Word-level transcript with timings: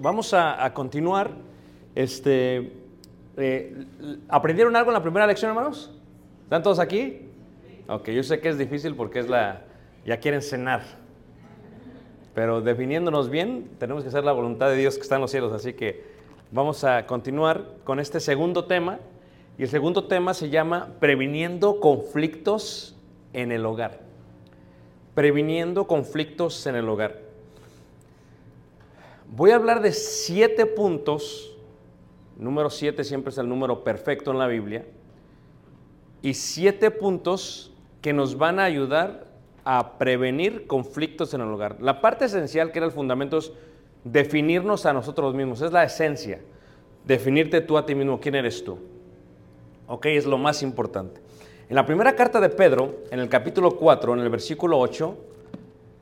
vamos 0.00 0.34
a, 0.34 0.64
a 0.64 0.74
continuar. 0.74 1.30
Este, 1.94 2.72
eh, 3.36 3.86
¿Aprendieron 4.28 4.76
algo 4.76 4.90
en 4.90 4.94
la 4.94 5.02
primera 5.02 5.26
lección, 5.26 5.50
hermanos? 5.50 5.90
¿Están 6.44 6.62
todos 6.62 6.78
aquí? 6.78 7.28
Ok, 7.88 8.10
yo 8.10 8.22
sé 8.22 8.40
que 8.40 8.48
es 8.48 8.58
difícil 8.58 8.94
porque 8.94 9.20
es 9.20 9.28
la, 9.28 9.62
ya 10.04 10.18
quieren 10.18 10.42
cenar. 10.42 10.82
Pero 12.34 12.60
definiéndonos 12.60 13.30
bien, 13.30 13.70
tenemos 13.78 14.02
que 14.02 14.08
hacer 14.08 14.24
la 14.24 14.32
voluntad 14.32 14.68
de 14.68 14.76
Dios 14.76 14.96
que 14.96 15.02
está 15.02 15.16
en 15.16 15.22
los 15.22 15.30
cielos. 15.30 15.52
Así 15.52 15.72
que 15.72 16.04
vamos 16.52 16.84
a 16.84 17.06
continuar 17.06 17.64
con 17.84 17.98
este 17.98 18.20
segundo 18.20 18.66
tema. 18.66 18.98
Y 19.58 19.62
el 19.62 19.68
segundo 19.68 20.04
tema 20.04 20.32
se 20.32 20.48
llama 20.48 20.94
Previniendo 21.00 21.80
conflictos 21.80 22.96
en 23.32 23.52
el 23.52 23.66
hogar. 23.66 24.00
Previniendo 25.14 25.86
conflictos 25.86 26.66
en 26.66 26.76
el 26.76 26.88
hogar. 26.88 27.29
Voy 29.32 29.52
a 29.52 29.56
hablar 29.56 29.80
de 29.80 29.92
siete 29.92 30.66
puntos. 30.66 31.56
Número 32.36 32.68
siete 32.68 33.04
siempre 33.04 33.30
es 33.30 33.38
el 33.38 33.48
número 33.48 33.84
perfecto 33.84 34.32
en 34.32 34.38
la 34.38 34.48
Biblia. 34.48 34.84
Y 36.20 36.34
siete 36.34 36.90
puntos 36.90 37.72
que 38.02 38.12
nos 38.12 38.36
van 38.36 38.58
a 38.58 38.64
ayudar 38.64 39.28
a 39.64 39.98
prevenir 39.98 40.66
conflictos 40.66 41.32
en 41.32 41.42
el 41.42 41.48
hogar. 41.48 41.80
La 41.80 42.00
parte 42.00 42.24
esencial, 42.24 42.72
que 42.72 42.80
era 42.80 42.86
el 42.86 42.92
fundamento, 42.92 43.38
es 43.38 43.52
definirnos 44.02 44.84
a 44.84 44.92
nosotros 44.92 45.32
mismos. 45.32 45.62
Es 45.62 45.70
la 45.70 45.84
esencia. 45.84 46.40
Definirte 47.04 47.60
tú 47.60 47.78
a 47.78 47.86
ti 47.86 47.94
mismo. 47.94 48.18
¿Quién 48.18 48.34
eres 48.34 48.64
tú? 48.64 48.78
Ok, 49.86 50.06
es 50.06 50.26
lo 50.26 50.38
más 50.38 50.60
importante. 50.64 51.20
En 51.68 51.76
la 51.76 51.86
primera 51.86 52.16
carta 52.16 52.40
de 52.40 52.48
Pedro, 52.48 52.96
en 53.12 53.20
el 53.20 53.28
capítulo 53.28 53.76
4, 53.76 54.14
en 54.14 54.20
el 54.20 54.28
versículo 54.28 54.76
8, 54.80 55.16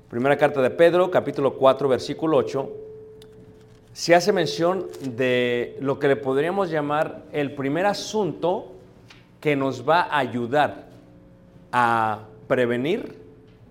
primera 0.08 0.38
carta 0.38 0.62
de 0.62 0.70
Pedro, 0.70 1.10
capítulo 1.10 1.58
4, 1.58 1.88
versículo 1.88 2.38
8, 2.38 2.87
se 3.98 4.14
hace 4.14 4.32
mención 4.32 4.86
de 5.02 5.76
lo 5.80 5.98
que 5.98 6.06
le 6.06 6.14
podríamos 6.14 6.70
llamar 6.70 7.24
el 7.32 7.56
primer 7.56 7.84
asunto 7.84 8.70
que 9.40 9.56
nos 9.56 9.86
va 9.88 10.02
a 10.02 10.20
ayudar 10.20 10.86
a 11.72 12.20
prevenir 12.46 13.16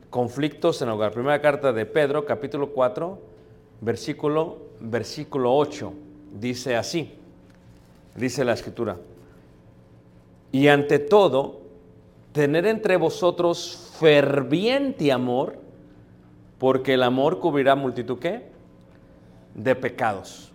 conflictos 0.10 0.82
en 0.82 0.90
el 0.90 0.96
hogar. 0.96 1.14
Primera 1.14 1.42
carta 1.42 1.72
de 1.72 1.86
Pedro, 1.86 2.26
capítulo 2.26 2.72
4, 2.72 3.18
versículo, 3.80 4.58
versículo 4.82 5.56
8. 5.56 5.94
Dice 6.38 6.76
así, 6.76 7.14
dice 8.14 8.44
la 8.44 8.52
escritura. 8.52 8.98
Y 10.52 10.68
ante 10.68 11.00
todo, 11.00 11.62
tener 12.34 12.66
entre 12.66 12.98
vosotros 12.98 13.94
ferviente 13.98 15.10
amor, 15.10 15.56
porque 16.58 16.96
el 16.96 17.04
amor 17.04 17.40
cubrirá 17.40 17.76
multitud 17.76 18.20
¿qué? 18.20 18.57
De 19.58 19.76
pecados. 19.76 20.52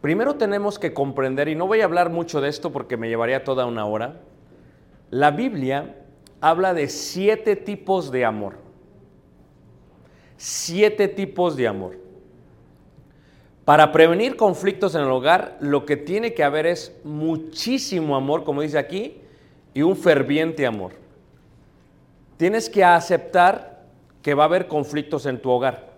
Primero 0.00 0.36
tenemos 0.36 0.78
que 0.78 0.94
comprender, 0.94 1.48
y 1.48 1.56
no 1.56 1.66
voy 1.66 1.80
a 1.80 1.84
hablar 1.84 2.10
mucho 2.10 2.40
de 2.40 2.48
esto 2.48 2.70
porque 2.70 2.96
me 2.96 3.08
llevaría 3.08 3.42
toda 3.42 3.66
una 3.66 3.84
hora, 3.86 4.20
la 5.10 5.32
Biblia 5.32 5.96
habla 6.40 6.72
de 6.72 6.88
siete 6.88 7.56
tipos 7.56 8.12
de 8.12 8.24
amor. 8.24 8.54
Siete 10.36 11.08
tipos 11.08 11.56
de 11.56 11.66
amor. 11.66 11.98
Para 13.64 13.92
prevenir 13.92 14.36
conflictos 14.36 14.94
en 14.94 15.02
el 15.02 15.10
hogar, 15.10 15.58
lo 15.60 15.84
que 15.84 15.96
tiene 15.96 16.32
que 16.32 16.44
haber 16.44 16.66
es 16.66 16.98
muchísimo 17.04 18.16
amor, 18.16 18.44
como 18.44 18.62
dice 18.62 18.78
aquí, 18.78 19.20
y 19.74 19.82
un 19.82 19.96
ferviente 19.96 20.66
amor. 20.66 20.92
Tienes 22.36 22.70
que 22.70 22.84
aceptar 22.84 23.84
que 24.22 24.34
va 24.34 24.44
a 24.44 24.46
haber 24.46 24.66
conflictos 24.66 25.26
en 25.26 25.40
tu 25.40 25.50
hogar 25.50 25.89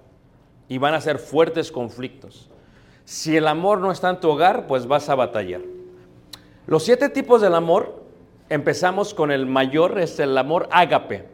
y 0.72 0.78
van 0.78 0.94
a 0.94 1.02
ser 1.02 1.18
fuertes 1.18 1.70
conflictos. 1.70 2.48
Si 3.04 3.36
el 3.36 3.46
amor 3.46 3.78
no 3.80 3.92
está 3.92 4.08
en 4.08 4.20
tu 4.20 4.30
hogar, 4.30 4.66
pues 4.66 4.86
vas 4.86 5.10
a 5.10 5.14
batallar. 5.14 5.60
Los 6.66 6.84
siete 6.84 7.10
tipos 7.10 7.42
del 7.42 7.54
amor, 7.54 8.02
empezamos 8.48 9.12
con 9.12 9.30
el 9.30 9.44
mayor, 9.44 10.00
es 10.00 10.18
el 10.18 10.38
amor 10.38 10.70
ágape. 10.70 11.26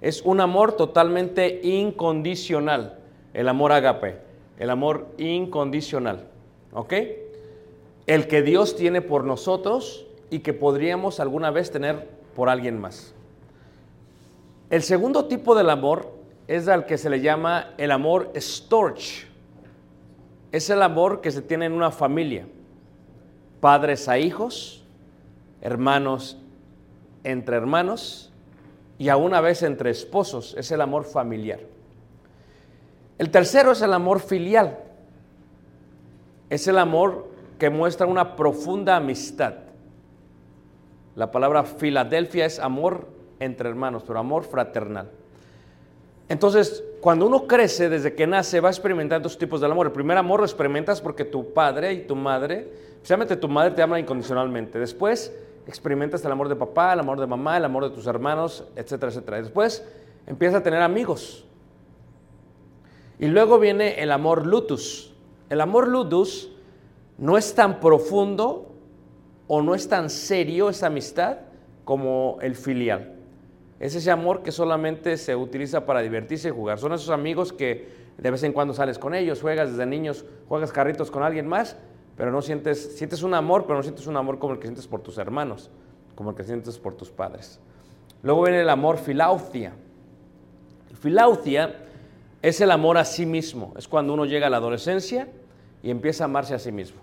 Es 0.00 0.22
un 0.22 0.40
amor 0.40 0.72
totalmente 0.72 1.60
incondicional, 1.62 2.98
el 3.34 3.48
amor 3.48 3.70
ágape, 3.70 4.18
el 4.58 4.70
amor 4.70 5.06
incondicional. 5.16 6.26
¿Ok? 6.72 6.92
El 8.08 8.26
que 8.26 8.42
Dios 8.42 8.74
tiene 8.74 9.00
por 9.00 9.22
nosotros 9.22 10.06
y 10.28 10.40
que 10.40 10.54
podríamos 10.54 11.20
alguna 11.20 11.52
vez 11.52 11.70
tener 11.70 12.08
por 12.34 12.48
alguien 12.48 12.80
más. 12.80 13.14
El 14.70 14.82
segundo 14.82 15.26
tipo 15.26 15.54
del 15.54 15.70
amor 15.70 16.18
es 16.50 16.66
al 16.66 16.84
que 16.84 16.98
se 16.98 17.08
le 17.08 17.20
llama 17.20 17.74
el 17.78 17.92
amor 17.92 18.32
storch. 18.34 19.24
Es 20.50 20.68
el 20.68 20.82
amor 20.82 21.20
que 21.20 21.30
se 21.30 21.42
tiene 21.42 21.66
en 21.66 21.72
una 21.72 21.92
familia. 21.92 22.44
Padres 23.60 24.08
a 24.08 24.18
hijos, 24.18 24.84
hermanos 25.60 26.38
entre 27.22 27.54
hermanos 27.54 28.32
y 28.98 29.10
a 29.10 29.16
una 29.16 29.40
vez 29.40 29.62
entre 29.62 29.90
esposos. 29.90 30.56
Es 30.58 30.72
el 30.72 30.80
amor 30.80 31.04
familiar. 31.04 31.60
El 33.16 33.30
tercero 33.30 33.70
es 33.70 33.80
el 33.80 33.92
amor 33.92 34.18
filial. 34.18 34.76
Es 36.48 36.66
el 36.66 36.78
amor 36.78 37.28
que 37.60 37.70
muestra 37.70 38.08
una 38.08 38.34
profunda 38.34 38.96
amistad. 38.96 39.54
La 41.14 41.30
palabra 41.30 41.62
Filadelfia 41.62 42.44
es 42.44 42.58
amor 42.58 43.06
entre 43.38 43.68
hermanos, 43.68 44.02
pero 44.04 44.18
amor 44.18 44.42
fraternal. 44.42 45.19
Entonces, 46.30 46.84
cuando 47.00 47.26
uno 47.26 47.48
crece, 47.48 47.88
desde 47.88 48.14
que 48.14 48.24
nace, 48.24 48.60
va 48.60 48.68
experimentando 48.68 49.28
dos 49.28 49.36
tipos 49.36 49.60
del 49.60 49.72
amor. 49.72 49.88
El 49.88 49.92
primer 49.92 50.16
amor 50.16 50.38
lo 50.38 50.46
experimentas 50.46 51.00
porque 51.00 51.24
tu 51.24 51.52
padre 51.52 51.92
y 51.92 52.06
tu 52.06 52.14
madre, 52.14 52.68
especialmente 52.92 53.34
tu 53.34 53.48
madre, 53.48 53.72
te 53.72 53.82
aman 53.82 53.98
incondicionalmente. 53.98 54.78
Después 54.78 55.36
experimentas 55.66 56.24
el 56.24 56.30
amor 56.30 56.48
de 56.48 56.54
papá, 56.54 56.92
el 56.92 57.00
amor 57.00 57.18
de 57.18 57.26
mamá, 57.26 57.56
el 57.56 57.64
amor 57.64 57.82
de 57.82 57.90
tus 57.90 58.06
hermanos, 58.06 58.64
etcétera, 58.76 59.10
etcétera. 59.10 59.38
Después 59.38 59.84
empiezas 60.24 60.60
a 60.60 60.62
tener 60.62 60.80
amigos. 60.82 61.44
Y 63.18 63.26
luego 63.26 63.58
viene 63.58 64.00
el 64.00 64.12
amor 64.12 64.46
lutus. 64.46 65.12
El 65.48 65.60
amor 65.60 65.88
lutus 65.88 66.52
no 67.18 67.38
es 67.38 67.56
tan 67.56 67.80
profundo 67.80 68.72
o 69.48 69.62
no 69.62 69.74
es 69.74 69.88
tan 69.88 70.08
serio 70.08 70.70
esa 70.70 70.86
amistad 70.86 71.38
como 71.84 72.38
el 72.40 72.54
filial. 72.54 73.19
Es 73.80 73.94
ese 73.94 74.10
amor 74.10 74.42
que 74.42 74.52
solamente 74.52 75.16
se 75.16 75.34
utiliza 75.34 75.86
para 75.86 76.02
divertirse 76.02 76.48
y 76.48 76.50
jugar. 76.50 76.78
Son 76.78 76.92
esos 76.92 77.08
amigos 77.08 77.52
que 77.52 77.88
de 78.18 78.30
vez 78.30 78.42
en 78.42 78.52
cuando 78.52 78.74
sales 78.74 78.98
con 78.98 79.14
ellos, 79.14 79.40
juegas 79.40 79.70
desde 79.70 79.86
niños, 79.86 80.26
juegas 80.48 80.70
carritos 80.70 81.10
con 81.10 81.22
alguien 81.22 81.48
más, 81.48 81.76
pero 82.14 82.30
no 82.30 82.42
sientes, 82.42 82.96
sientes 82.98 83.22
un 83.22 83.32
amor, 83.32 83.64
pero 83.64 83.78
no 83.78 83.82
sientes 83.82 84.06
un 84.06 84.18
amor 84.18 84.38
como 84.38 84.52
el 84.52 84.58
que 84.58 84.66
sientes 84.66 84.86
por 84.86 85.00
tus 85.00 85.16
hermanos, 85.16 85.70
como 86.14 86.30
el 86.30 86.36
que 86.36 86.44
sientes 86.44 86.78
por 86.78 86.94
tus 86.94 87.10
padres. 87.10 87.58
Luego 88.22 88.42
viene 88.42 88.60
el 88.60 88.68
amor 88.68 88.98
filautia. 88.98 89.72
Filautia 91.00 91.76
es 92.42 92.60
el 92.60 92.70
amor 92.70 92.98
a 92.98 93.06
sí 93.06 93.24
mismo. 93.24 93.72
Es 93.78 93.88
cuando 93.88 94.12
uno 94.12 94.26
llega 94.26 94.48
a 94.48 94.50
la 94.50 94.58
adolescencia 94.58 95.28
y 95.82 95.90
empieza 95.90 96.24
a 96.24 96.26
amarse 96.26 96.54
a 96.54 96.58
sí 96.58 96.70
mismo. 96.70 97.00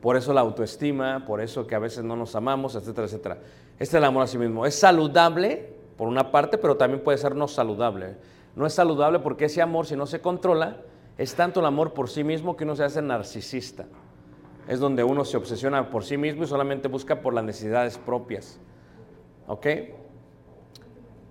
Por 0.00 0.16
eso 0.16 0.34
la 0.34 0.40
autoestima, 0.40 1.24
por 1.24 1.40
eso 1.40 1.68
que 1.68 1.76
a 1.76 1.78
veces 1.78 2.02
no 2.02 2.16
nos 2.16 2.34
amamos, 2.34 2.74
etcétera, 2.74 3.06
etcétera. 3.06 3.38
Este 3.78 3.84
es 3.84 3.94
el 3.94 4.04
amor 4.04 4.22
a 4.22 4.26
sí 4.26 4.38
mismo. 4.38 4.66
Es 4.66 4.78
saludable, 4.78 5.74
por 5.96 6.08
una 6.08 6.30
parte, 6.30 6.58
pero 6.58 6.76
también 6.76 7.02
puede 7.02 7.18
ser 7.18 7.34
no 7.34 7.48
saludable. 7.48 8.16
No 8.56 8.66
es 8.66 8.74
saludable 8.74 9.18
porque 9.18 9.46
ese 9.46 9.62
amor, 9.62 9.86
si 9.86 9.96
no 9.96 10.06
se 10.06 10.20
controla, 10.20 10.78
es 11.18 11.34
tanto 11.34 11.60
el 11.60 11.66
amor 11.66 11.92
por 11.92 12.08
sí 12.08 12.24
mismo 12.24 12.56
que 12.56 12.64
uno 12.64 12.76
se 12.76 12.84
hace 12.84 13.02
narcisista. 13.02 13.86
Es 14.68 14.80
donde 14.80 15.04
uno 15.04 15.24
se 15.24 15.36
obsesiona 15.36 15.90
por 15.90 16.04
sí 16.04 16.16
mismo 16.16 16.44
y 16.44 16.46
solamente 16.46 16.88
busca 16.88 17.20
por 17.20 17.34
las 17.34 17.44
necesidades 17.44 17.98
propias. 17.98 18.58
¿Ok? 19.46 19.66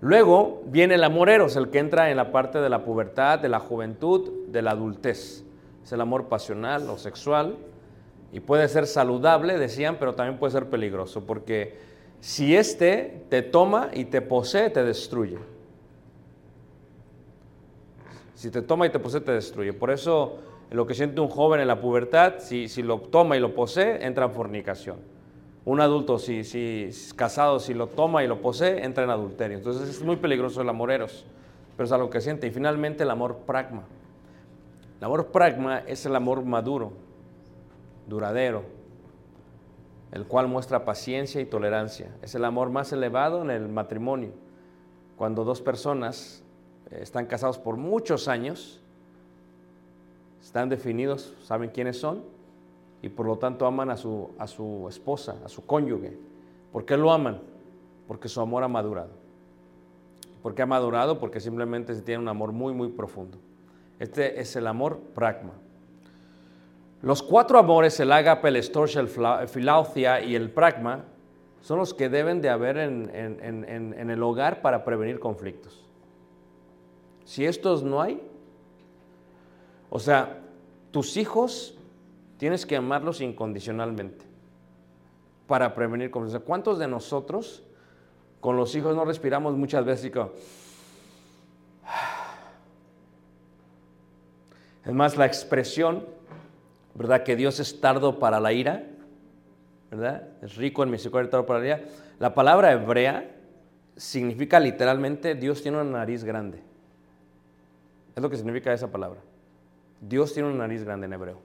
Luego 0.01 0.63
viene 0.65 0.95
el 0.95 1.03
amor 1.05 1.29
eros, 1.29 1.55
el 1.55 1.69
que 1.69 1.79
entra 1.79 2.11
en 2.11 2.17
la 2.17 2.31
parte 2.31 2.59
de 2.59 2.69
la 2.69 2.83
pubertad, 2.83 3.39
de 3.39 3.47
la 3.47 3.59
juventud, 3.59 4.47
de 4.49 4.61
la 4.61 4.71
adultez. 4.71 5.45
Es 5.81 5.91
el 5.93 6.01
amor 6.01 6.27
pasional 6.27 6.89
o 6.89 6.97
sexual 6.97 7.57
y 8.33 8.41
puede 8.41 8.67
ser 8.67 8.85
saludable, 8.85 9.57
decían, 9.57 9.97
pero 9.99 10.13
también 10.13 10.39
puede 10.39 10.51
ser 10.51 10.69
peligroso, 10.69 11.25
porque 11.25 11.77
si 12.23 12.55
este 12.55 13.25
te 13.27 13.41
toma 13.41 13.89
y 13.93 14.05
te 14.05 14.21
posee, 14.21 14.69
te 14.69 14.81
destruye. 14.81 15.39
Si 18.33 18.49
te 18.49 18.61
toma 18.61 18.87
y 18.87 18.91
te 18.91 18.97
posee, 18.97 19.19
te 19.19 19.33
destruye. 19.33 19.73
Por 19.73 19.91
eso 19.91 20.37
lo 20.71 20.87
que 20.87 20.93
siente 20.93 21.19
un 21.19 21.27
joven 21.27 21.59
en 21.59 21.67
la 21.67 21.81
pubertad, 21.81 22.35
si, 22.39 22.69
si 22.69 22.81
lo 22.81 22.99
toma 22.99 23.35
y 23.35 23.41
lo 23.41 23.53
posee, 23.53 24.05
entra 24.05 24.23
en 24.23 24.31
fornicación. 24.31 24.99
Un 25.65 25.81
adulto, 25.81 26.17
si, 26.17 26.45
si 26.45 26.85
es 26.87 27.13
casado, 27.13 27.59
si 27.59 27.73
lo 27.73 27.87
toma 27.87 28.23
y 28.23 28.27
lo 28.27 28.39
posee, 28.39 28.85
entra 28.85 29.03
en 29.03 29.09
adulterio. 29.09 29.57
Entonces 29.57 29.89
es 29.89 30.01
muy 30.01 30.15
peligroso 30.15 30.61
el 30.61 30.69
amor 30.69 30.91
pero 30.91 31.85
es 31.85 31.91
algo 31.91 32.09
que 32.09 32.21
siente. 32.21 32.47
Y 32.47 32.51
finalmente 32.51 33.03
el 33.03 33.09
amor 33.09 33.39
pragma. 33.45 33.83
El 34.97 35.03
amor 35.03 35.27
pragma 35.27 35.79
es 35.79 36.05
el 36.05 36.15
amor 36.15 36.45
maduro, 36.45 36.93
duradero, 38.07 38.63
el 40.13 40.27
cual 40.27 40.47
muestra 40.47 40.85
paciencia 40.85 41.41
y 41.41 41.45
tolerancia. 41.45 42.15
Es 42.21 42.35
el 42.35 42.45
amor 42.45 42.69
más 42.69 42.93
elevado 42.93 43.41
en 43.41 43.49
el 43.49 43.67
matrimonio, 43.67 44.29
cuando 45.17 45.43
dos 45.43 45.59
personas 45.59 46.43
eh, 46.91 46.99
están 47.01 47.25
casados 47.25 47.57
por 47.57 47.77
muchos 47.77 48.27
años, 48.27 48.79
están 50.39 50.69
definidos, 50.69 51.33
saben 51.41 51.71
quiénes 51.71 51.99
son, 51.99 52.23
y 53.01 53.09
por 53.09 53.25
lo 53.25 53.37
tanto 53.37 53.65
aman 53.65 53.89
a 53.89 53.97
su, 53.97 54.29
a 54.37 54.45
su 54.45 54.85
esposa, 54.87 55.35
a 55.43 55.49
su 55.49 55.65
cónyuge. 55.65 56.15
¿Por 56.71 56.85
qué 56.85 56.95
lo 56.95 57.11
aman? 57.11 57.41
Porque 58.07 58.29
su 58.29 58.39
amor 58.39 58.63
ha 58.63 58.67
madurado. 58.67 59.09
¿Por 60.43 60.53
qué 60.53 60.61
ha 60.61 60.67
madurado? 60.67 61.19
Porque 61.19 61.39
simplemente 61.39 61.95
se 61.95 62.01
tiene 62.01 62.21
un 62.21 62.27
amor 62.27 62.51
muy, 62.51 62.73
muy 62.73 62.89
profundo. 62.89 63.39
Este 63.97 64.39
es 64.39 64.55
el 64.55 64.67
amor 64.67 64.99
pragma. 65.15 65.53
Los 67.03 67.21
cuatro 67.21 67.59
amores, 67.59 67.99
el 67.99 68.11
ágape, 68.13 68.47
el 68.47 68.55
estorcha, 68.55 69.01
el 69.01 69.09
filaucia 69.49 70.21
y 70.21 70.35
el 70.35 70.49
pragma, 70.49 71.03
son 71.59 71.77
los 71.79 71.93
que 71.93 72.07
deben 72.07 72.41
de 72.41 72.49
haber 72.49 72.77
en, 72.77 74.09
el 74.09 74.23
hogar 74.23 74.61
para 74.61 74.85
prevenir 74.85 75.19
conflictos. 75.19 75.83
Si 77.25 77.45
estos 77.45 77.83
no 77.83 78.01
hay, 78.01 78.25
o 79.89 79.99
sea, 79.99 80.39
tus 80.91 81.17
hijos 81.17 81.77
tienes 82.37 82.65
que 82.65 82.77
amarlos 82.77 83.19
incondicionalmente 83.19 84.25
para 85.45 85.75
prevenir 85.75 86.09
conflictos. 86.09 86.41
¿Cuántos 86.43 86.79
de 86.79 86.87
nosotros 86.87 87.63
con 88.39 88.55
los 88.55 88.73
hijos 88.75 88.95
no 88.95 89.03
respiramos 89.03 89.57
muchas 89.57 89.83
veces 89.83 90.05
y 90.05 90.11
Es 94.85 94.93
más, 94.93 95.17
la 95.17 95.25
expresión, 95.25 96.05
¿verdad? 96.95 97.23
Que 97.23 97.35
Dios 97.35 97.59
es 97.59 97.79
tardo 97.81 98.19
para 98.19 98.39
la 98.39 98.53
ira, 98.53 98.83
¿verdad? 99.91 100.27
Es 100.41 100.55
rico 100.55 100.83
en 100.83 100.91
misericordia 100.91 101.29
tardo 101.29 101.45
para 101.45 101.59
la 101.59 101.65
ira. 101.65 101.81
La 102.19 102.33
palabra 102.33 102.71
hebrea 102.71 103.29
significa 103.95 104.59
literalmente 104.59 105.35
Dios 105.35 105.61
tiene 105.61 105.79
una 105.81 105.99
nariz 105.99 106.23
grande. 106.23 106.61
Es 108.15 108.21
lo 108.21 108.29
que 108.29 108.37
significa 108.37 108.73
esa 108.73 108.91
palabra. 108.91 109.19
Dios 110.01 110.33
tiene 110.33 110.49
una 110.49 110.59
nariz 110.59 110.83
grande 110.83 111.05
en 111.05 111.13
hebreo. 111.13 111.41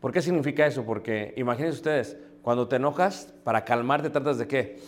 ¿Por 0.00 0.12
qué 0.12 0.20
significa 0.20 0.66
eso? 0.66 0.84
Porque 0.84 1.32
imagínense 1.36 1.76
ustedes, 1.76 2.16
cuando 2.42 2.68
te 2.68 2.76
enojas, 2.76 3.32
para 3.42 3.64
calmarte 3.64 4.10
tratas 4.10 4.38
de 4.38 4.46
qué? 4.46 4.80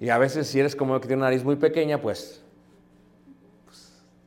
Y 0.00 0.08
a 0.08 0.16
veces 0.16 0.46
si 0.46 0.58
eres 0.58 0.74
como 0.74 0.98
que 0.98 1.06
tiene 1.06 1.20
una 1.20 1.26
nariz 1.26 1.44
muy 1.44 1.56
pequeña, 1.56 2.00
pues 2.00 2.42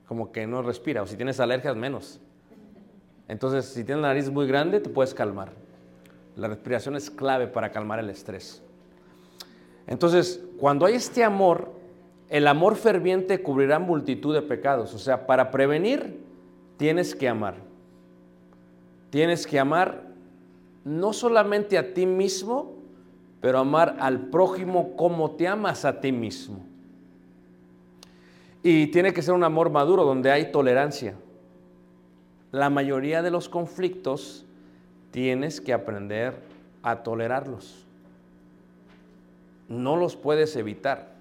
como 0.07 0.31
que 0.31 0.45
no 0.45 0.61
respira, 0.61 1.01
o 1.01 1.07
si 1.07 1.15
tienes 1.15 1.39
alergias, 1.39 1.75
menos. 1.75 2.19
Entonces, 3.27 3.65
si 3.65 3.83
tienes 3.83 4.01
la 4.01 4.09
nariz 4.09 4.29
muy 4.29 4.47
grande, 4.47 4.79
te 4.79 4.89
puedes 4.89 5.13
calmar. 5.13 5.51
La 6.35 6.47
respiración 6.47 6.95
es 6.95 7.09
clave 7.09 7.47
para 7.47 7.71
calmar 7.71 7.99
el 7.99 8.09
estrés. 8.09 8.61
Entonces, 9.87 10.43
cuando 10.59 10.85
hay 10.85 10.95
este 10.95 11.23
amor, 11.23 11.71
el 12.29 12.47
amor 12.47 12.75
ferviente 12.75 13.41
cubrirá 13.41 13.79
multitud 13.79 14.33
de 14.33 14.41
pecados. 14.41 14.93
O 14.93 14.99
sea, 14.99 15.27
para 15.27 15.51
prevenir, 15.51 16.19
tienes 16.77 17.15
que 17.15 17.27
amar. 17.27 17.55
Tienes 19.09 19.45
que 19.45 19.59
amar 19.59 20.07
no 20.83 21.13
solamente 21.13 21.77
a 21.77 21.93
ti 21.93 22.05
mismo, 22.05 22.73
pero 23.41 23.59
amar 23.59 23.97
al 23.99 24.29
prójimo 24.29 24.95
como 24.95 25.31
te 25.31 25.47
amas 25.47 25.85
a 25.85 26.01
ti 26.01 26.11
mismo. 26.11 26.65
Y 28.63 28.87
tiene 28.87 29.13
que 29.13 29.21
ser 29.21 29.33
un 29.33 29.43
amor 29.43 29.69
maduro 29.69 30.05
donde 30.05 30.31
hay 30.31 30.51
tolerancia. 30.51 31.15
La 32.53 32.69
mayoría 32.69 33.23
de 33.23 33.31
los 33.31 33.49
conflictos 33.49 34.45
tienes 35.09 35.59
que 35.59 35.73
aprender 35.73 36.35
a 36.83 37.01
tolerarlos. 37.01 37.85
No 39.67 39.97
los 39.97 40.15
puedes 40.15 40.55
evitar. 40.55 41.11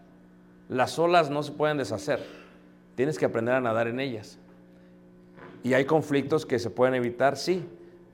Las 0.68 0.98
olas 0.98 1.30
no 1.30 1.42
se 1.42 1.52
pueden 1.52 1.78
deshacer. 1.78 2.24
Tienes 2.94 3.18
que 3.18 3.24
aprender 3.24 3.54
a 3.54 3.60
nadar 3.60 3.88
en 3.88 3.98
ellas. 3.98 4.38
Y 5.64 5.72
hay 5.72 5.86
conflictos 5.86 6.44
que 6.44 6.58
se 6.58 6.68
pueden 6.68 6.94
evitar, 6.94 7.38
sí, 7.38 7.66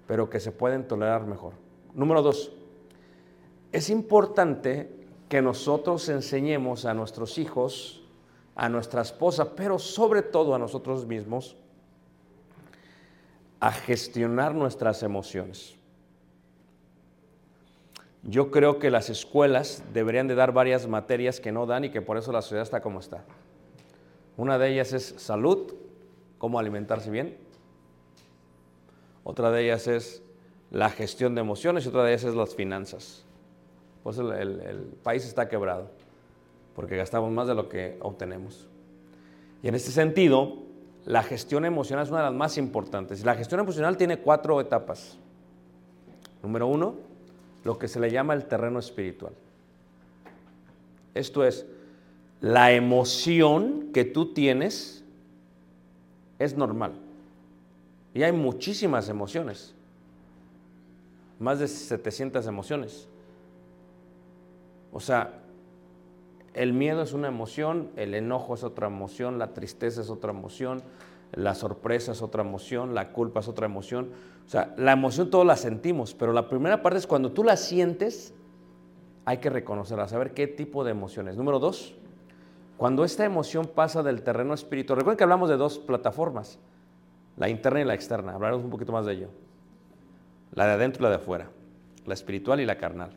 pero 0.06 0.30
que 0.30 0.38
se 0.38 0.52
pueden 0.52 0.86
tolerar 0.86 1.26
mejor. 1.26 1.54
Número 1.94 2.22
dos, 2.22 2.52
es 3.72 3.90
importante 3.90 4.90
que 5.28 5.42
nosotros 5.42 6.08
enseñemos 6.08 6.84
a 6.84 6.94
nuestros 6.94 7.36
hijos 7.36 7.98
a 8.58 8.68
nuestra 8.68 9.02
esposa, 9.02 9.54
pero 9.54 9.78
sobre 9.78 10.20
todo 10.20 10.52
a 10.52 10.58
nosotros 10.58 11.06
mismos, 11.06 11.56
a 13.60 13.72
gestionar 13.72 14.54
nuestras 14.54 15.02
emociones. 15.02 15.76
Yo 18.22 18.50
creo 18.50 18.78
que 18.78 18.90
las 18.90 19.10
escuelas 19.10 19.82
deberían 19.92 20.28
de 20.28 20.34
dar 20.34 20.52
varias 20.52 20.86
materias 20.86 21.40
que 21.40 21.52
no 21.52 21.66
dan 21.66 21.84
y 21.84 21.90
que 21.90 22.02
por 22.02 22.16
eso 22.16 22.32
la 22.32 22.42
sociedad 22.42 22.62
está 22.62 22.80
como 22.80 23.00
está. 23.00 23.24
Una 24.36 24.58
de 24.58 24.70
ellas 24.70 24.92
es 24.92 25.14
salud, 25.18 25.74
cómo 26.38 26.58
alimentarse 26.58 27.10
bien. 27.10 27.36
Otra 29.24 29.50
de 29.50 29.64
ellas 29.64 29.86
es 29.88 30.22
la 30.70 30.90
gestión 30.90 31.34
de 31.34 31.40
emociones 31.40 31.84
y 31.84 31.88
otra 31.88 32.04
de 32.04 32.10
ellas 32.10 32.24
es 32.24 32.34
las 32.34 32.54
finanzas. 32.54 33.24
Pues 34.02 34.18
el, 34.18 34.32
el, 34.32 34.60
el 34.60 34.78
país 35.02 35.24
está 35.24 35.48
quebrado 35.48 35.90
porque 36.78 36.96
gastamos 36.96 37.32
más 37.32 37.48
de 37.48 37.56
lo 37.56 37.68
que 37.68 37.98
obtenemos. 38.00 38.68
Y 39.64 39.68
en 39.68 39.74
este 39.74 39.90
sentido, 39.90 40.58
la 41.08 41.22
gestión 41.22 41.64
emocional 41.64 42.04
es 42.04 42.10
una 42.10 42.18
de 42.18 42.26
las 42.26 42.34
más 42.34 42.58
importantes. 42.58 43.24
La 43.24 43.34
gestión 43.34 43.60
emocional 43.60 43.96
tiene 43.96 44.18
cuatro 44.18 44.60
etapas. 44.60 45.16
Número 46.42 46.66
uno, 46.66 46.96
lo 47.64 47.78
que 47.78 47.88
se 47.88 47.98
le 47.98 48.10
llama 48.10 48.34
el 48.34 48.44
terreno 48.44 48.78
espiritual. 48.78 49.32
Esto 51.14 51.44
es, 51.44 51.64
la 52.42 52.72
emoción 52.72 53.88
que 53.94 54.04
tú 54.04 54.34
tienes 54.34 55.02
es 56.38 56.54
normal. 56.58 56.92
Y 58.12 58.22
hay 58.22 58.32
muchísimas 58.32 59.08
emociones. 59.08 59.74
Más 61.38 61.58
de 61.58 61.68
700 61.68 62.46
emociones. 62.46 63.08
O 64.92 65.00
sea, 65.00 65.40
el 66.54 66.72
miedo 66.72 67.02
es 67.02 67.12
una 67.12 67.28
emoción, 67.28 67.90
el 67.96 68.14
enojo 68.14 68.54
es 68.54 68.64
otra 68.64 68.86
emoción, 68.86 69.38
la 69.38 69.54
tristeza 69.54 70.00
es 70.00 70.10
otra 70.10 70.30
emoción, 70.30 70.82
la 71.32 71.54
sorpresa 71.54 72.12
es 72.12 72.22
otra 72.22 72.42
emoción, 72.42 72.94
la 72.94 73.12
culpa 73.12 73.40
es 73.40 73.48
otra 73.48 73.66
emoción. 73.66 74.10
O 74.46 74.48
sea, 74.48 74.74
la 74.76 74.92
emoción 74.92 75.30
todos 75.30 75.46
la 75.46 75.56
sentimos, 75.56 76.14
pero 76.14 76.32
la 76.32 76.48
primera 76.48 76.82
parte 76.82 76.98
es 76.98 77.06
cuando 77.06 77.32
tú 77.32 77.44
la 77.44 77.56
sientes, 77.56 78.34
hay 79.24 79.38
que 79.38 79.50
reconocerla, 79.50 80.08
saber 80.08 80.32
qué 80.32 80.46
tipo 80.46 80.84
de 80.84 80.90
emociones. 80.90 81.36
Número 81.36 81.58
dos, 81.58 81.94
cuando 82.78 83.04
esta 83.04 83.24
emoción 83.24 83.66
pasa 83.66 84.02
del 84.02 84.22
terreno 84.22 84.54
espiritual, 84.54 84.98
recuerden 84.98 85.18
que 85.18 85.24
hablamos 85.24 85.50
de 85.50 85.56
dos 85.56 85.78
plataformas, 85.78 86.58
la 87.36 87.48
interna 87.48 87.80
y 87.82 87.84
la 87.84 87.94
externa, 87.94 88.34
hablaremos 88.34 88.64
un 88.64 88.70
poquito 88.70 88.92
más 88.92 89.04
de 89.04 89.12
ello. 89.12 89.28
La 90.52 90.66
de 90.66 90.72
adentro 90.72 91.02
y 91.02 91.04
la 91.04 91.10
de 91.10 91.16
afuera, 91.16 91.50
la 92.06 92.14
espiritual 92.14 92.60
y 92.60 92.66
la 92.66 92.78
carnal. 92.78 93.10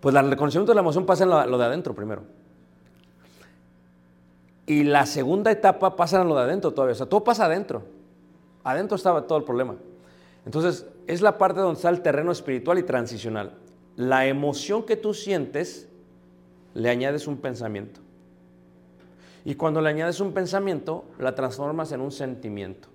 Pues 0.00 0.14
el 0.14 0.30
reconocimiento 0.30 0.72
de 0.72 0.76
la 0.76 0.82
emoción 0.82 1.06
pasa 1.06 1.24
en 1.24 1.30
lo, 1.30 1.58
de 1.58 1.64
adentro 1.64 1.94
primero. 1.94 2.22
Y 4.66 4.84
la 4.84 5.06
segunda 5.06 5.50
etapa 5.50 5.96
pasa 5.96 6.20
en 6.20 6.28
lo 6.28 6.34
de 6.36 6.42
adentro 6.42 6.72
todavía. 6.72 6.92
O 6.92 6.96
sea, 6.96 7.06
todo 7.06 7.24
pasa 7.24 7.46
adentro. 7.46 7.82
Adentro 8.64 8.96
estaba 8.96 9.26
todo 9.26 9.38
el 9.38 9.44
problema. 9.44 9.76
Entonces, 10.44 10.86
es 11.06 11.22
la 11.22 11.38
parte 11.38 11.60
donde 11.60 11.76
está 11.76 11.88
el 11.88 12.02
terreno 12.02 12.32
espiritual 12.32 12.78
y 12.78 12.82
transicional. 12.82 13.52
La 13.96 14.26
emoción 14.26 14.82
que 14.84 14.96
tú 14.96 15.14
sientes, 15.14 15.88
le 16.74 16.90
añades 16.90 17.26
un 17.26 17.38
pensamiento. 17.38 18.00
Y 19.44 19.54
cuando 19.54 19.80
le 19.80 19.88
añades 19.88 20.20
un 20.20 20.32
pensamiento, 20.32 21.04
la 21.18 21.34
transformas 21.34 21.92
en 21.92 22.00
un 22.00 22.10
sentimiento. 22.10 22.88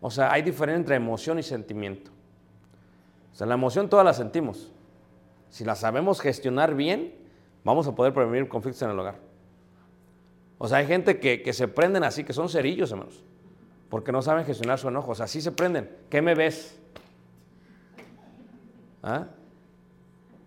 O 0.00 0.10
sea, 0.10 0.32
hay 0.32 0.42
diferencia 0.42 0.78
entre 0.78 0.96
emoción 0.96 1.38
y 1.38 1.42
sentimiento. 1.42 2.10
Sea, 3.40 3.46
la 3.46 3.54
emoción 3.54 3.88
todas 3.88 4.04
la 4.04 4.12
sentimos. 4.12 4.70
Si 5.48 5.64
la 5.64 5.74
sabemos 5.74 6.20
gestionar 6.20 6.74
bien, 6.74 7.14
vamos 7.64 7.86
a 7.86 7.94
poder 7.94 8.12
prevenir 8.12 8.50
conflictos 8.50 8.82
en 8.82 8.90
el 8.90 8.98
hogar. 8.98 9.14
O 10.58 10.68
sea, 10.68 10.76
hay 10.76 10.86
gente 10.86 11.20
que, 11.20 11.40
que 11.40 11.54
se 11.54 11.66
prenden 11.66 12.04
así, 12.04 12.22
que 12.22 12.34
son 12.34 12.50
cerillos, 12.50 12.90
hermanos, 12.90 13.24
porque 13.88 14.12
no 14.12 14.20
saben 14.20 14.44
gestionar 14.44 14.78
su 14.78 14.88
enojo. 14.88 15.12
O 15.12 15.14
sea, 15.14 15.24
así 15.24 15.40
se 15.40 15.52
prenden. 15.52 15.90
¿Qué 16.10 16.20
me 16.20 16.34
ves? 16.34 16.78
¿Ah? 19.02 19.28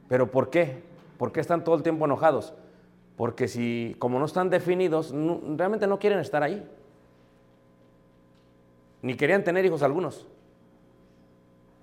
¿Pero 0.07 0.29
por 0.29 0.51
qué? 0.51 0.83
¿Por 1.17 1.31
qué 1.31 1.39
están 1.39 1.63
todo 1.63 1.73
el 1.73 1.81
tiempo 1.81 2.05
enojados? 2.05 2.53
Porque 3.17 3.47
si, 3.47 3.95
como 3.97 4.19
no 4.19 4.25
están 4.25 4.51
definidos, 4.51 5.11
realmente 5.57 5.87
no 5.87 5.97
quieren 5.97 6.19
estar 6.19 6.43
ahí. 6.43 6.63
Ni 9.01 9.15
querían 9.15 9.43
tener 9.43 9.65
hijos 9.65 9.81
algunos. 9.81 10.27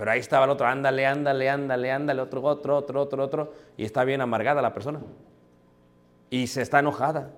Pero 0.00 0.12
ahí 0.12 0.20
estaba 0.20 0.46
el 0.46 0.50
otro, 0.50 0.66
ándale, 0.66 1.04
ándale, 1.04 1.50
ándale, 1.50 1.92
ándale, 1.92 2.22
otro, 2.22 2.42
otro, 2.42 2.78
otro, 2.78 3.02
otro, 3.02 3.22
otro. 3.22 3.52
Y 3.76 3.84
está 3.84 4.02
bien 4.02 4.22
amargada 4.22 4.62
la 4.62 4.72
persona. 4.72 4.98
Y 6.30 6.46
se 6.46 6.62
está 6.62 6.78
enojada. 6.78 7.32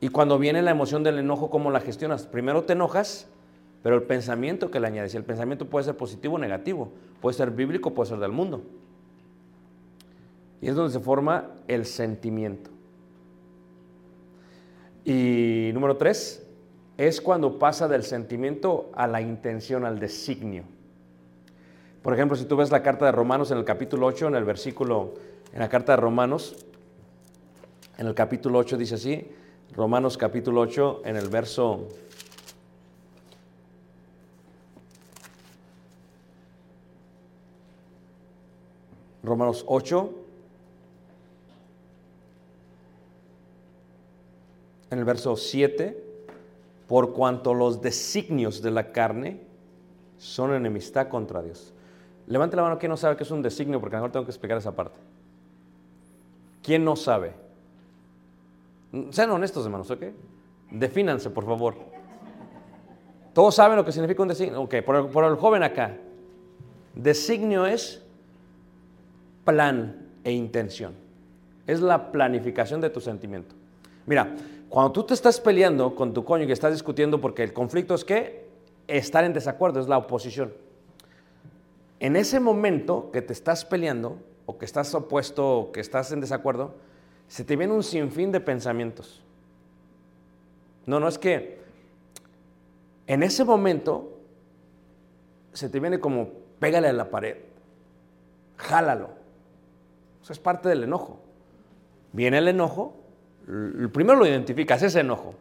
Y 0.00 0.10
cuando 0.10 0.38
viene 0.38 0.62
la 0.62 0.70
emoción 0.70 1.02
del 1.02 1.18
enojo, 1.18 1.50
¿cómo 1.50 1.72
la 1.72 1.80
gestionas? 1.80 2.28
Primero 2.28 2.62
te 2.62 2.74
enojas, 2.74 3.26
pero 3.82 3.96
el 3.96 4.04
pensamiento 4.04 4.70
que 4.70 4.78
le 4.78 4.86
añades, 4.86 5.14
y 5.14 5.16
el 5.16 5.24
pensamiento 5.24 5.66
puede 5.66 5.84
ser 5.84 5.96
positivo 5.96 6.36
o 6.36 6.38
negativo, 6.38 6.92
puede 7.20 7.36
ser 7.36 7.50
bíblico, 7.50 7.92
puede 7.92 8.10
ser 8.10 8.20
del 8.20 8.30
mundo. 8.30 8.62
Y 10.60 10.68
es 10.68 10.76
donde 10.76 10.92
se 10.92 11.00
forma 11.00 11.48
el 11.66 11.86
sentimiento. 11.86 12.70
Y 15.04 15.72
número 15.74 15.96
tres, 15.96 16.46
es 16.98 17.20
cuando 17.20 17.58
pasa 17.58 17.88
del 17.88 18.04
sentimiento 18.04 18.92
a 18.94 19.08
la 19.08 19.20
intención, 19.20 19.84
al 19.84 19.98
designio. 19.98 20.66
Por 22.02 22.14
ejemplo, 22.14 22.36
si 22.36 22.44
tú 22.46 22.56
ves 22.56 22.70
la 22.70 22.82
carta 22.82 23.06
de 23.06 23.12
Romanos 23.12 23.52
en 23.52 23.58
el 23.58 23.64
capítulo 23.64 24.06
8, 24.06 24.28
en 24.28 24.34
el 24.34 24.44
versículo, 24.44 25.14
en 25.52 25.60
la 25.60 25.68
carta 25.68 25.92
de 25.92 25.96
Romanos, 25.98 26.56
en 27.96 28.08
el 28.08 28.14
capítulo 28.14 28.58
8 28.58 28.76
dice 28.76 28.96
así, 28.96 29.30
Romanos 29.74 30.18
capítulo 30.18 30.62
8, 30.62 31.02
en 31.04 31.16
el 31.16 31.28
verso... 31.28 31.88
Romanos 39.22 39.64
8, 39.68 40.10
en 44.90 44.98
el 44.98 45.04
verso 45.04 45.36
7, 45.36 46.04
por 46.88 47.12
cuanto 47.12 47.54
los 47.54 47.80
designios 47.80 48.60
de 48.60 48.72
la 48.72 48.90
carne 48.90 49.40
son 50.18 50.52
enemistad 50.52 51.08
contra 51.08 51.40
Dios. 51.40 51.72
Levante 52.26 52.56
la 52.56 52.62
mano 52.62 52.78
quien 52.78 52.90
no 52.90 52.96
sabe 52.96 53.16
qué 53.16 53.24
es 53.24 53.30
un 53.30 53.42
designio, 53.42 53.80
porque 53.80 53.96
mejor 53.96 54.12
tengo 54.12 54.24
que 54.24 54.30
explicar 54.30 54.58
esa 54.58 54.74
parte. 54.74 54.98
¿Quién 56.62 56.84
no 56.84 56.96
sabe? 56.96 57.32
Sean 59.10 59.30
honestos, 59.30 59.64
hermanos, 59.64 59.90
¿ok? 59.90 60.04
Defínanse, 60.70 61.30
por 61.30 61.44
favor. 61.44 61.76
¿Todos 63.32 63.54
saben 63.54 63.76
lo 63.76 63.84
que 63.84 63.92
significa 63.92 64.22
un 64.22 64.28
designio? 64.28 64.60
Ok, 64.60 64.76
por 64.84 65.24
el, 65.24 65.36
joven 65.36 65.62
acá. 65.62 65.96
Designio 66.94 67.66
es 67.66 68.02
plan 69.44 70.08
e 70.22 70.32
intención. 70.32 70.94
Es 71.66 71.80
la 71.80 72.12
planificación 72.12 72.80
de 72.80 72.90
tu 72.90 73.00
sentimiento. 73.00 73.54
Mira, 74.06 74.36
cuando 74.68 74.92
tú 74.92 75.04
te 75.04 75.14
estás 75.14 75.40
peleando 75.40 75.94
con 75.94 76.12
tu 76.12 76.24
cónyuge, 76.24 76.52
estás 76.52 76.72
discutiendo 76.72 77.20
porque 77.20 77.42
el 77.42 77.52
conflicto 77.52 77.94
es 77.94 78.04
que 78.04 78.46
estar 78.86 79.24
en 79.24 79.32
desacuerdo, 79.32 79.80
es 79.80 79.88
la 79.88 79.96
oposición. 79.96 80.52
En 82.02 82.16
ese 82.16 82.40
momento 82.40 83.12
que 83.12 83.22
te 83.22 83.32
estás 83.32 83.64
peleando, 83.64 84.18
o 84.44 84.58
que 84.58 84.64
estás 84.64 84.92
opuesto, 84.92 85.58
o 85.58 85.72
que 85.72 85.78
estás 85.78 86.10
en 86.10 86.20
desacuerdo, 86.20 86.74
se 87.28 87.44
te 87.44 87.54
viene 87.54 87.72
un 87.72 87.84
sinfín 87.84 88.32
de 88.32 88.40
pensamientos. 88.40 89.22
No, 90.84 90.98
no 90.98 91.06
es 91.06 91.16
que 91.16 91.60
en 93.06 93.22
ese 93.22 93.44
momento 93.44 94.18
se 95.52 95.68
te 95.68 95.78
viene 95.78 96.00
como 96.00 96.30
pégale 96.58 96.88
a 96.88 96.92
la 96.92 97.08
pared, 97.08 97.36
jálalo. 98.56 99.10
Eso 100.24 100.32
es 100.32 100.40
parte 100.40 100.68
del 100.68 100.82
enojo. 100.82 101.20
Viene 102.12 102.38
el 102.38 102.48
enojo, 102.48 102.96
primero 103.92 104.18
lo 104.18 104.26
identificas, 104.26 104.82
ese 104.82 104.98
enojo. 104.98 105.36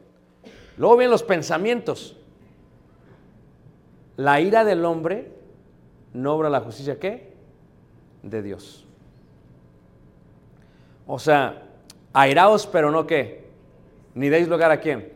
Luego 0.77 0.96
vienen 0.96 1.10
los 1.10 1.24
pensamientos. 1.24 2.18
La 4.15 4.39
ira 4.39 4.63
del 4.63 4.86
hombre 4.86 5.41
no 6.13 6.34
obra 6.34 6.50
la 6.50 6.60
justicia, 6.62 7.00
¿qué? 7.00 7.34
De 8.24 8.41
Dios. 8.41 8.86
O 11.08 11.20
sea, 11.20 11.63
airaos, 12.13 12.68
pero 12.68 12.91
no 12.91 13.08
qué. 13.08 13.50
Ni 14.13 14.30
deis 14.30 14.48
lugar 14.48 14.72
a 14.72 14.80
quién. 14.80 15.12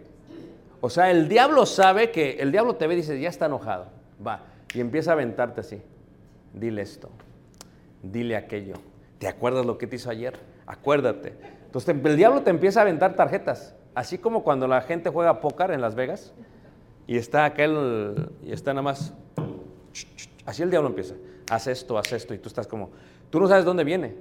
O 0.82 0.90
sea, 0.90 1.12
el 1.12 1.28
diablo 1.28 1.66
sabe 1.66 2.12
que 2.12 2.34
el 2.40 2.52
diablo 2.52 2.76
te 2.76 2.88
ve 2.88 2.94
y 2.94 2.98
dice, 2.98 3.20
ya 3.20 3.30
está 3.30 3.48
enojado. 3.48 3.88
Va. 4.26 4.42
Y 4.74 4.80
empieza 4.80 5.12
a 5.12 5.14
aventarte 5.14 5.62
así. 5.62 5.82
Dile 6.54 6.82
esto. 6.82 7.10
Dile 8.02 8.36
aquello. 8.36 8.76
¿Te 9.20 9.28
acuerdas 9.28 9.66
lo 9.66 9.78
que 9.78 9.88
te 9.88 9.96
hizo 9.96 10.10
ayer? 10.10 10.38
Acuérdate. 10.68 11.34
Entonces 11.66 11.96
el 12.04 12.16
diablo 12.18 12.42
te 12.42 12.50
empieza 12.50 12.80
a 12.80 12.84
aventar 12.84 13.16
tarjetas. 13.16 13.76
Así 13.94 14.18
como 14.18 14.44
cuando 14.44 14.68
la 14.68 14.82
gente 14.82 15.10
juega 15.10 15.42
póker 15.42 15.72
en 15.72 15.82
Las 15.82 15.96
Vegas 15.96 16.34
y 17.08 17.18
está 17.18 17.46
aquel 17.46 18.30
y 18.44 18.52
está 18.52 18.74
nada 18.74 18.84
más. 18.84 19.14
Así 20.46 20.62
el 20.62 20.70
diablo 20.70 20.90
empieza. 20.90 21.16
Haz 21.50 21.68
esto, 21.68 21.98
haz 21.98 22.12
esto. 22.14 22.34
Y 22.34 22.38
tú 22.38 22.50
estás 22.50 22.68
como. 22.68 22.92
Tú 23.30 23.40
no 23.40 23.48
sabes 23.48 23.66
dónde 23.66 23.84
viene. 23.84 24.16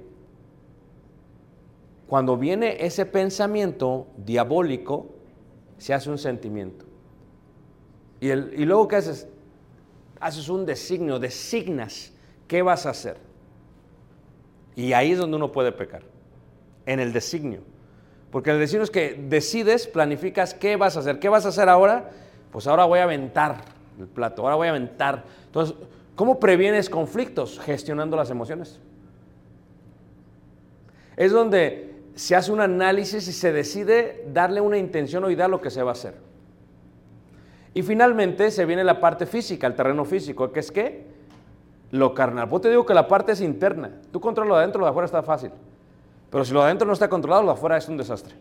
Cuando 2.07 2.37
viene 2.37 2.85
ese 2.85 3.05
pensamiento 3.05 4.07
diabólico, 4.17 5.07
se 5.77 5.93
hace 5.93 6.09
un 6.09 6.17
sentimiento. 6.17 6.85
Y, 8.19 8.31
y 8.31 8.65
luego, 8.65 8.87
¿qué 8.87 8.97
haces? 8.97 9.27
Haces 10.19 10.49
un 10.49 10.65
designio, 10.65 11.19
designas 11.19 12.13
qué 12.47 12.61
vas 12.61 12.85
a 12.85 12.91
hacer. 12.91 13.17
Y 14.75 14.93
ahí 14.93 15.13
es 15.13 15.17
donde 15.17 15.37
uno 15.37 15.51
puede 15.51 15.71
pecar, 15.71 16.03
en 16.85 16.99
el 16.99 17.13
designio. 17.13 17.61
Porque 18.31 18.51
el 18.51 18.59
designio 18.59 18.83
es 18.83 18.91
que 18.91 19.13
decides, 19.13 19.87
planificas 19.87 20.53
qué 20.53 20.75
vas 20.75 20.97
a 20.97 20.99
hacer. 20.99 21.19
¿Qué 21.19 21.29
vas 21.29 21.45
a 21.45 21.49
hacer 21.49 21.69
ahora? 21.69 22.11
Pues 22.51 22.67
ahora 22.67 22.85
voy 22.85 22.99
a 22.99 23.03
aventar 23.03 23.63
el 23.97 24.07
plato, 24.07 24.41
ahora 24.41 24.55
voy 24.55 24.67
a 24.67 24.71
aventar. 24.71 25.23
Entonces, 25.45 25.75
¿cómo 26.15 26.39
previenes 26.39 26.89
conflictos? 26.89 27.59
Gestionando 27.59 28.17
las 28.17 28.29
emociones. 28.29 28.79
Es 31.17 31.31
donde 31.31 31.95
se 32.15 32.35
hace 32.35 32.51
un 32.51 32.61
análisis 32.61 33.27
y 33.27 33.33
se 33.33 33.51
decide 33.51 34.25
darle 34.33 34.61
una 34.61 34.77
intención 34.77 35.23
o 35.23 35.29
idea 35.29 35.45
a 35.45 35.49
lo 35.49 35.61
que 35.61 35.69
se 35.69 35.83
va 35.83 35.91
a 35.91 35.93
hacer. 35.93 36.15
Y 37.73 37.83
finalmente 37.83 38.51
se 38.51 38.65
viene 38.65 38.83
la 38.83 39.01
parte 39.01 39.25
física, 39.25 39.67
el 39.67 39.75
terreno 39.75 40.05
físico, 40.05 40.51
que 40.51 40.61
es 40.61 40.71
qué? 40.71 41.05
Lo 41.91 42.13
carnal. 42.13 42.47
Pues 42.47 42.61
te 42.61 42.69
digo 42.69 42.85
que 42.85 42.93
la 42.93 43.07
parte 43.07 43.33
es 43.33 43.41
interna. 43.41 43.91
Tú 44.11 44.21
controlas 44.21 44.49
lo 44.49 44.55
de 44.55 44.61
adentro, 44.61 44.79
lo 44.79 44.85
de 44.85 44.91
afuera 44.91 45.05
está 45.05 45.21
fácil. 45.23 45.51
Pero 46.29 46.45
si 46.45 46.53
lo 46.53 46.61
de 46.61 46.67
adentro 46.67 46.87
no 46.87 46.93
está 46.93 47.09
controlado, 47.09 47.43
lo 47.43 47.49
de 47.49 47.53
afuera 47.53 47.77
es 47.77 47.87
un 47.89 47.97
desastre. 47.97 48.33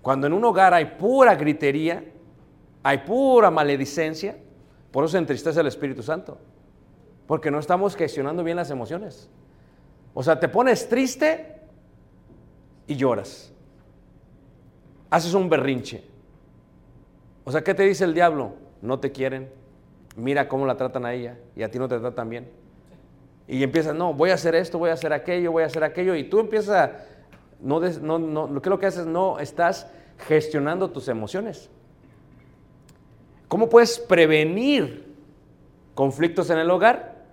Cuando 0.00 0.26
en 0.26 0.32
un 0.32 0.44
hogar 0.44 0.72
hay 0.72 0.86
pura 0.86 1.34
gritería, 1.34 2.02
hay 2.82 2.98
pura 2.98 3.50
maledicencia, 3.50 4.38
por 4.90 5.04
eso 5.04 5.18
entristece 5.18 5.60
el 5.60 5.66
Espíritu 5.66 6.02
Santo. 6.02 6.38
Porque 7.26 7.50
no 7.50 7.58
estamos 7.58 7.94
gestionando 7.94 8.42
bien 8.42 8.56
las 8.56 8.70
emociones. 8.70 9.28
O 10.14 10.22
sea, 10.22 10.40
te 10.40 10.48
pones 10.48 10.88
triste 10.88 11.60
y 12.86 12.96
lloras. 12.96 13.52
Haces 15.10 15.34
un 15.34 15.48
berrinche. 15.48 16.04
O 17.44 17.52
sea, 17.52 17.62
¿qué 17.62 17.74
te 17.74 17.82
dice 17.82 18.04
el 18.04 18.14
diablo? 18.14 18.54
No 18.80 18.98
te 18.98 19.12
quieren. 19.12 19.50
Mira 20.16 20.48
cómo 20.48 20.66
la 20.66 20.76
tratan 20.76 21.04
a 21.04 21.12
ella 21.12 21.38
y 21.54 21.62
a 21.62 21.70
ti 21.70 21.78
no 21.78 21.88
te 21.88 21.98
tratan 21.98 22.28
bien. 22.28 22.50
Y 23.46 23.62
empiezas, 23.62 23.94
no, 23.94 24.12
voy 24.12 24.30
a 24.30 24.34
hacer 24.34 24.54
esto, 24.54 24.78
voy 24.78 24.90
a 24.90 24.94
hacer 24.94 25.12
aquello, 25.12 25.52
voy 25.52 25.62
a 25.62 25.66
hacer 25.66 25.84
aquello. 25.84 26.14
Y 26.14 26.24
tú 26.24 26.40
empiezas 26.40 26.90
no, 27.60 27.80
no, 27.80 28.18
no, 28.18 28.46
lo 28.46 28.62
que 28.62 28.70
lo 28.70 28.78
que 28.78 28.86
haces, 28.86 29.06
no 29.06 29.38
estás 29.38 29.90
gestionando 30.26 30.90
tus 30.90 31.08
emociones. 31.08 31.70
¿Cómo 33.48 33.70
puedes 33.70 33.98
prevenir 33.98 35.14
conflictos 35.94 36.50
en 36.50 36.58
el 36.58 36.70
hogar? 36.70 37.24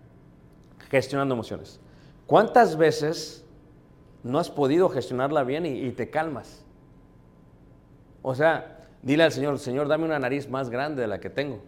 Gestionando 0.89 1.35
emociones. 1.35 1.79
¿Cuántas 2.25 2.77
veces 2.77 3.45
no 4.23 4.39
has 4.39 4.49
podido 4.49 4.89
gestionarla 4.89 5.43
bien 5.43 5.65
y, 5.65 5.91
te 5.91 6.09
calmas? 6.09 6.63
O 8.21 8.33
sea, 8.33 8.87
dile 9.01 9.23
al 9.23 9.31
Señor, 9.31 9.59
Señor, 9.59 9.87
dame 9.87 10.05
una 10.05 10.17
nariz 10.17 10.49
más 10.49 10.69
grande 10.69 11.01
de 11.01 11.07
la 11.07 11.19
que 11.19 11.29
tengo. 11.29 11.61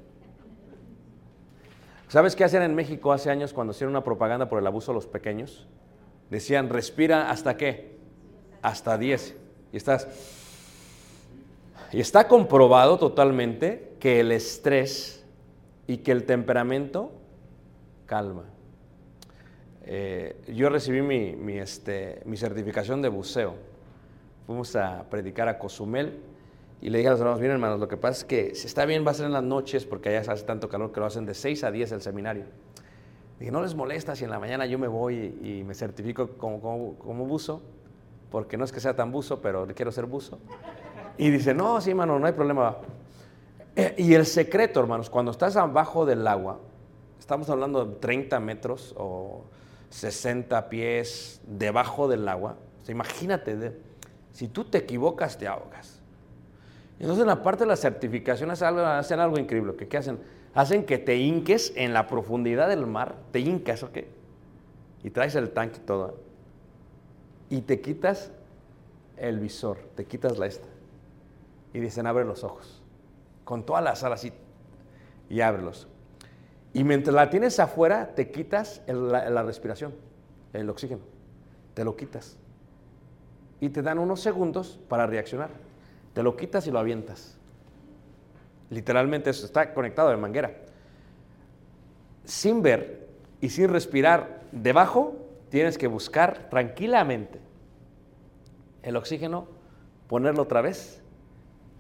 ¿Sabes 2.08 2.36
qué 2.38 2.46
hacían 2.46 2.64
en 2.64 2.74
México 2.74 3.12
hace 3.12 3.30
años 3.30 3.52
cuando 3.52 3.72
hicieron 3.72 3.92
una 3.92 4.04
propaganda 4.04 4.48
por 4.48 4.60
el 4.60 4.66
abuso 4.66 4.92
a 4.92 4.96
los 4.96 5.08
pequeños? 5.08 5.68
Decían, 6.30 6.70
respira 6.70 7.30
hasta 7.30 7.58
qué? 7.58 7.98
Hasta 8.62 8.98
10. 8.98 9.36
Y 9.74 9.78
estás... 9.78 10.08
Y 11.92 12.02
está 12.02 12.28
comprobado 12.28 12.98
totalmente 12.98 13.96
que 14.00 14.20
el 14.20 14.32
estrés 14.32 15.26
y 15.88 15.98
que 15.98 16.12
el 16.12 16.26
temperamento 16.26 17.12
calma. 18.06 18.44
Eh, 19.86 20.36
yo 20.54 20.70
recibí 20.70 21.02
mi, 21.02 21.36
mi, 21.36 21.58
este, 21.58 22.22
mi 22.26 22.36
certificación 22.36 23.02
de 23.02 23.08
buceo. 23.08 23.56
Fuimos 24.46 24.76
a 24.76 25.06
predicar 25.10 25.48
a 25.48 25.58
Cozumel 25.58 26.20
y 26.82 26.90
le 26.90 26.98
dije 27.00 27.08
a 27.08 27.12
los 27.12 27.20
hermanos, 27.20 27.40
miren 27.40 27.56
hermanos, 27.56 27.80
lo 27.80 27.88
que 27.88 27.98
pasa 27.98 28.20
es 28.20 28.26
que 28.26 28.56
si 28.56 28.68
está 28.68 28.86
bien 28.86 29.06
va 29.06 29.12
a 29.12 29.14
ser 29.14 29.26
en 29.26 29.34
las 29.34 29.44
noches 29.44 29.86
porque 29.86 30.10
allá 30.10 30.32
hace 30.32 30.44
tanto 30.44 30.70
calor 30.70 30.92
que 30.92 31.00
lo 31.00 31.06
hacen 31.06 31.26
de 31.26 31.34
6 31.34 31.64
a 31.64 31.72
10 31.72 31.94
el 31.94 32.02
seminario. 32.02 32.46
Dije, 33.40 33.52
no 33.52 33.62
les 33.62 33.76
molesta 33.76 34.16
si 34.16 34.26
en 34.26 34.32
la 34.32 34.40
mañana 34.40 34.66
yo 34.66 34.78
me 34.78 34.88
voy 34.88 35.38
y, 35.42 35.64
me 35.64 35.74
certifico 35.74 36.30
como, 36.38 36.60
como, 36.60 36.96
como 36.96 37.26
buzo, 37.26 37.62
porque 38.30 38.58
no 38.58 38.66
es 38.66 38.72
que 38.72 38.80
sea 38.80 38.96
tan 38.96 39.12
buzo, 39.12 39.42
pero 39.42 39.68
quiero 39.76 39.92
ser 39.92 40.06
buzo. 40.06 40.40
Y 41.18 41.30
dice, 41.32 41.54
no, 41.54 41.82
sí, 41.82 41.92
hermano, 41.92 42.20
no 42.20 42.28
hay 42.28 42.34
problema. 42.34 42.78
Eh, 43.76 43.96
y 43.98 44.14
el 44.14 44.26
secreto, 44.26 44.80
hermanos, 44.80 45.10
cuando 45.10 45.32
estás 45.32 45.56
abajo 45.56 46.06
del 46.06 46.26
agua, 46.28 46.60
estamos 47.20 47.50
hablando 47.50 47.86
de 47.86 47.96
30 47.96 48.40
metros 48.40 48.94
o 48.98 49.44
60 49.90 50.70
pies 50.70 51.42
debajo 51.46 52.08
del 52.08 52.28
agua. 52.28 52.56
O 52.82 52.86
sea, 52.86 52.94
imagínate, 52.94 53.74
si 54.32 54.48
tú 54.48 54.66
te 54.66 54.80
equivocas, 54.80 55.38
te 55.38 55.48
ahogas. 55.48 56.02
Entonces, 57.00 57.22
en 57.22 57.28
la 57.28 57.44
parte 57.44 57.64
de 57.64 57.68
la 57.68 57.76
certificación 57.76 58.50
hacen 58.50 59.20
algo, 59.20 59.38
increíble. 59.38 59.76
¿Qué, 59.76 59.88
¿Qué 59.88 59.98
hacen? 59.98 60.20
Hacen 60.54 60.86
que 60.86 60.98
te 60.98 61.18
hinques 61.18 61.74
en 61.76 61.94
la 61.94 62.08
profundidad 62.08 62.68
del 62.68 62.88
mar, 62.88 63.16
te 63.32 63.40
hincas, 63.40 63.84
¿ok? 63.84 64.00
Y 65.04 65.12
traes 65.12 65.36
el 65.36 65.52
tanque 65.52 65.80
todo. 65.80 66.18
Y 67.50 67.62
te 67.62 67.80
quitas 67.80 68.32
el 69.18 69.40
visor, 69.40 69.78
te 69.96 70.06
quitas 70.06 70.38
la 70.40 70.48
esta. 70.48 70.68
Y 71.78 71.80
dicen, 71.80 72.08
abre 72.08 72.26
los 72.26 72.44
ojos. 72.44 72.82
Con 73.44 73.64
toda 73.64 73.82
la 73.82 73.96
sala 73.96 74.16
así. 74.16 74.34
Y 75.30 75.42
ábrelos. 75.42 75.88
Y 76.74 76.84
mientras 76.84 77.14
la 77.14 77.30
tienes 77.30 77.60
afuera, 77.60 78.16
te 78.16 78.32
quitas 78.32 78.82
la 78.88 79.44
respiración, 79.44 79.94
el 80.54 80.68
oxígeno. 80.72 81.02
Te 81.76 81.84
lo 81.84 81.96
quitas. 81.96 82.36
Y 83.62 83.70
te 83.70 83.84
dan 83.84 84.00
unos 84.00 84.22
segundos 84.22 84.80
para 84.90 85.06
reaccionar. 85.06 85.52
Te 86.16 86.24
lo 86.24 86.36
quitas 86.36 86.66
y 86.66 86.72
lo 86.72 86.80
avientas. 86.80 87.38
Literalmente 88.72 89.30
eso 89.30 89.46
está 89.46 89.72
conectado 89.76 90.10
de 90.10 90.18
manguera. 90.18 90.56
Sin 92.26 92.64
ver 92.64 93.08
y 93.40 93.50
sin 93.50 93.70
respirar 93.70 94.42
debajo, 94.52 95.16
tienes 95.52 95.78
que 95.78 95.86
buscar 95.86 96.50
tranquilamente 96.50 97.40
el 98.82 98.96
oxígeno, 98.96 99.48
ponerlo 100.08 100.42
otra 100.42 100.62
vez, 100.62 101.04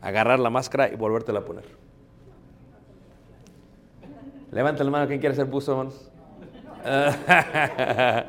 agarrar 0.01 0.39
la 0.39 0.49
máscara 0.49 0.89
y 0.91 0.95
volvértela 0.95 1.39
a 1.39 1.45
poner. 1.45 1.65
Levanta 4.51 4.83
la 4.83 4.91
mano, 4.91 5.07
¿quién 5.07 5.19
quiere 5.19 5.35
ser 5.35 5.45
buzo? 5.45 5.91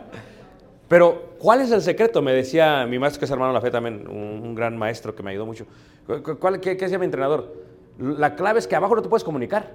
Pero, 0.89 1.35
¿cuál 1.39 1.61
es 1.61 1.71
el 1.71 1.83
secreto? 1.83 2.23
Me 2.23 2.33
decía 2.33 2.87
mi 2.87 2.99
maestro, 2.99 3.21
que 3.21 3.25
es 3.27 3.31
hermano 3.31 3.53
de 3.53 3.55
la 3.55 3.61
fe 3.61 3.71
también, 3.71 4.09
un, 4.09 4.55
gran 4.55 4.77
maestro 4.77 5.15
que 5.15 5.23
me 5.23 5.31
ayudó 5.31 5.47
mucho. 5.47 5.67
¿Cu- 6.07 6.23
cu- 6.23 6.39
¿Cuál, 6.39 6.61
qué, 6.61 6.77
qué 6.77 6.87
decía 6.87 6.99
mi 6.99 7.05
entrenador? 7.05 7.55
La 7.99 8.35
clave 8.35 8.59
es 8.59 8.67
que 8.67 8.75
abajo 8.75 8.97
no 8.97 9.03
te 9.03 9.09
puedes 9.09 9.23
comunicar. 9.25 9.75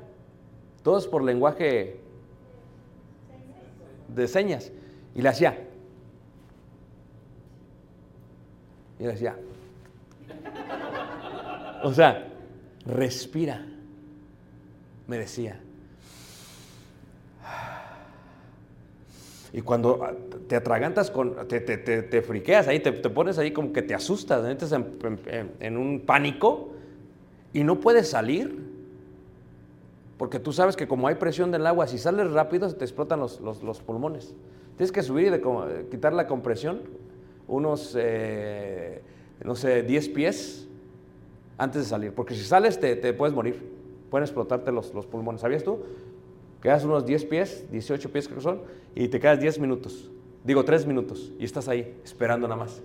Todo 0.82 0.98
es 0.98 1.08
por 1.08 1.24
lenguaje 1.24 2.00
de 4.08 4.28
señas. 4.28 4.72
Y 5.16 5.22
le 5.22 5.30
hacía. 5.30 5.58
Y 9.00 9.04
le 9.04 9.10
decía. 9.10 9.38
O 11.84 11.94
sea, 11.94 12.30
respira. 12.86 13.66
Me 15.08 15.18
decía. 15.18 15.60
Y 19.52 19.62
cuando 19.62 20.00
te 20.48 20.56
atragantas 20.56 21.12
con, 21.12 21.48
te, 21.48 21.60
te, 21.60 21.78
te, 21.78 22.02
te 22.02 22.22
friqueas 22.24 22.68
ahí, 22.68 22.80
te, 22.80 22.92
pones 22.92 23.38
ahí 23.38 23.52
como 23.52 23.72
que 23.72 23.84
te 23.84 23.94
asustas, 23.94 24.44
entras 24.50 24.72
en, 24.72 25.52
en- 25.60 25.78
un 25.78 26.02
pánico 26.02 26.72
y 27.54 27.64
no 27.64 27.80
puedes 27.80 28.10
salir. 28.10 28.64
Porque 30.18 30.40
tú 30.40 30.54
sabes 30.54 30.76
que 30.76 30.88
como 30.88 31.08
hay 31.08 31.16
presión 31.16 31.52
del 31.52 31.68
agua, 31.68 31.86
si 31.86 32.00
sales 32.00 32.32
rápido 32.32 32.68
se 32.68 32.76
te 32.76 32.86
explotan 32.86 33.20
los, 33.20 33.42
los- 33.42 33.62
los 33.62 33.80
pulmones. 33.82 34.34
Tienes 34.78 34.92
que 34.92 35.04
subir 35.04 35.28
y 35.28 35.30
de 35.30 35.88
quitar 35.92 36.14
la 36.14 36.26
compresión 36.26 36.82
unos, 37.48 37.96
eh, 37.96 39.02
no 39.44 39.54
sé, 39.56 39.84
10 39.84 40.10
pies 40.10 40.68
antes 41.64 41.84
de 41.84 41.90
salir. 41.90 42.14
Porque 42.14 42.36
si 42.36 42.44
sales 42.44 42.80
te, 42.80 42.96
te 42.96 43.14
puedes 43.14 43.34
morir. 43.36 43.72
Pueden 44.10 44.24
explotarte 44.24 44.72
los, 44.72 44.94
los 44.94 45.06
pulmones. 45.08 45.42
¿Sabías 45.42 45.64
tú? 45.64 45.80
Quedas 46.62 46.84
unos 46.86 47.06
10 47.06 47.26
pies, 47.26 47.66
18 47.72 48.12
pies 48.12 48.28
que 48.28 48.40
son, 48.40 48.62
y 48.96 49.08
te 49.08 49.20
quedas 49.20 49.40
10 49.40 49.60
minutos. 49.60 50.10
Digo, 50.44 50.64
3 50.64 50.86
minutos. 50.86 51.32
Y 51.40 51.46
estás 51.46 51.68
ahí, 51.68 52.00
esperando 52.04 52.48
nada 52.48 52.60
más. 52.60 52.82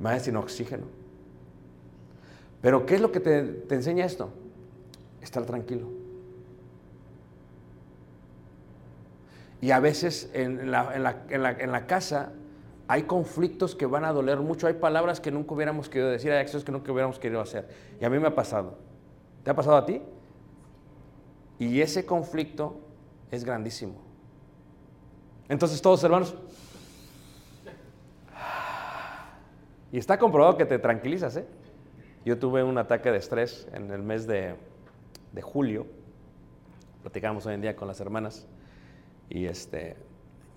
Más 0.00 0.22
sin 0.22 0.36
oxígeno. 0.36 0.84
Pero 2.60 2.84
¿qué 2.86 2.96
es 2.96 3.00
lo 3.00 3.12
que 3.12 3.20
te, 3.20 3.42
te 3.42 3.74
enseña 3.74 4.04
esto? 4.04 4.30
Estar 5.22 5.44
tranquilo. 5.46 5.88
Y 9.60 9.70
a 9.70 9.80
veces 9.80 10.30
en 10.34 10.60
en 10.60 10.70
la- 10.70 10.94
en 11.30 11.42
la- 11.42 11.52
en 11.52 11.72
la 11.72 11.86
casa 11.86 12.32
hay 12.86 13.04
conflictos 13.04 13.74
que 13.74 13.86
van 13.86 14.04
a 14.04 14.12
doler 14.12 14.40
mucho, 14.40 14.66
hay 14.66 14.74
palabras 14.74 15.20
que 15.20 15.30
nunca 15.30 15.54
hubiéramos 15.54 15.88
querido 15.88 16.10
decir, 16.10 16.30
hay 16.32 16.38
acciones 16.38 16.64
que 16.64 16.72
nunca 16.72 16.92
hubiéramos 16.92 17.18
querido 17.18 17.40
hacer. 17.40 17.68
Y 18.00 18.04
a 18.04 18.10
mí 18.10 18.18
me 18.18 18.26
ha 18.26 18.34
pasado. 18.34 18.78
¿Te 19.42 19.50
ha 19.50 19.54
pasado 19.54 19.76
a 19.76 19.86
ti? 19.86 20.02
Y 21.58 21.80
ese 21.80 22.04
conflicto 22.04 22.80
es 23.30 23.44
grandísimo. 23.44 23.94
Entonces 25.48 25.80
todos 25.80 26.02
hermanos, 26.04 26.34
y 29.92 29.98
está 29.98 30.18
comprobado 30.18 30.56
que 30.56 30.66
te 30.66 30.78
tranquilizas, 30.78 31.36
¿eh? 31.36 31.46
Yo 32.24 32.38
tuve 32.38 32.64
un 32.64 32.78
ataque 32.78 33.10
de 33.10 33.18
estrés 33.18 33.68
en 33.72 33.90
el 33.90 34.02
mes 34.02 34.26
de, 34.26 34.56
de 35.32 35.42
julio, 35.42 35.86
platicamos 37.02 37.44
hoy 37.46 37.54
en 37.54 37.60
día 37.60 37.76
con 37.76 37.86
las 37.86 38.00
hermanas, 38.00 38.46
y 39.28 39.44
este, 39.44 39.96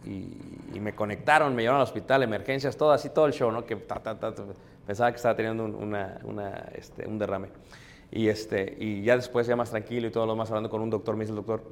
y, 0.07 0.79
me 0.79 0.93
conectaron, 0.93 1.55
me 1.55 1.63
llevaron 1.63 1.81
al 1.81 1.87
hospital, 1.87 2.23
emergencias, 2.23 2.77
todo 2.77 2.91
así, 2.91 3.09
todo 3.09 3.25
el 3.25 3.33
show, 3.33 3.51
¿no? 3.51 3.65
Que 3.65 3.75
pensaba 3.75 5.11
que 5.11 5.15
estaba 5.15 5.35
teniendo 5.35 5.65
este, 6.75 7.07
un 7.07 7.17
derrame. 7.17 7.49
Y, 8.11 8.27
este, 8.27 8.77
y 8.79 9.03
ya 9.03 9.15
después, 9.15 9.47
ya 9.47 9.55
más 9.55 9.71
tranquilo 9.71 10.07
y 10.07 10.11
todo 10.11 10.25
lo 10.25 10.35
más, 10.35 10.49
hablando 10.49 10.69
con 10.69 10.81
un 10.81 10.89
doctor, 10.89 11.15
me 11.15 11.23
dice 11.23 11.31
el 11.31 11.37
doctor, 11.37 11.63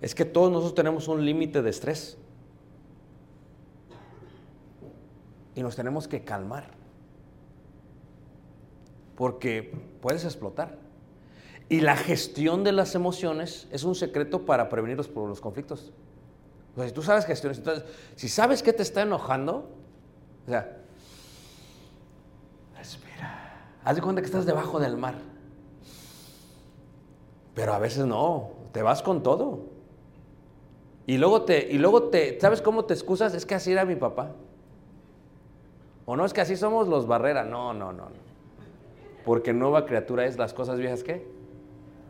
es 0.00 0.14
que 0.14 0.24
todos 0.24 0.50
nosotros 0.50 0.74
tenemos 0.74 1.08
un 1.08 1.24
límite 1.24 1.62
de 1.62 1.70
estrés. 1.70 2.18
Y 5.54 5.62
nos 5.62 5.74
tenemos 5.74 6.06
que 6.06 6.22
calmar. 6.22 6.68
Porque 9.16 9.74
puedes 10.00 10.24
explotar. 10.24 10.78
Y 11.68 11.80
la 11.80 11.96
gestión 11.96 12.64
de 12.64 12.72
las 12.72 12.94
emociones 12.94 13.66
es 13.72 13.84
un 13.84 13.94
secreto 13.94 14.44
para 14.44 14.68
prevenir 14.68 14.96
los 14.96 15.40
conflictos. 15.40 15.92
O 16.74 16.78
sea, 16.78 16.88
si 16.88 16.94
tú 16.94 17.02
sabes 17.02 17.24
gestionar, 17.26 17.56
entonces, 17.56 17.84
si 18.16 18.28
sabes 18.28 18.62
que 18.62 18.72
te 18.72 18.82
está 18.82 19.02
enojando, 19.02 19.68
o 20.46 20.50
sea, 20.50 20.76
Respira. 22.76 23.52
Haz 23.84 23.96
de 23.96 24.02
cuenta 24.02 24.22
que 24.22 24.26
estás 24.26 24.46
debajo 24.46 24.80
del 24.80 24.96
mar. 24.96 25.14
Pero 27.54 27.74
a 27.74 27.78
veces 27.78 28.06
no, 28.06 28.52
te 28.72 28.82
vas 28.82 29.02
con 29.02 29.22
todo. 29.22 29.66
Y 31.06 31.18
luego 31.18 31.42
te, 31.42 31.70
y 31.70 31.78
luego 31.78 32.04
te, 32.04 32.38
¿sabes 32.40 32.62
cómo 32.62 32.84
te 32.84 32.94
excusas? 32.94 33.34
Es 33.34 33.44
que 33.44 33.54
así 33.54 33.72
era 33.72 33.84
mi 33.84 33.96
papá. 33.96 34.30
O 36.06 36.16
no 36.16 36.24
es 36.24 36.32
que 36.32 36.40
así 36.40 36.56
somos 36.56 36.88
los 36.88 37.06
Barrera. 37.06 37.44
No, 37.44 37.74
no, 37.74 37.92
no. 37.92 38.04
no. 38.04 38.30
Porque 39.24 39.52
nueva 39.52 39.84
criatura 39.84 40.24
es 40.24 40.38
las 40.38 40.54
cosas 40.54 40.78
viejas 40.78 41.02
que 41.02 41.26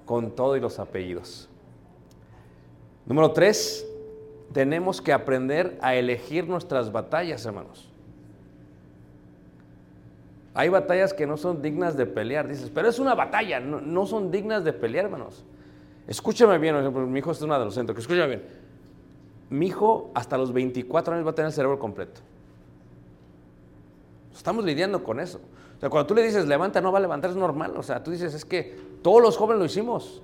con 0.07 0.31
todo 0.33 0.57
y 0.57 0.61
los 0.61 0.79
apellidos. 0.79 1.49
Número 3.07 3.33
tres, 3.33 3.87
tenemos 4.53 5.01
que 5.01 5.13
aprender 5.13 5.79
a 5.81 5.95
elegir 5.95 6.49
nuestras 6.49 6.91
batallas, 6.91 7.45
hermanos. 7.47 7.89
Hay 10.55 10.69
batallas 10.69 11.15
que 11.15 11.27
no 11.27 11.37
son 11.37 11.63
dignas 11.63 11.97
de 11.97 12.07
pelear, 12.07 12.49
dices, 12.49 12.71
pero 12.75 12.89
es 12.89 12.99
una 12.99 13.15
batalla, 13.15 13.61
no, 13.61 14.07
son 14.07 14.31
dignas 14.31 14.65
de 14.65 14.73
pelear, 14.73 15.05
hermanos. 15.05 15.45
Escúchame 16.09 16.59
bien, 16.59 16.75
por 16.75 16.83
ejemplo, 16.83 17.07
mi 17.07 17.21
hijo 17.21 17.31
es 17.31 17.41
un 17.43 17.53
adolescente, 17.53 17.95
que 17.95 18.01
escúchame 18.01 18.27
bien. 18.27 18.43
Mi 19.49 19.67
hijo 19.67 20.11
hasta 20.15 20.37
los 20.37 20.53
24 20.53 21.15
años 21.15 21.27
va 21.27 21.31
a 21.31 21.35
tener 21.35 21.47
el 21.49 21.53
cerebro 21.53 21.79
completo. 21.79 22.21
Estamos 24.35 24.65
lidiando 24.65 25.05
con 25.05 25.21
eso. 25.21 25.41
O 25.77 25.81
sea, 25.81 25.89
cuando 25.89 26.09
tú 26.09 26.15
le 26.15 26.23
dices 26.23 26.47
levanta, 26.47 26.81
no 26.81 26.91
va 26.91 26.99
a 26.99 27.03
levantar, 27.03 27.31
es 27.31 27.37
normal. 27.37 27.75
O 27.77 27.83
sea, 27.83 28.03
tú 28.03 28.11
dices, 28.11 28.35
es 28.35 28.45
que 28.45 28.77
todos 29.03 29.23
los 29.23 29.37
jóvenes 29.37 29.61
lo 29.61 29.67
hicimos. 29.67 30.23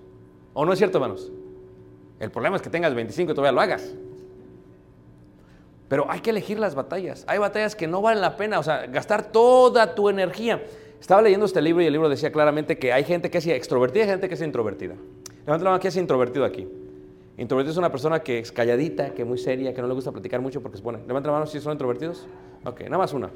¿O 0.54 0.64
no 0.64 0.72
es 0.72 0.78
cierto, 0.78 0.98
hermanos? 0.98 1.30
El 2.18 2.30
problema 2.30 2.56
es 2.56 2.62
que 2.62 2.70
tengas 2.70 2.94
25 2.94 3.32
y 3.32 3.34
todavía 3.34 3.52
lo 3.52 3.60
hagas. 3.60 3.94
Pero 5.88 6.10
hay 6.10 6.20
que 6.20 6.30
elegir 6.30 6.58
las 6.58 6.74
batallas. 6.74 7.24
Hay 7.28 7.38
batallas 7.38 7.76
que 7.76 7.86
no 7.86 8.02
valen 8.02 8.20
la 8.20 8.36
pena, 8.36 8.58
o 8.58 8.62
sea, 8.62 8.86
gastar 8.86 9.30
toda 9.30 9.94
tu 9.94 10.08
energía. 10.08 10.62
Estaba 11.00 11.22
leyendo 11.22 11.46
este 11.46 11.62
libro 11.62 11.82
y 11.82 11.86
el 11.86 11.92
libro 11.92 12.08
decía 12.08 12.32
claramente 12.32 12.78
que 12.78 12.92
hay 12.92 13.04
gente 13.04 13.30
que 13.30 13.38
es 13.38 13.46
extrovertida 13.46 14.04
y 14.04 14.06
gente 14.08 14.28
que 14.28 14.34
es 14.34 14.42
introvertida. 14.42 14.94
Levanta 15.44 15.64
la 15.64 15.70
mano, 15.70 15.80
¿quién 15.80 15.90
es 15.90 15.96
introvertido 15.96 16.44
aquí? 16.44 16.66
Introvertido 17.38 17.72
es 17.72 17.78
una 17.78 17.90
persona 17.90 18.20
que 18.20 18.38
es 18.40 18.50
calladita, 18.50 19.10
que 19.10 19.22
es 19.22 19.28
muy 19.28 19.38
seria, 19.38 19.72
que 19.72 19.80
no 19.80 19.86
le 19.86 19.94
gusta 19.94 20.10
platicar 20.10 20.40
mucho 20.40 20.62
porque 20.62 20.78
se 20.78 20.82
pone. 20.82 20.98
Levanta 21.06 21.28
la 21.28 21.34
mano 21.34 21.46
si 21.46 21.60
son 21.60 21.72
introvertidos. 21.72 22.26
Ok, 22.64 22.80
nada 22.82 22.98
más 22.98 23.12
una. 23.12 23.30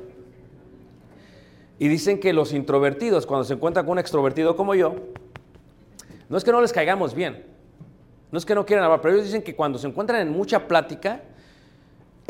Y 1.79 1.87
dicen 1.87 2.19
que 2.19 2.33
los 2.33 2.53
introvertidos, 2.53 3.27
cuando 3.27 3.45
se 3.45 3.55
encuentran 3.55 3.85
con 3.85 3.93
un 3.93 3.99
extrovertido 3.99 4.57
como 4.57 4.75
yo, 4.75 4.97
no 6.29 6.37
es 6.37 6.45
que 6.45 6.51
no 6.51 6.61
les 6.61 6.73
caigamos 6.73 7.15
bien, 7.15 7.45
no 8.31 8.39
es 8.39 8.45
que 8.45 8.55
no 8.55 8.67
quieran 8.67 8.85
hablar, 8.85 9.01
pero 9.01 9.15
ellos 9.15 9.27
dicen 9.27 9.43
que 9.43 9.55
cuando 9.55 9.79
se 9.79 9.87
encuentran 9.87 10.21
en 10.21 10.31
mucha 10.31 10.67
plática, 10.67 11.23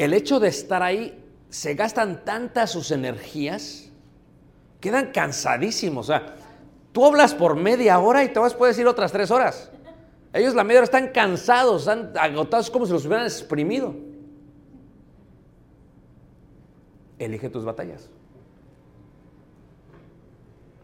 el 0.00 0.14
hecho 0.14 0.40
de 0.40 0.48
estar 0.48 0.82
ahí, 0.82 1.22
se 1.50 1.74
gastan 1.74 2.24
tantas 2.24 2.70
sus 2.70 2.90
energías, 2.90 3.90
quedan 4.80 5.12
cansadísimos. 5.12 6.08
O 6.08 6.12
sea, 6.12 6.36
tú 6.92 7.04
hablas 7.04 7.34
por 7.34 7.54
media 7.54 7.98
hora 7.98 8.24
y 8.24 8.32
te 8.32 8.38
vas 8.38 8.54
a 8.54 8.58
poder 8.58 8.72
decir 8.72 8.86
otras 8.86 9.12
tres 9.12 9.30
horas. 9.30 9.70
Ellos 10.32 10.54
la 10.54 10.64
media 10.64 10.78
hora 10.78 10.84
están 10.84 11.08
cansados, 11.08 11.82
están 11.82 12.12
agotados 12.18 12.70
como 12.70 12.86
si 12.86 12.92
los 12.92 13.04
hubieran 13.04 13.26
exprimido. 13.26 13.94
Elige 17.18 17.50
tus 17.50 17.64
batallas. 17.64 18.08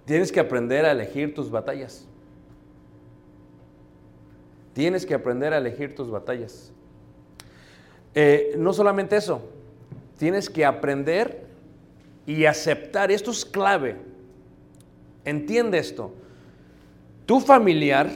Tienes 0.05 0.31
que 0.31 0.41
aprender 0.41 0.85
a 0.85 0.91
elegir 0.91 1.35
tus 1.35 1.51
batallas. 1.51 2.07
Tienes 4.75 5.07
que 5.07 5.15
aprender 5.15 5.55
a 5.55 5.59
elegir 5.59 5.95
tus 5.95 6.11
batallas. 6.11 6.71
Eh, 8.19 8.55
no 8.57 8.73
solamente 8.73 9.15
eso, 9.15 9.43
tienes 10.17 10.49
que 10.49 10.65
aprender 10.65 11.45
y 12.27 12.47
aceptar, 12.47 13.11
esto 13.11 13.31
es 13.31 13.45
clave, 13.45 13.97
entiende 15.27 15.77
esto, 15.77 16.15
tu 17.27 17.41
familiar, 17.41 18.11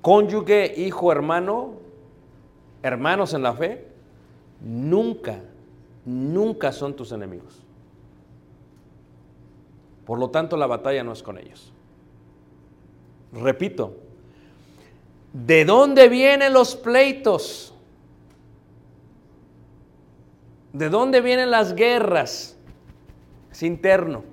cónyuge, 0.00 0.72
hijo, 0.74 1.12
hermano, 1.12 1.74
hermanos 2.82 3.34
en 3.34 3.42
la 3.42 3.52
fe, 3.52 3.88
nunca, 4.58 5.38
nunca 6.06 6.72
son 6.72 6.96
tus 6.96 7.12
enemigos. 7.12 7.62
Por 10.06 10.18
lo 10.18 10.30
tanto, 10.30 10.56
la 10.56 10.66
batalla 10.66 11.04
no 11.04 11.12
es 11.12 11.22
con 11.22 11.36
ellos. 11.36 11.74
Repito, 13.34 13.98
¿de 15.34 15.66
dónde 15.66 16.08
vienen 16.08 16.54
los 16.54 16.74
pleitos? 16.74 17.74
¿De 20.72 20.88
dónde 20.88 21.20
vienen 21.20 21.50
las 21.50 21.74
guerras? 21.74 22.56
Es 23.50 23.62
interno, 23.62 24.24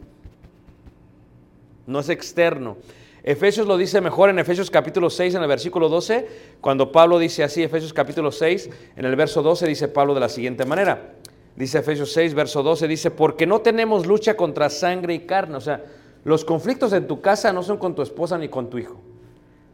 no 1.88 2.00
es 2.00 2.10
externo. 2.10 2.78
Efesios 3.24 3.68
lo 3.68 3.76
dice 3.76 4.00
mejor 4.00 4.30
en 4.30 4.40
Efesios 4.40 4.72
capítulo 4.72 5.10
6, 5.10 5.36
en 5.36 5.42
el 5.42 5.48
versículo 5.48 5.90
12, 5.90 6.28
cuando 6.62 6.92
Pablo 6.92 7.20
dice 7.20 7.44
así, 7.44 7.64
Efesios 7.64 7.92
capítulo 7.92 8.32
6, 8.32 8.70
en 8.96 9.06
el 9.06 9.16
verso 9.16 9.42
12 9.42 9.68
dice 9.68 9.88
Pablo 9.88 10.14
de 10.14 10.22
la 10.22 10.30
siguiente 10.30 10.64
manera. 10.66 11.16
Dice 11.58 11.80
Efesios 11.80 12.14
6, 12.14 12.36
verso 12.36 12.62
12, 12.62 12.88
dice, 12.88 13.10
porque 13.10 13.48
no 13.48 13.62
tenemos 13.62 14.06
lucha 14.06 14.38
contra 14.38 14.70
sangre 14.70 15.16
y 15.16 15.20
carne. 15.22 15.58
O 15.58 15.62
sea, 15.62 15.84
los 16.24 16.46
conflictos 16.46 16.94
en 16.94 17.08
tu 17.08 17.20
casa 17.20 17.52
no 17.52 17.64
son 17.64 17.78
con 17.78 17.96
tu 17.96 18.04
esposa 18.04 18.38
ni 18.38 18.48
con 18.48 18.70
tu 18.70 18.78
hijo. 18.78 19.02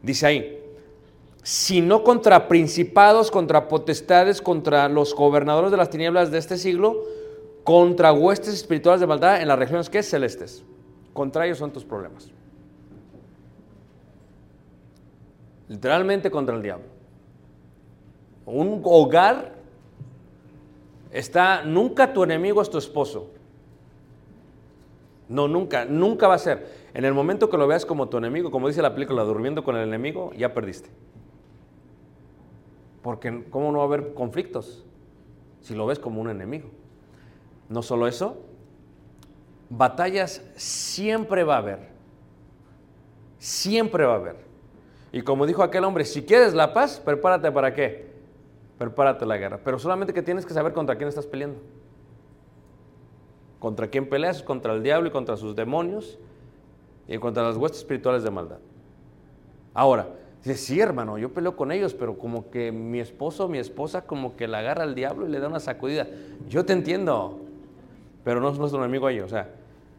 Dice 0.02 0.26
ahí, 0.26 0.63
sino 1.44 2.02
contra 2.02 2.48
principados, 2.48 3.30
contra 3.30 3.68
potestades, 3.68 4.40
contra 4.40 4.88
los 4.88 5.14
gobernadores 5.14 5.70
de 5.70 5.76
las 5.76 5.90
tinieblas 5.90 6.30
de 6.30 6.38
este 6.38 6.56
siglo, 6.56 7.02
contra 7.64 8.14
huestes 8.14 8.54
espirituales 8.54 9.02
de 9.02 9.06
maldad 9.06 9.42
en 9.42 9.48
las 9.48 9.58
regiones 9.58 9.90
que 9.90 9.98
es 9.98 10.08
celestes. 10.08 10.64
Contra 11.12 11.44
ellos 11.44 11.58
son 11.58 11.70
tus 11.70 11.84
problemas. 11.84 12.30
Literalmente 15.68 16.30
contra 16.30 16.56
el 16.56 16.62
diablo. 16.62 16.86
Un 18.46 18.80
hogar 18.82 19.52
está, 21.10 21.62
nunca 21.62 22.14
tu 22.14 22.24
enemigo 22.24 22.62
es 22.62 22.70
tu 22.70 22.78
esposo. 22.78 23.28
No, 25.28 25.46
nunca, 25.46 25.84
nunca 25.84 26.26
va 26.26 26.36
a 26.36 26.38
ser. 26.38 26.84
En 26.94 27.04
el 27.04 27.12
momento 27.12 27.50
que 27.50 27.58
lo 27.58 27.66
veas 27.66 27.84
como 27.84 28.08
tu 28.08 28.16
enemigo, 28.16 28.50
como 28.50 28.68
dice 28.68 28.80
la 28.80 28.94
película, 28.94 29.24
durmiendo 29.24 29.62
con 29.62 29.76
el 29.76 29.86
enemigo, 29.86 30.32
ya 30.32 30.54
perdiste. 30.54 30.88
Porque 33.04 33.44
¿cómo 33.50 33.70
no 33.70 33.78
va 33.78 33.84
a 33.84 33.86
haber 33.86 34.14
conflictos 34.14 34.82
si 35.60 35.74
lo 35.74 35.84
ves 35.84 35.98
como 35.98 36.22
un 36.22 36.30
enemigo? 36.30 36.70
No 37.68 37.82
solo 37.82 38.08
eso, 38.08 38.38
batallas 39.68 40.42
siempre 40.56 41.44
va 41.44 41.56
a 41.56 41.58
haber. 41.58 41.88
Siempre 43.38 44.06
va 44.06 44.14
a 44.14 44.16
haber. 44.16 44.36
Y 45.12 45.20
como 45.20 45.44
dijo 45.44 45.62
aquel 45.62 45.84
hombre, 45.84 46.06
si 46.06 46.22
quieres 46.22 46.54
la 46.54 46.72
paz, 46.72 46.98
prepárate 46.98 47.52
para 47.52 47.74
qué? 47.74 48.10
Prepárate 48.78 49.26
la 49.26 49.36
guerra. 49.36 49.60
Pero 49.62 49.78
solamente 49.78 50.14
que 50.14 50.22
tienes 50.22 50.46
que 50.46 50.54
saber 50.54 50.72
contra 50.72 50.96
quién 50.96 51.10
estás 51.10 51.26
peleando. 51.26 51.60
¿Contra 53.58 53.88
quién 53.88 54.08
peleas? 54.08 54.42
Contra 54.42 54.72
el 54.72 54.82
diablo 54.82 55.08
y 55.08 55.12
contra 55.12 55.36
sus 55.36 55.54
demonios 55.54 56.18
y 57.06 57.18
contra 57.18 57.42
las 57.42 57.58
huestes 57.58 57.80
espirituales 57.80 58.22
de 58.22 58.30
maldad. 58.30 58.60
Ahora, 59.74 60.08
dice, 60.44 60.56
sí, 60.56 60.80
hermano, 60.80 61.18
yo 61.18 61.32
peleo 61.32 61.56
con 61.56 61.72
ellos, 61.72 61.94
pero 61.94 62.18
como 62.18 62.50
que 62.50 62.70
mi 62.70 63.00
esposo, 63.00 63.48
mi 63.48 63.58
esposa, 63.58 64.02
como 64.02 64.36
que 64.36 64.46
la 64.46 64.58
agarra 64.58 64.82
al 64.82 64.94
diablo 64.94 65.26
y 65.26 65.30
le 65.30 65.40
da 65.40 65.48
una 65.48 65.60
sacudida. 65.60 66.06
Yo 66.48 66.64
te 66.64 66.72
entiendo, 66.72 67.40
pero 68.22 68.40
no 68.40 68.50
es 68.50 68.58
nuestro 68.58 68.82
enemigo 68.82 69.06
ahí. 69.06 69.20
O 69.20 69.28
sea, 69.28 69.48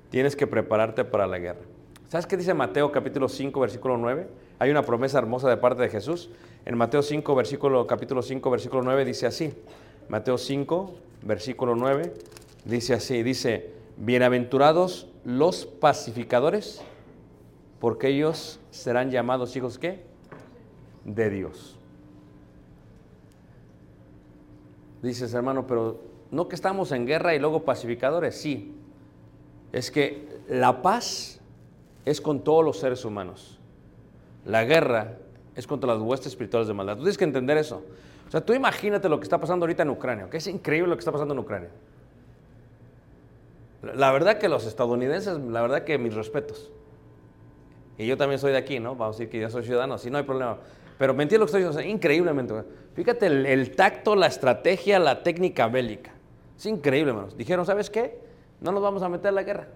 tienes 0.09 0.35
que 0.35 0.47
prepararte 0.47 1.03
para 1.03 1.27
la 1.27 1.39
guerra. 1.39 1.59
¿Sabes 2.07 2.27
qué 2.27 2.37
dice 2.37 2.53
Mateo 2.53 2.91
capítulo 2.91 3.27
5, 3.27 3.59
versículo 3.59 3.97
9? 3.97 4.27
Hay 4.59 4.69
una 4.69 4.83
promesa 4.83 5.17
hermosa 5.17 5.49
de 5.49 5.57
parte 5.57 5.81
de 5.81 5.89
Jesús. 5.89 6.29
En 6.65 6.77
Mateo 6.77 7.01
5, 7.01 7.35
versículo, 7.35 7.87
capítulo 7.87 8.21
5, 8.21 8.49
versículo 8.51 8.83
9 8.83 9.03
dice 9.05 9.25
así. 9.25 9.53
Mateo 10.07 10.37
5, 10.37 10.93
versículo 11.23 11.75
9 11.75 12.13
dice 12.65 12.93
así, 12.93 13.23
dice, 13.23 13.71
bienaventurados 13.97 15.07
los 15.23 15.65
pacificadores, 15.65 16.81
porque 17.79 18.09
ellos 18.09 18.59
serán 18.71 19.11
llamados 19.11 19.55
hijos 19.55 19.77
qué? 19.77 20.14
De 21.05 21.29
Dios. 21.29 21.77
Dices, 25.01 25.33
hermano, 25.33 25.65
pero 25.67 26.01
no 26.31 26.47
que 26.47 26.55
estamos 26.55 26.91
en 26.91 27.05
guerra 27.05 27.35
y 27.35 27.39
luego 27.39 27.63
pacificadores, 27.63 28.35
sí. 28.35 28.75
Es 29.71 29.91
que 29.91 30.27
la 30.49 30.81
paz 30.81 31.39
es 32.05 32.19
con 32.19 32.43
todos 32.43 32.65
los 32.65 32.79
seres 32.79 33.05
humanos. 33.05 33.59
La 34.45 34.63
guerra 34.63 35.17
es 35.55 35.67
contra 35.67 35.93
las 35.93 36.01
huestes 36.01 36.27
espirituales 36.27 36.67
de 36.67 36.73
maldad. 36.73 36.95
Tú 36.95 37.03
tienes 37.03 37.17
que 37.17 37.23
entender 37.23 37.57
eso. 37.57 37.83
O 38.27 38.31
sea, 38.31 38.41
tú 38.41 38.53
imagínate 38.53 39.07
lo 39.09 39.19
que 39.19 39.23
está 39.23 39.39
pasando 39.39 39.63
ahorita 39.65 39.83
en 39.83 39.91
Ucrania, 39.91 40.29
que 40.29 40.37
es 40.37 40.47
increíble 40.47 40.89
lo 40.89 40.95
que 40.95 41.01
está 41.01 41.11
pasando 41.11 41.33
en 41.33 41.39
Ucrania. 41.39 41.69
La 43.93 44.11
verdad 44.11 44.39
que 44.39 44.49
los 44.49 44.65
estadounidenses, 44.65 45.39
la 45.39 45.61
verdad 45.61 45.83
que 45.83 45.97
mis 45.97 46.15
respetos. 46.15 46.71
Y 47.97 48.07
yo 48.07 48.17
también 48.17 48.39
soy 48.39 48.51
de 48.51 48.57
aquí, 48.57 48.79
¿no? 48.79 48.95
Vamos 48.95 49.15
a 49.15 49.19
decir 49.19 49.29
que 49.29 49.39
yo 49.39 49.49
soy 49.49 49.63
ciudadano, 49.63 49.97
sí, 49.97 50.09
no 50.09 50.17
hay 50.17 50.23
problema. 50.23 50.57
Pero 50.97 51.13
me 51.13 51.25
lo 51.25 51.29
que 51.29 51.43
estoy 51.43 51.63
diciendo, 51.63 51.81
increíblemente. 51.81 52.53
Fíjate 52.93 53.25
el, 53.27 53.45
el, 53.45 53.75
tacto, 53.75 54.15
la 54.15 54.27
estrategia, 54.27 54.99
la 54.99 55.23
técnica 55.23 55.67
bélica. 55.67 56.11
Es 56.57 56.65
increíble, 56.65 57.11
hermanos. 57.11 57.35
Dijeron, 57.35 57.65
¿sabes 57.65 57.89
qué? 57.89 58.19
No 58.61 58.71
nos 58.71 58.81
vamos 58.81 59.03
a 59.03 59.09
meter 59.09 59.27
a 59.27 59.31
la 59.31 59.43
guerra. 59.43 59.67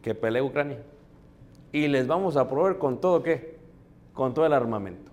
que 0.00 0.14
pelee 0.14 0.42
Ucrania. 0.42 0.78
Y 1.72 1.88
les 1.88 2.06
vamos 2.06 2.36
a 2.36 2.48
proveer 2.48 2.78
con 2.78 3.00
todo 3.00 3.22
qué? 3.22 3.58
Con 4.12 4.32
todo 4.32 4.46
el 4.46 4.52
armamento. 4.52 5.10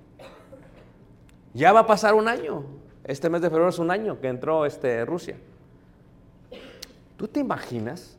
Ya 1.53 1.73
va 1.73 1.81
a 1.81 1.87
pasar 1.87 2.13
un 2.13 2.27
año. 2.27 2.63
Este 3.03 3.29
mes 3.29 3.41
de 3.41 3.49
febrero 3.49 3.69
es 3.69 3.79
un 3.79 3.89
año 3.89 4.19
que 4.21 4.27
entró 4.27 4.65
este, 4.65 5.03
Rusia. 5.05 5.37
¿Tú 7.17 7.27
te 7.27 7.39
imaginas 7.39 8.17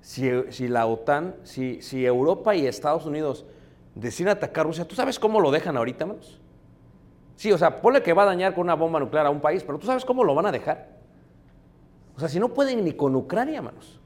si, 0.00 0.30
si 0.50 0.68
la 0.68 0.86
OTAN, 0.86 1.34
si, 1.42 1.82
si 1.82 2.06
Europa 2.06 2.54
y 2.54 2.66
Estados 2.66 3.04
Unidos 3.06 3.44
deciden 3.94 4.32
atacar 4.32 4.66
Rusia? 4.66 4.86
¿Tú 4.86 4.94
sabes 4.94 5.18
cómo 5.18 5.40
lo 5.40 5.50
dejan 5.50 5.76
ahorita, 5.76 6.06
manos? 6.06 6.40
Sí, 7.36 7.52
o 7.52 7.58
sea, 7.58 7.80
ponle 7.80 8.02
que 8.02 8.12
va 8.12 8.22
a 8.22 8.26
dañar 8.26 8.54
con 8.54 8.64
una 8.64 8.74
bomba 8.74 8.98
nuclear 8.98 9.26
a 9.26 9.30
un 9.30 9.40
país, 9.40 9.62
pero 9.62 9.78
¿tú 9.78 9.86
sabes 9.86 10.04
cómo 10.04 10.24
lo 10.24 10.34
van 10.34 10.46
a 10.46 10.52
dejar? 10.52 10.88
O 12.16 12.20
sea, 12.20 12.28
si 12.28 12.40
no 12.40 12.48
pueden 12.48 12.84
ni 12.84 12.92
con 12.94 13.14
Ucrania, 13.14 13.62
manos. 13.62 14.00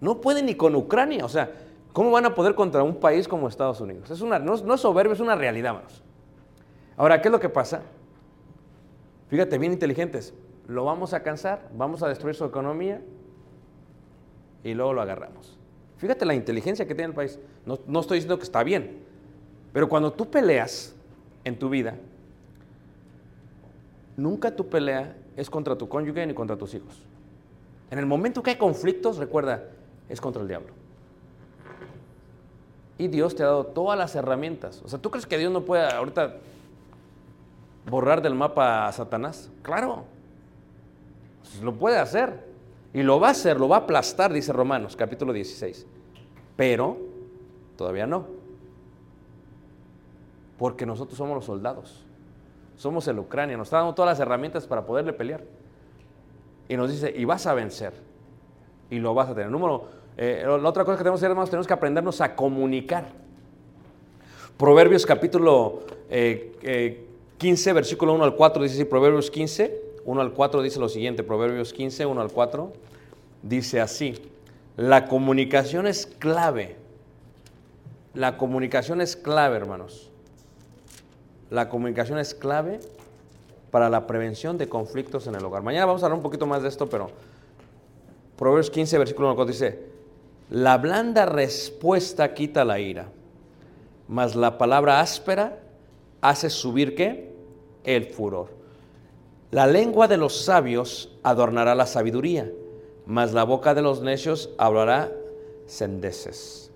No 0.00 0.20
pueden 0.20 0.46
ni 0.46 0.54
con 0.54 0.76
Ucrania. 0.76 1.24
O 1.24 1.28
sea, 1.28 1.50
¿cómo 1.92 2.12
van 2.12 2.26
a 2.26 2.34
poder 2.34 2.54
contra 2.54 2.84
un 2.84 2.94
país 2.94 3.26
como 3.26 3.48
Estados 3.48 3.80
Unidos? 3.80 4.08
Es 4.10 4.20
una, 4.20 4.38
no, 4.38 4.56
no 4.56 4.74
es 4.74 4.80
soberbio, 4.80 5.14
es 5.14 5.20
una 5.20 5.34
realidad, 5.34 5.74
manos. 5.74 6.04
Ahora, 6.96 7.20
¿qué 7.20 7.28
es 7.28 7.32
lo 7.32 7.40
que 7.40 7.48
pasa? 7.48 7.82
Fíjate, 9.28 9.58
bien 9.58 9.72
inteligentes. 9.72 10.32
Lo 10.68 10.84
vamos 10.84 11.12
a 11.12 11.22
cansar, 11.24 11.68
vamos 11.74 12.02
a 12.02 12.08
destruir 12.08 12.36
su 12.36 12.44
economía 12.44 13.02
y 14.62 14.74
luego 14.74 14.92
lo 14.92 15.02
agarramos. 15.02 15.59
Fíjate 16.00 16.24
la 16.24 16.34
inteligencia 16.34 16.86
que 16.86 16.94
tiene 16.94 17.10
el 17.10 17.14
país. 17.14 17.38
No, 17.66 17.78
no 17.86 18.00
estoy 18.00 18.16
diciendo 18.16 18.38
que 18.38 18.44
está 18.44 18.64
bien, 18.64 19.02
pero 19.70 19.86
cuando 19.86 20.10
tú 20.10 20.30
peleas 20.30 20.94
en 21.44 21.58
tu 21.58 21.68
vida, 21.68 21.94
nunca 24.16 24.56
tu 24.56 24.66
pelea 24.66 25.14
es 25.36 25.50
contra 25.50 25.76
tu 25.76 25.90
cónyuge 25.90 26.26
ni 26.26 26.32
contra 26.32 26.56
tus 26.56 26.72
hijos. 26.72 27.02
En 27.90 27.98
el 27.98 28.06
momento 28.06 28.42
que 28.42 28.48
hay 28.48 28.56
conflictos, 28.56 29.18
recuerda, 29.18 29.64
es 30.08 30.22
contra 30.22 30.40
el 30.40 30.48
diablo. 30.48 30.72
Y 32.96 33.08
Dios 33.08 33.34
te 33.34 33.42
ha 33.42 33.46
dado 33.46 33.66
todas 33.66 33.98
las 33.98 34.14
herramientas. 34.14 34.80
O 34.82 34.88
sea, 34.88 34.98
¿tú 34.98 35.10
crees 35.10 35.26
que 35.26 35.36
Dios 35.36 35.52
no 35.52 35.66
puede 35.66 35.84
ahorita 35.84 36.36
borrar 37.90 38.22
del 38.22 38.34
mapa 38.34 38.88
a 38.88 38.92
Satanás? 38.92 39.50
Claro. 39.60 40.04
Pues 41.42 41.62
lo 41.62 41.74
puede 41.74 41.98
hacer. 41.98 42.48
Y 42.92 43.02
lo 43.02 43.20
va 43.20 43.28
a 43.28 43.30
hacer, 43.32 43.60
lo 43.60 43.68
va 43.68 43.76
a 43.76 43.78
aplastar, 43.80 44.32
dice 44.32 44.52
Romanos, 44.52 44.96
capítulo 44.96 45.32
16. 45.32 45.86
Pero 46.60 46.98
todavía 47.78 48.06
no. 48.06 48.26
Porque 50.58 50.84
nosotros 50.84 51.16
somos 51.16 51.34
los 51.34 51.46
soldados. 51.46 52.04
Somos 52.76 53.08
el 53.08 53.18
Ucrania. 53.18 53.56
Nos 53.56 53.68
está 53.68 53.78
dando 53.78 53.94
todas 53.94 54.10
las 54.10 54.20
herramientas 54.20 54.66
para 54.66 54.84
poderle 54.84 55.14
pelear. 55.14 55.42
Y 56.68 56.76
nos 56.76 56.90
dice, 56.90 57.14
y 57.16 57.24
vas 57.24 57.46
a 57.46 57.54
vencer. 57.54 57.94
Y 58.90 58.98
lo 58.98 59.14
vas 59.14 59.30
a 59.30 59.34
tener. 59.34 59.50
Número, 59.50 59.86
eh, 60.18 60.44
la 60.46 60.68
otra 60.68 60.84
cosa 60.84 60.98
que 60.98 61.02
tenemos 61.02 61.18
que 61.18 61.24
hacer, 61.24 61.30
hermanos, 61.30 61.48
tenemos 61.48 61.66
que 61.66 61.72
aprendernos 61.72 62.20
a 62.20 62.36
comunicar. 62.36 63.06
Proverbios 64.58 65.06
capítulo 65.06 65.84
eh, 66.10 66.58
eh, 66.60 67.06
15, 67.38 67.72
versículo 67.72 68.12
1 68.12 68.24
al 68.24 68.36
4, 68.36 68.62
dice 68.64 68.74
así, 68.74 68.84
Proverbios 68.84 69.30
15, 69.30 69.80
1 70.04 70.20
al 70.20 70.34
4 70.34 70.60
dice 70.60 70.78
lo 70.78 70.90
siguiente, 70.90 71.22
Proverbios 71.22 71.72
15, 71.72 72.04
1 72.04 72.20
al 72.20 72.30
4, 72.30 72.70
dice 73.44 73.80
así, 73.80 74.30
la 74.80 75.08
comunicación 75.08 75.86
es 75.86 76.06
clave. 76.06 76.76
La 78.14 78.38
comunicación 78.38 79.02
es 79.02 79.14
clave, 79.14 79.58
hermanos. 79.58 80.10
La 81.50 81.68
comunicación 81.68 82.18
es 82.18 82.34
clave 82.34 82.80
para 83.70 83.90
la 83.90 84.06
prevención 84.06 84.56
de 84.56 84.70
conflictos 84.70 85.26
en 85.26 85.34
el 85.34 85.44
hogar. 85.44 85.62
Mañana 85.62 85.84
vamos 85.84 86.02
a 86.02 86.06
hablar 86.06 86.16
un 86.16 86.22
poquito 86.22 86.46
más 86.46 86.62
de 86.62 86.70
esto, 86.70 86.88
pero 86.88 87.10
Proverbios 88.38 88.70
15, 88.70 88.96
versículo 88.96 89.26
1 89.26 89.32
al 89.32 89.36
4 89.36 89.52
dice, 89.52 89.86
la 90.48 90.78
blanda 90.78 91.26
respuesta 91.26 92.32
quita 92.32 92.64
la 92.64 92.80
ira, 92.80 93.08
mas 94.08 94.34
la 94.34 94.56
palabra 94.56 95.00
áspera 95.00 95.58
hace 96.22 96.48
subir 96.48 96.94
qué? 96.94 97.34
El 97.84 98.06
furor. 98.06 98.48
La 99.50 99.66
lengua 99.66 100.08
de 100.08 100.16
los 100.16 100.42
sabios 100.42 101.18
adornará 101.22 101.74
la 101.74 101.84
sabiduría, 101.84 102.50
mas 103.06 103.32
la 103.32 103.44
boca 103.44 103.74
de 103.74 103.82
los 103.82 104.02
necios 104.02 104.50
hablará 104.58 105.12
sendeces. 105.66 106.70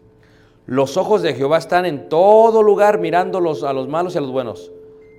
Los 0.66 0.96
ojos 0.96 1.22
de 1.22 1.34
Jehová 1.34 1.58
están 1.58 1.84
en 1.84 2.08
todo 2.08 2.62
lugar 2.62 2.98
mirando 2.98 3.40
los- 3.40 3.64
a 3.64 3.72
los 3.72 3.88
malos 3.88 4.14
y 4.14 4.18
a 4.18 4.22
los 4.22 4.32
buenos. 4.32 4.72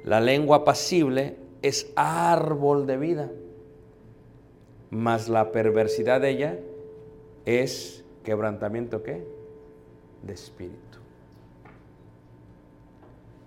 La 0.04 0.20
lengua 0.20 0.63
pasible 0.63 1.38
es 1.62 1.91
árbol 1.96 2.88
de 2.88 2.98
vida, 2.98 3.32
mas 4.89 5.30
la 5.30 5.52
perversidad 5.52 6.22
de 6.22 6.30
ella 6.30 6.60
es 7.46 8.04
quebrantamiento 8.24 9.04
qué? 9.04 9.24
De 10.24 10.34
espíritu. 10.34 10.80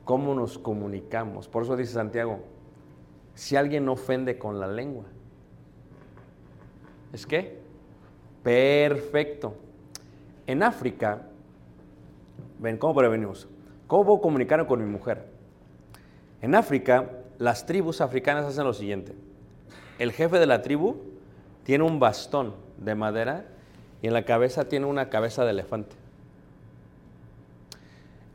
¿Cómo 0.05 0.35
nos 0.35 0.59
comunicamos? 0.59 1.49
Por 1.49 1.65
eso 1.65 1.77
dice 1.77 1.93
Santiago, 1.93 2.39
si 3.35 3.57
alguien 3.57 3.89
ofende 3.89 4.39
con 4.39 4.59
la 4.59 4.67
lengua, 4.67 5.05
¿es 7.13 7.27
qué? 7.27 7.59
Perfecto. 8.43 9.55
En 10.47 10.63
África, 10.63 11.23
ven, 12.59 12.79
¿cómo 12.79 12.95
prevenimos? 12.95 13.49
¿Cómo 13.87 14.05
puedo 14.05 14.21
comunicar 14.21 14.67
con 14.67 14.81
mi 14.81 14.91
mujer? 14.91 15.27
En 16.41 16.55
África, 16.55 17.11
las 17.39 17.67
tribus 17.67 18.01
africanas 18.01 18.45
hacen 18.47 18.65
lo 18.65 18.75
siguiente. 18.75 19.15
El 19.99 20.13
jefe 20.13 20.39
de 20.39 20.47
la 20.47 20.63
tribu 20.63 20.97
tiene 21.65 21.85
un 21.85 21.99
bastón 21.99 22.55
de 22.79 22.95
madera 22.95 23.45
y 24.01 24.07
en 24.07 24.13
la 24.13 24.25
cabeza 24.25 24.69
tiene 24.69 24.87
una 24.87 25.11
cabeza 25.11 25.45
de 25.45 25.51
elefante. 25.51 25.97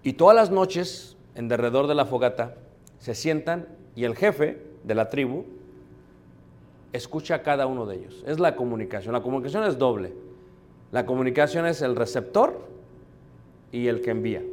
Y 0.04 0.14
todas 0.14 0.36
las 0.36 0.52
noches, 0.52 1.16
en 1.36 1.48
derredor 1.48 1.88
de 1.88 1.96
la 1.96 2.06
fogata, 2.06 2.56
se 3.00 3.16
sientan 3.16 3.68
y 3.96 4.04
el 4.04 4.16
jefe 4.16 4.62
de 4.84 4.96
la 4.96 5.10
tribu 5.10 5.46
escucha 6.94 7.36
a 7.36 7.44
cada 7.44 7.66
uno 7.68 7.86
de 7.86 7.96
ellos. 7.98 8.24
Es 8.26 8.40
la 8.40 8.56
comunicación. 8.56 9.14
La 9.14 9.22
comunicación 9.22 9.64
es 9.66 9.78
doble. 9.78 10.14
La 10.92 11.06
comunicación 11.06 11.66
es 11.66 11.82
el 11.82 11.96
receptor 11.96 12.62
y 13.72 13.88
el 13.88 14.02
que 14.02 14.12
envía. 14.12 14.44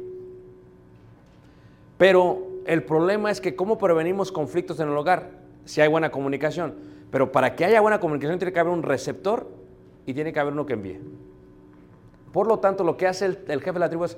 Pero 1.97 2.47
el 2.65 2.83
problema 2.83 3.29
es 3.29 3.39
que 3.39 3.55
cómo 3.55 3.77
prevenimos 3.77 4.31
conflictos 4.31 4.79
en 4.79 4.89
el 4.89 4.97
hogar 4.97 5.29
si 5.65 5.81
hay 5.81 5.87
buena 5.87 6.09
comunicación. 6.09 6.73
Pero 7.11 7.31
para 7.31 7.55
que 7.55 7.63
haya 7.63 7.79
buena 7.79 7.99
comunicación 7.99 8.39
tiene 8.39 8.51
que 8.51 8.59
haber 8.59 8.73
un 8.73 8.83
receptor 8.83 9.47
y 10.07 10.13
tiene 10.15 10.33
que 10.33 10.39
haber 10.39 10.53
uno 10.53 10.65
que 10.65 10.73
envíe. 10.73 10.99
Por 12.33 12.47
lo 12.47 12.57
tanto, 12.57 12.83
lo 12.83 12.97
que 12.97 13.05
hace 13.05 13.25
el, 13.25 13.39
el 13.47 13.59
jefe 13.59 13.73
de 13.73 13.79
la 13.79 13.89
tribu 13.89 14.05
es, 14.05 14.17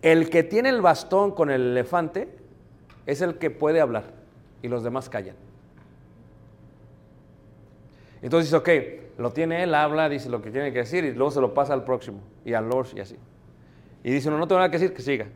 el 0.00 0.30
que 0.30 0.42
tiene 0.42 0.70
el 0.70 0.80
bastón 0.80 1.32
con 1.32 1.50
el 1.50 1.60
elefante 1.72 2.28
es 3.04 3.20
el 3.20 3.36
que 3.36 3.50
puede 3.50 3.82
hablar 3.82 4.04
y 4.62 4.68
los 4.68 4.82
demás 4.82 5.10
callan. 5.10 5.36
Entonces 8.22 8.50
dice, 8.50 8.56
ok, 8.56 9.18
lo 9.18 9.32
tiene 9.32 9.62
él, 9.62 9.74
habla, 9.74 10.08
dice 10.08 10.28
lo 10.28 10.42
que 10.42 10.50
tiene 10.50 10.72
que 10.72 10.80
decir 10.80 11.04
y 11.04 11.12
luego 11.12 11.30
se 11.30 11.40
lo 11.40 11.54
pasa 11.54 11.72
al 11.72 11.84
próximo 11.84 12.20
y 12.44 12.52
al 12.52 12.68
Lord 12.68 12.88
y 12.94 13.00
así. 13.00 13.16
Y 14.02 14.12
dice, 14.12 14.30
no, 14.30 14.38
no 14.38 14.46
tengo 14.46 14.58
nada 14.58 14.70
que 14.70 14.78
decir, 14.78 14.94
que 14.94 15.02
siga. 15.02 15.26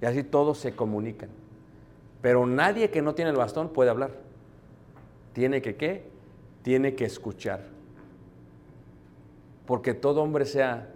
Y 0.00 0.06
así 0.06 0.22
todos 0.22 0.58
se 0.58 0.74
comunican. 0.74 1.28
Pero 2.20 2.46
nadie 2.46 2.90
que 2.90 3.02
no 3.02 3.14
tiene 3.14 3.30
el 3.30 3.36
bastón 3.36 3.68
puede 3.68 3.90
hablar. 3.90 4.10
Tiene 5.32 5.62
que 5.62 5.76
qué? 5.76 6.04
Tiene 6.62 6.94
que 6.94 7.04
escuchar. 7.04 7.60
Porque 9.66 9.94
todo 9.94 10.22
hombre 10.22 10.44
sea 10.44 10.88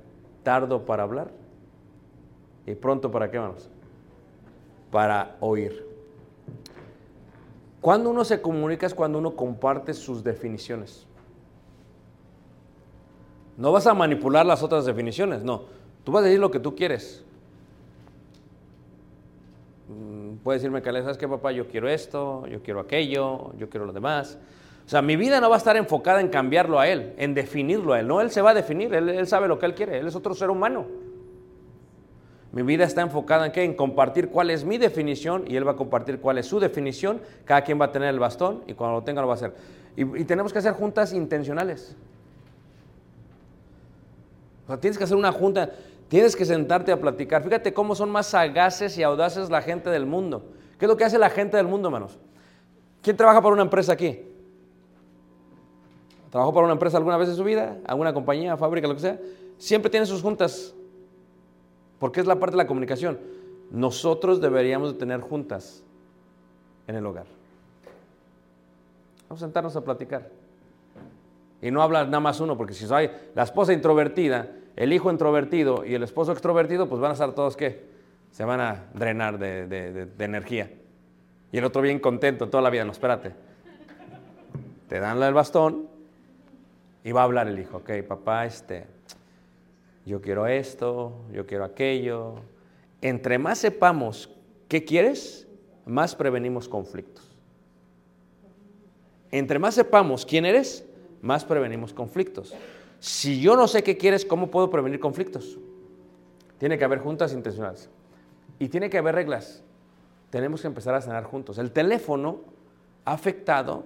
tardo 0.43 0.85
para 0.85 1.03
hablar 1.03 1.31
y 2.67 2.75
pronto 2.75 3.11
para 3.11 3.31
qué 3.31 3.39
vamos? 3.39 3.69
Para 4.91 5.37
oír. 5.41 5.85
Cuando 7.87 8.11
uno 8.11 8.25
se 8.25 8.43
comunica 8.43 8.85
es 8.85 8.95
cuando 8.95 9.21
uno 9.21 9.37
comparte 9.37 9.95
sus 9.95 10.25
definiciones. 10.25 11.07
No 13.57 13.71
vas 13.71 13.87
a 13.87 13.95
manipular 13.95 14.45
las 14.45 14.65
otras 14.65 14.87
definiciones, 14.87 15.45
no. 15.45 15.67
Tú 16.03 16.11
vas 16.11 16.23
a 16.23 16.25
decir 16.25 16.41
lo 16.41 16.51
que 16.51 16.59
tú 16.59 16.75
quieres. 16.75 17.25
Mm, 19.89 20.39
Puedes 20.39 20.63
decirme 20.63 20.83
que 20.83 20.91
¿sabes 20.91 21.17
qué, 21.17 21.29
papá? 21.29 21.53
Yo 21.53 21.69
quiero 21.69 21.89
esto, 21.89 22.45
yo 22.49 22.61
quiero 22.61 22.81
aquello, 22.81 23.53
yo 23.57 23.71
quiero 23.71 23.87
lo 23.87 23.93
demás. 23.93 24.37
O 24.85 24.89
sea, 24.89 25.01
mi 25.01 25.15
vida 25.15 25.41
no 25.41 25.49
va 25.49 25.55
a 25.55 25.59
estar 25.59 25.77
enfocada 25.77 26.21
en 26.21 26.27
cambiarlo 26.27 26.81
a 26.81 26.89
él, 26.89 27.15
en 27.19 27.35
definirlo 27.35 27.93
a 27.93 28.01
él. 28.01 28.09
No, 28.09 28.21
él 28.21 28.33
se 28.33 28.43
va 28.43 28.51
a 28.51 28.55
definir, 28.55 28.93
él, 28.95 29.11
él 29.11 29.29
sabe 29.29 29.47
lo 29.47 29.61
que 29.61 29.67
él 29.67 29.77
quiere, 29.77 30.01
él 30.01 30.09
es 30.09 30.17
otro 30.17 30.35
ser 30.35 30.51
humano. 30.51 30.87
Mi 32.57 32.63
vida 32.63 32.85
está 32.85 33.03
enfocada 33.03 33.45
en 33.45 33.53
qué? 33.53 33.65
En 33.65 33.75
compartir 33.75 34.31
cuál 34.31 34.49
es 34.49 34.65
mi 34.65 34.79
definición 34.79 35.45
y 35.47 35.57
él 35.57 35.69
va 35.69 35.73
a 35.73 35.77
compartir 35.77 36.21
cuál 36.21 36.39
es 36.39 36.47
su 36.47 36.59
definición. 36.59 37.21
Cada 37.45 37.61
quien 37.61 37.79
va 37.79 37.85
a 37.85 37.93
tener 37.93 38.09
el 38.09 38.19
bastón 38.19 38.63
y 38.67 38.73
cuando 38.73 38.97
lo 38.97 39.05
tenga 39.05 39.21
lo 39.21 39.29
va 39.29 39.35
a 39.35 39.37
hacer. 39.37 39.53
Y, 39.95 40.25
tenemos 40.25 40.55
que 40.55 40.61
hacer 40.61 40.73
juntas 40.73 41.13
intencionales. 41.13 41.95
O 44.65 44.69
sea, 44.69 44.81
tienes 44.81 44.97
que 44.97 45.05
hacer 45.05 45.19
una 45.19 45.33
junta, 45.33 45.71
tienes 46.09 46.35
que 46.35 46.47
sentarte 46.47 46.93
a 46.93 46.99
platicar. 46.99 47.43
Fíjate 47.43 47.75
cómo 47.75 47.95
son 47.95 48.09
más 48.09 48.29
sagaces 48.29 48.97
y 48.97 49.03
audaces 49.03 49.51
la 49.51 49.61
gente 49.61 49.91
del 49.91 50.07
mundo. 50.07 50.47
¿Qué 50.79 50.87
es 50.87 50.89
lo 50.89 50.97
que 50.97 51.05
hace 51.05 51.19
la 51.19 51.29
gente 51.29 51.59
del 51.59 51.67
mundo, 51.67 51.89
hermanos? 51.89 52.19
¿Quién 53.03 53.19
trabaja 53.19 53.43
para 53.43 53.53
una 53.53 53.65
empresa 53.65 53.93
aquí? 53.93 54.19
trabajó 56.31 56.55
para 56.55 56.65
una 56.65 56.73
empresa 56.73 56.97
alguna 56.97 57.19
vez 57.19 57.29
en 57.29 57.37
su 57.37 57.45
vida, 57.45 57.77
alguna 57.87 58.15
compañía, 58.15 58.57
fábrica, 58.57 58.89
lo 58.89 58.95
que 58.95 59.01
sea, 59.01 59.21
siempre 59.59 59.91
tiene 59.91 60.07
sus 60.07 60.23
juntas, 60.23 60.75
porque 61.99 62.21
es 62.21 62.27
la 62.27 62.37
parte 62.39 62.53
de 62.57 62.63
la 62.63 62.67
comunicación. 62.67 63.19
Nosotros 63.71 64.41
deberíamos 64.41 64.93
de 64.93 64.99
tener 64.99 65.21
juntas 65.21 65.83
en 66.87 66.97
el 66.97 67.07
hogar. 67.07 67.27
Vamos 69.29 69.43
a 69.43 69.47
sentarnos 69.47 69.75
a 69.77 69.85
platicar. 69.85 70.29
Y 71.63 71.71
no 71.71 71.83
habla 71.83 72.05
nada 72.05 72.21
más 72.21 72.39
uno, 72.41 72.57
porque 72.57 72.75
si 72.75 72.87
hay 72.93 73.11
la 73.35 73.43
esposa 73.43 73.73
introvertida, 73.73 74.51
el 74.77 74.93
hijo 74.93 75.11
introvertido 75.11 75.85
y 75.85 75.95
el 75.95 76.03
esposo 76.03 76.33
extrovertido, 76.33 76.89
pues 76.89 77.01
van 77.01 77.11
a 77.11 77.15
estar 77.15 77.33
todos 77.33 77.57
qué? 77.57 77.87
Se 78.31 78.45
van 78.45 78.61
a 78.61 78.85
drenar 78.95 79.39
de- 79.39 79.67
de 79.67 80.25
energía. 80.25 80.71
Y 81.51 81.59
el 81.59 81.65
otro 81.65 81.81
bien 81.81 81.99
contento 81.99 82.49
toda 82.49 82.63
la 82.63 82.71
vida, 82.71 82.85
no, 82.85 82.93
espérate. 82.93 83.33
Te 84.89 85.01
dan 85.01 85.21
el 85.23 85.35
bastón 85.35 85.89
y 87.03 87.13
va 87.13 87.23
a 87.23 87.25
hablar 87.25 87.49
el 87.49 87.59
hijo, 87.59 87.79
ok, 87.79 87.91
papá, 88.07 88.45
este, 88.47 88.87
yo 90.07 90.21
quiero 90.23 90.47
esto, 90.47 91.13
yo 91.33 91.47
quiero 91.47 91.65
aquello. 91.65 92.37
Entre 93.03 93.39
más 93.39 93.59
sepamos 93.59 94.31
qué 94.69 94.85
quieres, 94.85 95.49
más 95.85 96.15
prevenimos 96.15 96.69
conflictos. 96.69 97.37
Entre 99.33 99.59
más 99.59 99.75
sepamos 99.75 100.25
quién 100.25 100.47
eres, 100.47 100.87
más 101.21 101.45
prevenimos 101.45 101.93
conflictos. 101.93 102.55
Si 103.01 103.41
yo 103.41 103.57
no 103.57 103.67
sé 103.67 103.83
qué 103.83 103.99
quieres, 103.99 104.25
¿cómo 104.25 104.49
puedo 104.49 104.71
prevenir 104.71 105.01
conflictos? 105.01 105.59
Tiene 106.59 106.79
que 106.79 106.85
haber 106.85 107.01
juntas 107.01 107.33
intencionales. 107.33 107.91
Y 108.61 108.69
tiene 108.69 108.89
que 108.89 108.99
haber 108.99 109.17
reglas. 109.17 109.63
Tenemos 110.31 110.61
que 110.61 110.69
empezar 110.69 110.95
a 110.95 111.01
cenar 111.01 111.25
juntos. 111.25 111.59
El 111.59 111.73
teléfono 111.73 112.41
ha 113.05 113.13
afectado 113.13 113.85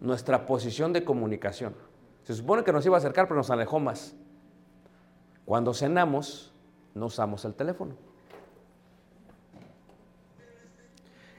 nuestra 0.00 0.44
posición 0.44 0.92
de 0.92 1.04
comunicación. 1.04 1.74
Se 2.24 2.34
supone 2.34 2.64
que 2.64 2.72
nos 2.72 2.84
iba 2.84 2.96
a 2.96 2.98
acercar, 2.98 3.26
pero 3.26 3.36
nos 3.36 3.50
alejó 3.50 3.80
más. 3.80 4.14
Cuando 5.44 5.74
cenamos, 5.74 6.52
no 6.94 7.06
usamos 7.06 7.44
el 7.44 7.54
teléfono. 7.54 7.94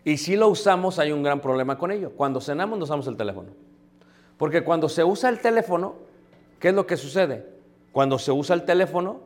Y 0.03 0.17
si 0.17 0.35
lo 0.35 0.49
usamos, 0.49 0.99
hay 0.99 1.11
un 1.11 1.23
gran 1.23 1.39
problema 1.39 1.77
con 1.77 1.91
ello. 1.91 2.11
Cuando 2.11 2.41
cenamos, 2.41 2.77
no 2.77 2.83
usamos 2.83 3.07
el 3.07 3.15
teléfono. 3.15 3.49
Porque 4.37 4.63
cuando 4.63 4.89
se 4.89 5.03
usa 5.03 5.29
el 5.29 5.39
teléfono, 5.39 5.95
¿qué 6.59 6.69
es 6.69 6.73
lo 6.73 6.85
que 6.85 6.97
sucede? 6.97 7.47
Cuando 7.91 8.19
se 8.19 8.31
usa 8.31 8.55
el 8.55 8.65
teléfono, 8.65 9.21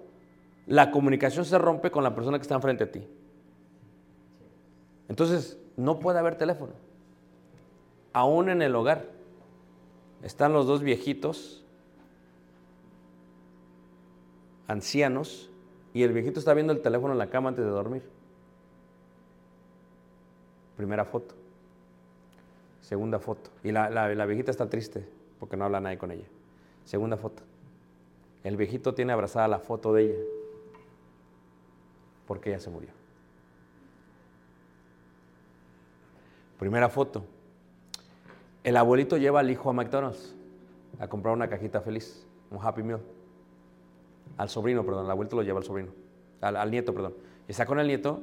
la 0.68 0.92
comunicación 0.92 1.46
se 1.46 1.58
rompe 1.58 1.90
con 1.90 2.04
la 2.04 2.13
persona 2.13 2.38
que 2.38 2.44
está 2.44 2.56
enfrente 2.56 2.86
de 2.86 2.92
ti. 2.92 3.08
Entonces, 5.10 5.58
no 5.78 6.00
puede 6.00 6.20
haber 6.20 6.36
teléfono. 6.36 6.74
Aún 8.13 8.50
en 8.50 8.62
el 8.62 8.76
hogar. 8.76 9.06
Están 10.22 10.52
los 10.52 10.66
dos 10.66 10.82
viejitos, 10.82 11.63
ancianos, 14.68 15.50
y 15.94 16.04
el 16.04 16.14
viejito 16.14 16.40
está 16.40 16.54
viendo 16.54 16.74
el 16.74 16.82
teléfono 16.82 17.14
en 17.14 17.18
la 17.20 17.30
cama 17.30 17.50
antes 17.50 17.66
de 17.66 17.72
dormir. 17.72 18.04
Primera 20.76 21.06
foto. 21.06 21.34
Segunda 22.82 23.20
foto. 23.20 23.50
Y 23.64 23.72
la, 23.72 23.90
la- 23.90 24.26
viejita 24.26 24.52
está 24.52 24.70
triste 24.70 25.10
porque 25.40 25.58
no 25.58 25.66
habla 25.66 25.80
nadie 25.80 25.98
con 25.98 26.12
ella. 26.12 26.26
Segunda 26.86 27.18
foto. 27.18 27.44
El 28.44 28.56
viejito 28.58 28.94
tiene 28.94 29.12
abrazada 29.12 29.48
la 29.48 29.60
foto 29.60 29.92
de 29.94 30.04
ella 30.04 30.20
porque 32.28 32.50
ella 32.50 32.60
se 32.60 32.70
murió. 32.70 32.90
Primera 36.60 36.90
foto. 36.90 37.24
El 38.64 38.78
abuelito 38.78 39.18
lleva 39.18 39.40
al 39.40 39.50
hijo 39.50 39.70
a 39.70 39.74
McDonald's 39.74 40.36
a 41.00 41.08
comprar 41.08 41.34
una 41.34 41.48
cajita 41.50 41.82
feliz, 41.82 42.26
un 42.52 42.60
Happy 42.62 42.84
Meal. 42.84 43.02
Al 44.38 44.50
sobrino, 44.50 44.86
perdón, 44.86 45.06
el 45.06 45.12
abuelito 45.12 45.36
lo 45.36 45.41
lleva 45.41 45.60
al 45.60 45.65
sobrino, 45.65 45.91
al, 46.41 46.69
nieto, 46.69 46.93
perdón. 46.93 47.15
Y 47.47 47.52
está 47.52 47.65
con 47.65 47.80
el 47.80 47.88
nieto 47.88 48.21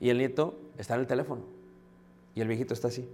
y 0.00 0.10
el 0.10 0.18
nieto 0.18 0.54
está 0.78 0.94
en 0.94 1.00
el 1.00 1.06
teléfono 1.06 1.42
y 2.34 2.40
el 2.40 2.48
viejito 2.48 2.74
está 2.74 2.88
así. 2.88 3.08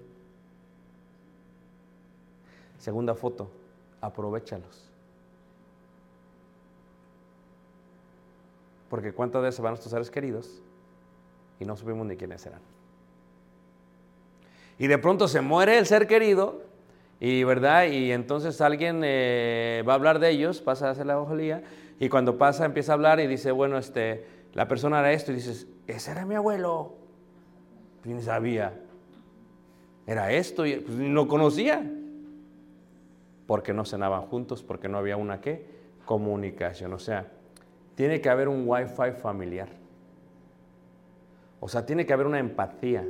Segunda 2.79 3.15
foto, 3.15 3.51
aprovechalos. 4.01 4.91
Porque 8.91 9.13
cuántas 9.13 9.41
veces 9.43 9.61
van 9.61 9.71
nuestros 9.71 9.91
seres 9.91 10.11
queridos 10.11 10.61
y 11.59 11.65
no 11.65 11.77
supimos 11.77 12.07
ni 12.07 12.17
quiénes 12.17 12.45
eran. 12.45 12.61
Y 14.79 14.87
de 14.87 14.99
pronto 14.99 15.29
se 15.29 15.41
muere 15.41 15.79
el 15.79 15.87
ser 15.87 16.07
querido 16.07 16.61
y 17.21 17.45
verdad 17.45 17.87
y 17.87 18.11
entonces 18.11 18.61
alguien 18.61 19.01
eh, 19.05 19.83
va 19.89 19.93
a 19.93 19.97
hablar 19.97 20.19
de 20.19 20.29
ellos, 20.31 20.61
pasa 20.61 20.89
a 20.89 20.91
hacer 20.91 21.07
la 21.07 21.19
ojalía 21.19 21.63
y 21.99 22.09
cuando 22.09 22.39
pasa 22.39 22.65
empieza 22.65 22.93
a 22.93 22.95
hablar 22.95 23.21
y 23.21 23.27
dice 23.27 23.53
bueno 23.53 23.79
este 23.79 24.27
la 24.55 24.69
persona 24.69 25.01
era 25.01 25.13
esto 25.13 25.33
y 25.33 25.37
dices 25.37 25.67
ese 25.87 26.11
era 26.11 26.25
mi 26.25 26.35
abuelo, 26.35 26.95
y 28.05 28.11
ni 28.11 28.23
sabía. 28.23 28.79
Era 30.07 30.33
esto 30.33 30.67
y 30.67 30.77
pues, 30.77 30.97
ni 30.97 31.09
lo 31.09 31.29
conocía. 31.29 31.91
Porque 33.47 33.73
no 33.73 33.85
cenaban 33.85 34.23
juntos, 34.23 34.63
porque 34.63 34.89
no 34.89 34.99
había 34.99 35.17
una 35.17 35.41
qué 35.41 35.67
comunicación, 36.05 36.93
o 36.93 36.99
sea 36.99 37.31
tiene 37.95 38.21
que 38.21 38.31
haber 38.31 38.49
un 38.49 38.65
wifi 38.67 39.13
familiar, 39.21 39.69
o 41.61 41.69
sea 41.69 41.85
tiene 41.85 42.07
que 42.07 42.13
haber 42.13 42.27
una 42.27 42.39
empatía 42.39 43.07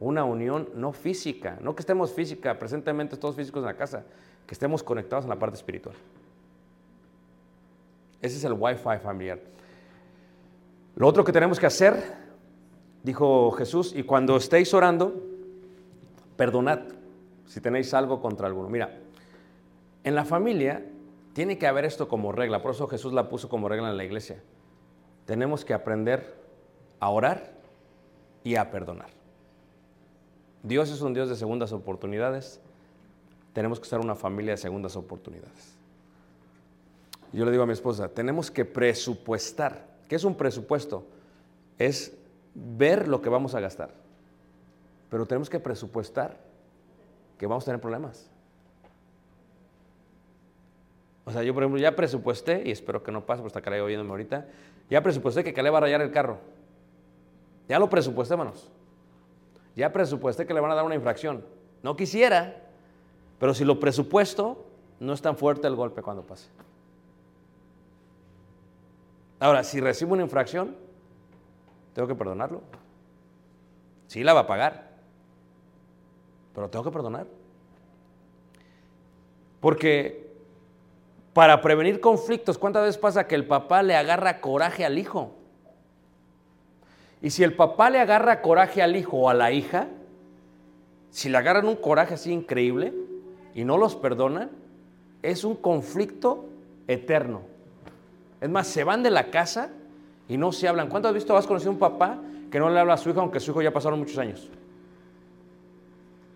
una 0.00 0.24
unión 0.24 0.68
no 0.74 0.92
física, 0.92 1.58
no 1.60 1.74
que 1.74 1.80
estemos 1.80 2.12
física, 2.12 2.58
presentemente 2.58 3.16
todos 3.16 3.36
físicos 3.36 3.60
en 3.60 3.66
la 3.66 3.76
casa, 3.76 4.04
que 4.46 4.54
estemos 4.54 4.82
conectados 4.82 5.24
en 5.24 5.30
la 5.30 5.38
parte 5.38 5.56
espiritual. 5.56 5.94
Ese 8.20 8.36
es 8.36 8.44
el 8.44 8.52
wifi 8.52 8.98
familiar. 9.02 9.40
Lo 10.96 11.08
otro 11.08 11.24
que 11.24 11.32
tenemos 11.32 11.58
que 11.58 11.66
hacer, 11.66 12.02
dijo 13.02 13.50
Jesús, 13.52 13.92
y 13.94 14.04
cuando 14.04 14.36
estéis 14.36 14.72
orando, 14.72 15.14
perdonad 16.36 16.80
si 17.46 17.60
tenéis 17.60 17.92
algo 17.94 18.20
contra 18.20 18.46
alguno. 18.46 18.68
Mira, 18.68 18.98
en 20.04 20.14
la 20.14 20.24
familia 20.24 20.84
tiene 21.32 21.58
que 21.58 21.66
haber 21.66 21.84
esto 21.84 22.08
como 22.08 22.32
regla, 22.32 22.62
por 22.62 22.72
eso 22.72 22.86
Jesús 22.86 23.12
la 23.12 23.28
puso 23.28 23.48
como 23.48 23.68
regla 23.68 23.90
en 23.90 23.96
la 23.96 24.04
iglesia. 24.04 24.42
Tenemos 25.26 25.64
que 25.64 25.74
aprender 25.74 26.34
a 27.00 27.10
orar 27.10 27.52
y 28.44 28.56
a 28.56 28.70
perdonar. 28.70 29.08
Dios 30.62 30.90
es 30.90 31.00
un 31.02 31.12
Dios 31.12 31.28
de 31.28 31.36
segundas 31.36 31.72
oportunidades. 31.72 32.60
Tenemos 33.52 33.80
que 33.80 33.86
ser 33.86 34.00
una 34.00 34.14
familia 34.14 34.52
de 34.52 34.58
segundas 34.58 34.96
oportunidades. 34.96 35.76
Yo 37.34 37.44
le 37.44 37.50
digo 37.50 37.64
a 37.64 37.66
mi 37.66 37.72
esposa, 37.72 38.08
tenemos 38.08 38.48
que 38.48 38.64
presupuestar. 38.64 39.84
¿Qué 40.08 40.14
es 40.14 40.22
un 40.22 40.36
presupuesto? 40.36 41.04
Es 41.78 42.16
ver 42.54 43.08
lo 43.08 43.20
que 43.20 43.28
vamos 43.28 43.56
a 43.56 43.60
gastar. 43.60 43.90
Pero 45.10 45.26
tenemos 45.26 45.50
que 45.50 45.58
presupuestar 45.58 46.38
que 47.36 47.48
vamos 47.48 47.64
a 47.64 47.66
tener 47.66 47.80
problemas. 47.80 48.30
O 51.24 51.32
sea, 51.32 51.42
yo 51.42 51.52
por 51.54 51.64
ejemplo 51.64 51.80
ya 51.80 51.96
presupuesté, 51.96 52.62
y 52.66 52.70
espero 52.70 53.02
que 53.02 53.10
no 53.10 53.26
pase, 53.26 53.42
porque 53.42 53.48
está 53.48 53.62
Caleb 53.62 53.82
oyéndome 53.82 54.10
ahorita, 54.10 54.46
ya 54.88 55.02
presupuesté 55.02 55.42
que 55.42 55.52
Caleb 55.52 55.74
va 55.74 55.78
a 55.78 55.80
rayar 55.80 56.02
el 56.02 56.12
carro. 56.12 56.38
Ya 57.68 57.80
lo 57.80 57.90
presupuesté, 57.90 58.34
hermanos. 58.34 58.70
Ya 59.74 59.92
presupuesté 59.92 60.46
que 60.46 60.54
le 60.54 60.60
van 60.60 60.70
a 60.70 60.76
dar 60.76 60.84
una 60.84 60.94
infracción. 60.94 61.44
No 61.82 61.96
quisiera, 61.96 62.62
pero 63.40 63.54
si 63.54 63.64
lo 63.64 63.80
presupuesto, 63.80 64.64
no 65.00 65.12
es 65.12 65.20
tan 65.20 65.36
fuerte 65.36 65.66
el 65.66 65.74
golpe 65.74 66.00
cuando 66.00 66.22
pase. 66.22 66.48
Ahora, 69.44 69.62
si 69.62 69.78
recibo 69.78 70.14
una 70.14 70.22
infracción, 70.22 70.74
tengo 71.92 72.08
que 72.08 72.14
perdonarlo. 72.14 72.62
Sí 74.06 74.24
la 74.24 74.32
va 74.32 74.40
a 74.40 74.46
pagar, 74.46 74.88
pero 76.54 76.70
tengo 76.70 76.82
que 76.82 76.90
perdonar. 76.90 77.26
Porque 79.60 80.32
para 81.34 81.60
prevenir 81.60 82.00
conflictos, 82.00 82.56
¿cuántas 82.56 82.84
veces 82.84 82.96
pasa 82.96 83.26
que 83.26 83.34
el 83.34 83.46
papá 83.46 83.82
le 83.82 83.94
agarra 83.94 84.40
coraje 84.40 84.82
al 84.82 84.96
hijo? 84.96 85.34
Y 87.20 87.28
si 87.28 87.44
el 87.44 87.54
papá 87.54 87.90
le 87.90 88.00
agarra 88.00 88.40
coraje 88.40 88.80
al 88.80 88.96
hijo 88.96 89.18
o 89.18 89.28
a 89.28 89.34
la 89.34 89.52
hija, 89.52 89.88
si 91.10 91.28
le 91.28 91.36
agarran 91.36 91.68
un 91.68 91.76
coraje 91.76 92.14
así 92.14 92.32
increíble 92.32 92.94
y 93.54 93.64
no 93.64 93.76
los 93.76 93.94
perdonan, 93.94 94.50
es 95.20 95.44
un 95.44 95.54
conflicto 95.54 96.46
eterno. 96.88 97.52
Es 98.44 98.50
más, 98.50 98.66
se 98.66 98.84
van 98.84 99.02
de 99.02 99.10
la 99.10 99.30
casa 99.30 99.70
y 100.28 100.36
no 100.36 100.52
se 100.52 100.68
hablan. 100.68 100.90
¿Cuánto 100.90 101.08
has 101.08 101.14
visto, 101.14 101.34
has 101.34 101.46
conocido 101.46 101.72
un 101.72 101.78
papá 101.78 102.20
que 102.50 102.58
no 102.58 102.68
le 102.68 102.78
habla 102.78 102.92
a 102.92 102.96
su 102.98 103.08
hijo 103.08 103.22
aunque 103.22 103.40
su 103.40 103.52
hijo 103.52 103.62
ya 103.62 103.72
pasaron 103.72 103.98
muchos 103.98 104.18
años? 104.18 104.50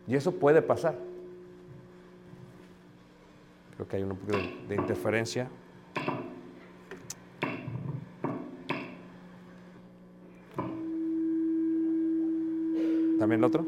Y 0.06 0.16
eso 0.16 0.32
puede 0.32 0.62
pasar. 0.62 0.94
Creo 3.74 3.86
que 3.86 3.96
hay 3.96 4.04
un 4.04 4.16
poco 4.16 4.38
de, 4.38 4.56
de 4.68 4.74
interferencia. 4.74 5.50
¿También 13.18 13.40
el 13.40 13.44
otro? 13.44 13.66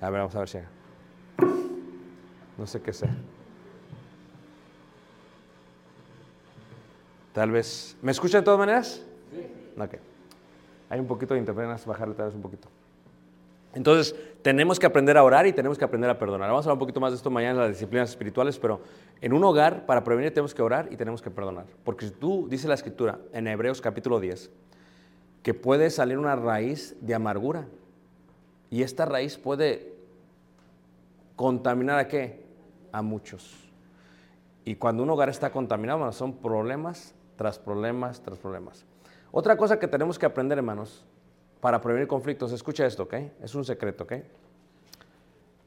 A 0.00 0.10
ver, 0.10 0.20
vamos 0.20 0.36
a 0.36 0.38
ver 0.38 0.48
si. 0.48 0.58
No 2.56 2.68
sé 2.68 2.80
qué 2.80 2.92
sea. 2.92 3.16
Tal 7.32 7.50
vez. 7.50 7.96
¿Me 8.02 8.12
escuchan 8.12 8.40
de 8.40 8.44
todas 8.44 8.58
maneras? 8.58 9.02
Sí. 9.30 9.80
Ok. 9.80 9.94
Hay 10.90 11.00
un 11.00 11.06
poquito 11.06 11.34
de 11.34 11.40
interferencia, 11.40 11.86
bajarle 11.86 12.14
tal 12.14 12.26
vez 12.26 12.34
un 12.34 12.42
poquito. 12.42 12.68
Entonces, 13.74 14.14
tenemos 14.42 14.78
que 14.78 14.86
aprender 14.86 15.16
a 15.18 15.22
orar 15.22 15.46
y 15.46 15.52
tenemos 15.52 15.78
que 15.78 15.84
aprender 15.84 16.08
a 16.08 16.18
perdonar. 16.18 16.48
Vamos 16.48 16.64
a 16.64 16.70
hablar 16.70 16.76
un 16.76 16.80
poquito 16.80 17.00
más 17.00 17.12
de 17.12 17.16
esto 17.16 17.30
mañana 17.30 17.52
en 17.52 17.58
las 17.58 17.68
disciplinas 17.70 18.08
espirituales, 18.08 18.58
pero 18.58 18.80
en 19.20 19.32
un 19.32 19.44
hogar, 19.44 19.84
para 19.84 20.02
prevenir, 20.02 20.32
tenemos 20.32 20.54
que 20.54 20.62
orar 20.62 20.88
y 20.90 20.96
tenemos 20.96 21.20
que 21.20 21.30
perdonar. 21.30 21.66
Porque 21.84 22.06
si 22.06 22.12
tú, 22.12 22.48
dice 22.48 22.66
la 22.66 22.74
Escritura, 22.74 23.18
en 23.32 23.46
Hebreos 23.46 23.80
capítulo 23.80 24.20
10, 24.20 24.50
que 25.42 25.54
puede 25.54 25.90
salir 25.90 26.18
una 26.18 26.34
raíz 26.34 26.96
de 27.00 27.14
amargura. 27.14 27.66
Y 28.70 28.82
esta 28.82 29.04
raíz 29.04 29.36
puede 29.36 29.94
contaminar 31.36 31.98
a 31.98 32.08
qué? 32.08 32.44
A 32.90 33.02
muchos. 33.02 33.54
Y 34.64 34.74
cuando 34.74 35.02
un 35.02 35.10
hogar 35.10 35.28
está 35.28 35.50
contaminado, 35.50 35.98
bueno, 35.98 36.12
son 36.12 36.34
problemas 36.34 37.14
tras 37.38 37.58
problemas 37.58 38.20
tras 38.20 38.38
problemas. 38.38 38.84
Otra 39.30 39.56
cosa 39.56 39.78
que 39.78 39.88
tenemos 39.88 40.18
que 40.18 40.26
aprender, 40.26 40.58
hermanos, 40.58 41.04
para 41.60 41.80
prevenir 41.80 42.08
conflictos, 42.08 42.52
escucha 42.52 42.84
esto, 42.84 43.04
¿ok? 43.04 43.14
Es 43.42 43.54
un 43.54 43.64
secreto, 43.64 44.04
¿ok? 44.04 44.14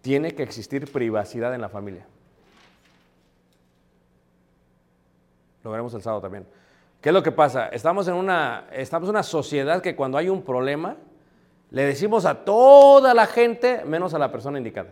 Tiene 0.01 0.35
que 0.35 0.43
existir 0.43 0.91
privacidad 0.91 1.55
en 1.55 1.61
la 1.61 1.69
familia. 1.69 2.05
Lo 5.63 5.71
veremos 5.71 5.93
el 5.93 6.01
sábado 6.01 6.21
también. 6.21 6.45
¿Qué 6.99 7.09
es 7.09 7.13
lo 7.13 7.23
que 7.23 7.31
pasa? 7.31 7.67
Estamos 7.67 8.07
en 8.07 8.15
una, 8.15 8.67
estamos 8.71 9.07
en 9.07 9.15
una 9.15 9.23
sociedad 9.23 9.81
que 9.81 9.95
cuando 9.95 10.17
hay 10.17 10.27
un 10.27 10.43
problema, 10.43 10.97
le 11.69 11.85
decimos 11.85 12.25
a 12.25 12.43
toda 12.43 13.13
la 13.13 13.27
gente 13.27 13.85
menos 13.85 14.13
a 14.13 14.19
la 14.19 14.31
persona 14.31 14.57
indicada. 14.57 14.89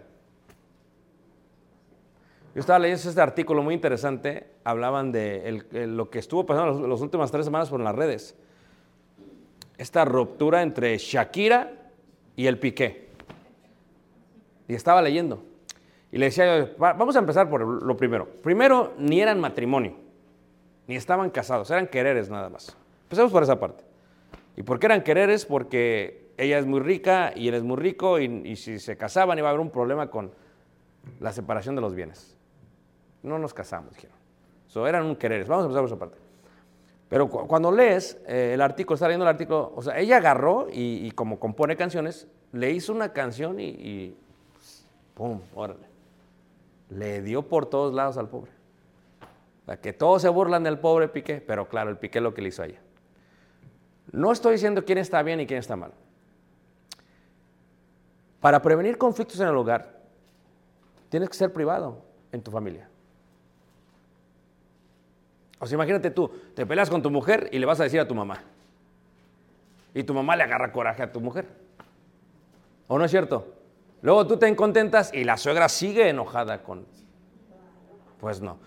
Yo 2.59 2.61
estaba 2.61 2.79
leyendo 2.79 3.07
este 3.07 3.21
artículo 3.21 3.63
muy 3.63 3.73
interesante, 3.73 4.45
hablaban 4.65 5.13
de 5.13 5.47
el- 5.47 5.65
el- 5.71 5.95
lo 5.95 6.09
que 6.09 6.19
estuvo 6.19 6.45
pasando 6.45 6.73
las, 6.73 6.89
las 6.89 6.99
últimas 6.99 7.31
tres 7.31 7.45
semanas 7.45 7.69
por 7.69 7.79
las 7.79 7.95
redes. 7.95 8.35
Esta 9.77 10.03
ruptura 10.03 10.61
entre 10.61 10.97
Shakira 10.97 11.71
y 12.35 12.47
el 12.47 12.59
Piqué. 12.59 13.07
Y 14.67 14.73
estaba 14.73 15.01
leyendo. 15.01 15.41
Y 16.11 16.17
le 16.17 16.25
decía, 16.25 16.57
yo, 16.59 16.75
"Va- 16.77 16.91
vamos 16.91 17.15
a 17.15 17.19
empezar 17.19 17.49
por 17.49 17.61
lo 17.63 17.95
primero. 17.95 18.27
Primero, 18.43 18.91
ni 18.97 19.21
eran 19.21 19.39
matrimonio, 19.39 19.93
ni 20.85 20.97
estaban 20.97 21.29
casados, 21.29 21.71
eran 21.71 21.87
quereres 21.87 22.29
nada 22.29 22.49
más. 22.49 22.75
Empecemos 23.03 23.31
por 23.31 23.41
esa 23.41 23.57
parte. 23.57 23.85
¿Y 24.57 24.63
por 24.63 24.79
qué 24.79 24.87
eran 24.87 25.03
quereres? 25.03 25.45
Porque 25.45 26.33
ella 26.35 26.59
es 26.59 26.65
muy 26.65 26.81
rica 26.81 27.31
y 27.33 27.47
él 27.47 27.53
es 27.53 27.63
muy 27.63 27.77
rico 27.77 28.19
y, 28.19 28.25
y 28.43 28.57
si 28.57 28.79
se 28.79 28.97
casaban 28.97 29.37
iba 29.39 29.47
a 29.47 29.51
haber 29.51 29.61
un 29.61 29.69
problema 29.71 30.09
con 30.11 30.33
la 31.21 31.31
separación 31.31 31.75
de 31.75 31.79
los 31.81 31.95
bienes. 31.95 32.35
No 33.23 33.37
nos 33.39 33.53
casamos, 33.53 33.93
dijeron. 33.93 34.15
So, 34.67 34.87
eran 34.87 35.05
un 35.05 35.15
quereres. 35.15 35.47
Vamos 35.47 35.63
a 35.63 35.65
empezar 35.65 35.81
por 35.81 35.89
esa 35.89 35.99
parte. 35.99 36.17
Pero 37.09 37.29
cu- 37.29 37.47
cuando 37.47 37.71
lees 37.71 38.17
eh, 38.27 38.51
el 38.53 38.61
artículo, 38.61 38.93
está 38.95 39.07
leyendo 39.07 39.25
el 39.25 39.29
artículo, 39.29 39.73
o 39.75 39.81
sea, 39.81 39.97
ella 39.97 40.17
agarró 40.17 40.67
y, 40.71 41.09
como 41.11 41.39
compone 41.39 41.75
canciones, 41.75 42.27
le 42.51 42.71
hizo 42.71 42.93
una 42.93 43.13
canción 43.13 43.59
y, 43.59 43.65
y 43.65 44.17
¡pum! 45.15 45.41
Órale. 45.55 45.87
Le 46.89 47.21
dio 47.21 47.41
por 47.47 47.65
todos 47.65 47.93
lados 47.93 48.17
al 48.17 48.29
pobre. 48.29 48.51
O 49.63 49.65
sea, 49.65 49.77
que 49.81 49.91
todos 49.93 50.21
se 50.21 50.29
burlan 50.29 50.63
del 50.63 50.79
pobre 50.79 51.07
Piqué, 51.07 51.41
pero 51.41 51.67
claro, 51.67 51.89
el 51.89 51.97
Piqué 51.97 52.21
lo 52.21 52.33
que 52.33 52.41
le 52.41 52.49
hizo 52.49 52.61
a 52.61 52.67
ella. 52.67 52.79
No 54.11 54.31
estoy 54.31 54.53
diciendo 54.53 54.85
quién 54.85 54.97
está 54.97 55.21
bien 55.23 55.39
y 55.39 55.45
quién 55.45 55.59
está 55.59 55.75
mal. 55.75 55.91
Para 58.39 58.61
prevenir 58.61 58.97
conflictos 58.97 59.39
en 59.39 59.47
el 59.47 59.55
hogar, 59.55 59.99
tienes 61.09 61.29
que 61.29 61.35
ser 61.35 61.51
privado 61.53 62.01
en 62.31 62.41
tu 62.41 62.51
familia. 62.51 62.88
O 65.59 65.67
sea, 65.67 65.75
imagínate 65.75 66.11
tú, 66.11 66.29
te 66.55 66.65
peleas 66.65 66.89
con 66.89 67.01
tu 67.01 67.11
mujer 67.11 67.49
y 67.51 67.59
le 67.59 67.65
vas 67.65 67.79
a 67.79 67.83
decir 67.83 67.99
a 67.99 68.07
tu 68.07 68.15
mamá. 68.15 68.43
Y 69.93 70.03
tu 70.03 70.13
mamá 70.13 70.35
le 70.35 70.43
agarra 70.43 70.71
coraje 70.71 71.03
a 71.03 71.11
tu 71.11 71.19
mujer. 71.19 71.47
¿O 72.87 72.97
no 72.97 73.05
es 73.05 73.11
cierto? 73.11 73.53
Luego 74.01 74.25
tú 74.25 74.37
te 74.37 74.47
encontentas 74.47 75.13
y 75.13 75.23
la 75.23 75.37
suegra 75.37 75.67
sigue 75.67 76.09
enojada 76.09 76.63
con... 76.63 76.85
Pues 78.19 78.41
no. 78.41 78.57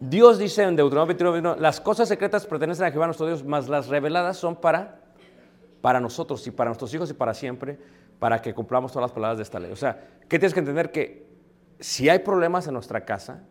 Dios 0.00 0.38
dice 0.38 0.64
en 0.64 0.76
Deuteronomio 0.76 1.14
29, 1.14 1.40
"No, 1.40 1.56
las 1.56 1.80
cosas 1.80 2.08
secretas 2.08 2.46
pertenecen 2.46 2.86
a 2.86 2.90
Jehová 2.90 3.06
nuestro 3.06 3.26
Dios, 3.26 3.44
mas 3.44 3.68
las 3.68 3.88
reveladas 3.88 4.36
son 4.36 4.56
para, 4.56 5.00
para 5.80 6.00
nosotros 6.00 6.44
y 6.46 6.50
para 6.50 6.70
nuestros 6.70 6.92
hijos 6.94 7.08
y 7.10 7.14
para 7.14 7.32
siempre, 7.32 7.78
para 8.18 8.42
que 8.42 8.52
cumplamos 8.52 8.92
todas 8.92 9.10
las 9.10 9.12
palabras 9.12 9.38
de 9.38 9.44
esta 9.44 9.60
ley. 9.60 9.70
O 9.70 9.76
sea, 9.76 10.08
¿qué 10.28 10.38
tienes 10.38 10.52
que 10.52 10.60
entender? 10.60 10.90
Que 10.90 11.26
si 11.78 12.08
hay 12.08 12.18
problemas 12.20 12.66
en 12.66 12.74
nuestra 12.74 13.04
casa, 13.04 13.44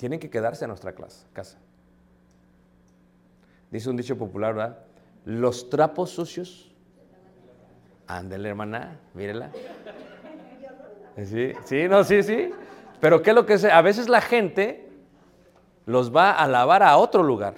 tienen 0.00 0.18
que 0.18 0.30
quedarse 0.30 0.64
en 0.64 0.68
nuestra 0.70 0.94
clase- 0.94 1.26
casa. 1.34 1.58
Dice 3.70 3.90
un 3.90 3.98
dicho 3.98 4.16
popular, 4.16 4.54
¿verdad? 4.54 4.78
Los 5.26 5.68
trapos 5.68 6.08
sucios. 6.08 6.72
Ándele, 8.06 8.48
hermana, 8.48 8.98
mírela. 9.12 9.50
Sí, 11.22 11.52
sí, 11.66 11.86
no, 11.86 12.02
sí, 12.02 12.22
sí. 12.22 12.50
Pero 12.98 13.20
¿qué 13.20 13.30
es 13.30 13.36
lo 13.36 13.44
que 13.44 13.52
es? 13.54 13.64
A 13.66 13.82
veces 13.82 14.08
la 14.08 14.22
gente 14.22 14.88
los 15.84 16.16
va 16.16 16.32
a 16.32 16.48
lavar 16.48 16.82
a 16.82 16.96
otro 16.96 17.22
lugar. 17.22 17.56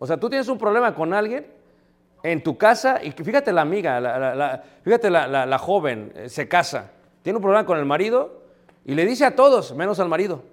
O 0.00 0.06
sea, 0.08 0.18
tú 0.18 0.28
tienes 0.28 0.48
un 0.48 0.58
problema 0.58 0.96
con 0.96 1.14
alguien 1.14 1.46
en 2.24 2.42
tu 2.42 2.58
casa 2.58 3.00
y 3.04 3.12
fíjate 3.12 3.52
la 3.52 3.60
amiga, 3.60 4.00
la- 4.00 4.64
fíjate 4.82 5.10
la 5.10 5.58
joven, 5.58 6.12
eh, 6.16 6.28
se 6.28 6.48
casa, 6.48 6.90
tiene 7.22 7.36
un 7.36 7.42
problema 7.42 7.64
con 7.64 7.78
el 7.78 7.84
marido 7.84 8.42
y 8.84 8.96
le 8.96 9.06
dice 9.06 9.24
a 9.24 9.36
todos, 9.36 9.76
menos 9.76 10.00
al 10.00 10.08
marido. 10.08 10.50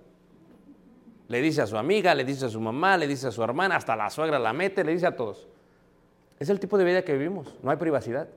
Le 1.29 1.41
dice 1.41 1.61
a 1.61 1.67
su 1.67 1.77
amiga, 1.77 2.13
le 2.15 2.25
dice 2.25 2.47
a 2.47 2.49
su 2.49 2.59
mamá, 2.59 2.97
le 2.97 3.07
dice 3.07 3.27
a 3.27 3.31
su 3.31 3.41
hermana, 3.43 3.75
hasta 3.75 3.95
la 3.95 4.09
suegra 4.09 4.39
la 4.39 4.51
mete, 4.51 4.83
le 4.83 4.91
dice 4.91 5.05
a 5.05 5.15
todos. 5.15 5.47
Es 6.39 6.49
el 6.49 6.59
tipo 6.59 6.77
de 6.77 6.83
vida 6.83 7.03
que 7.03 7.13
vivimos, 7.13 7.55
no 7.61 7.69
hay 7.69 7.77
privacidad. 7.77 8.27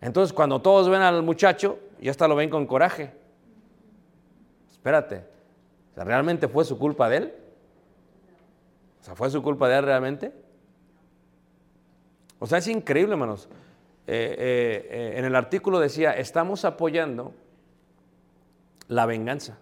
Entonces, 0.00 0.32
cuando 0.32 0.62
todos 0.62 0.88
ven 0.88 1.02
al 1.02 1.22
muchacho, 1.22 1.78
ya 2.00 2.12
hasta 2.12 2.28
lo 2.28 2.36
ven 2.36 2.48
con 2.48 2.66
coraje. 2.66 3.12
Espérate, 4.70 5.24
¿realmente 5.96 6.46
fue 6.46 6.64
su 6.64 6.78
culpa 6.78 7.08
de 7.08 7.16
él? 7.16 7.34
O 9.00 9.04
sea, 9.04 9.16
¿fue 9.16 9.28
su 9.28 9.42
culpa 9.42 9.68
de 9.68 9.78
él 9.78 9.84
realmente? 9.84 10.32
O 12.38 12.46
sea, 12.46 12.58
es 12.58 12.68
increíble, 12.68 13.14
hermanos. 13.14 13.48
Eh, 14.06 14.36
eh, 14.38 14.88
eh, 14.90 15.18
en 15.18 15.24
el 15.24 15.34
artículo 15.34 15.80
decía, 15.80 16.12
estamos 16.12 16.64
apoyando 16.64 17.32
la 18.86 19.06
venganza. 19.06 19.58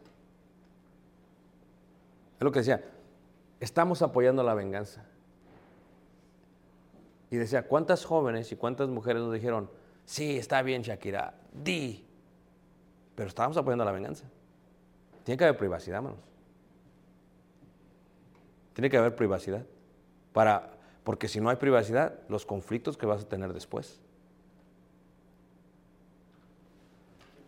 Es 2.43 2.45
lo 2.45 2.51
que 2.51 2.59
decía, 2.59 2.82
estamos 3.61 4.03
apoyando 4.03 4.43
la 4.43 4.53
venganza. 4.53 5.05
Y 7.30 7.36
decía, 7.36 7.68
¿cuántas 7.68 8.05
jóvenes 8.05 8.51
y 8.51 8.57
cuántas 8.57 8.88
mujeres 8.88 9.22
nos 9.22 9.32
dijeron, 9.32 9.70
sí, 10.05 10.36
está 10.36 10.61
bien 10.62 10.82
Shakira, 10.82 11.34
di, 11.53 12.05
pero 13.14 13.28
estábamos 13.28 13.57
apoyando 13.57 13.84
la 13.84 13.93
venganza? 13.93 14.24
Tiene 15.24 15.38
que 15.38 15.45
haber 15.45 15.57
privacidad, 15.57 15.99
hermanos. 15.99 16.18
Tiene 18.72 18.90
que 18.90 18.97
haber 18.97 19.14
privacidad. 19.14 19.64
Para, 20.32 20.70
porque 21.05 21.28
si 21.28 21.40
no 21.40 21.49
hay 21.49 21.57
privacidad, 21.57 22.18
los 22.28 22.45
conflictos 22.45 22.97
que 22.97 23.07
vas 23.07 23.22
a 23.22 23.28
tener 23.28 23.53
después. 23.53 24.01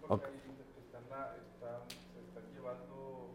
Ok. 0.08 0.22
están, 0.84 1.02
están, 1.40 1.80
se 2.12 2.20
están 2.20 2.44
llevando, 2.52 3.34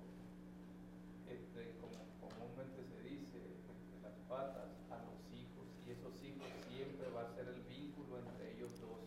este, 1.27 1.75
como 1.81 1.97
comúnmente 2.21 2.85
se 2.85 3.01
dice, 3.09 3.37
entre 3.57 3.97
las 4.03 4.13
patas 4.29 4.69
a 4.91 5.01
los 5.01 5.19
hijos 5.33 5.65
y 5.87 5.91
esos 5.91 6.13
hijos 6.23 6.47
siempre 6.69 7.09
va 7.09 7.21
a 7.23 7.33
ser 7.33 7.47
el 7.47 7.61
vínculo 7.65 8.19
entre 8.19 8.53
ellos 8.53 8.69
dos. 8.79 9.01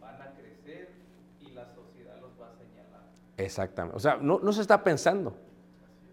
Van 0.00 0.20
a 0.20 0.34
crecer 0.36 0.92
y 1.40 1.47
la 1.58 1.74
sociedad 1.74 2.20
los 2.20 2.30
va 2.40 2.50
a 2.50 2.54
señalar. 2.54 3.02
Exactamente. 3.36 3.96
O 3.96 4.00
sea, 4.00 4.16
no, 4.16 4.38
no 4.40 4.52
se 4.52 4.60
está 4.60 4.82
pensando. 4.82 5.36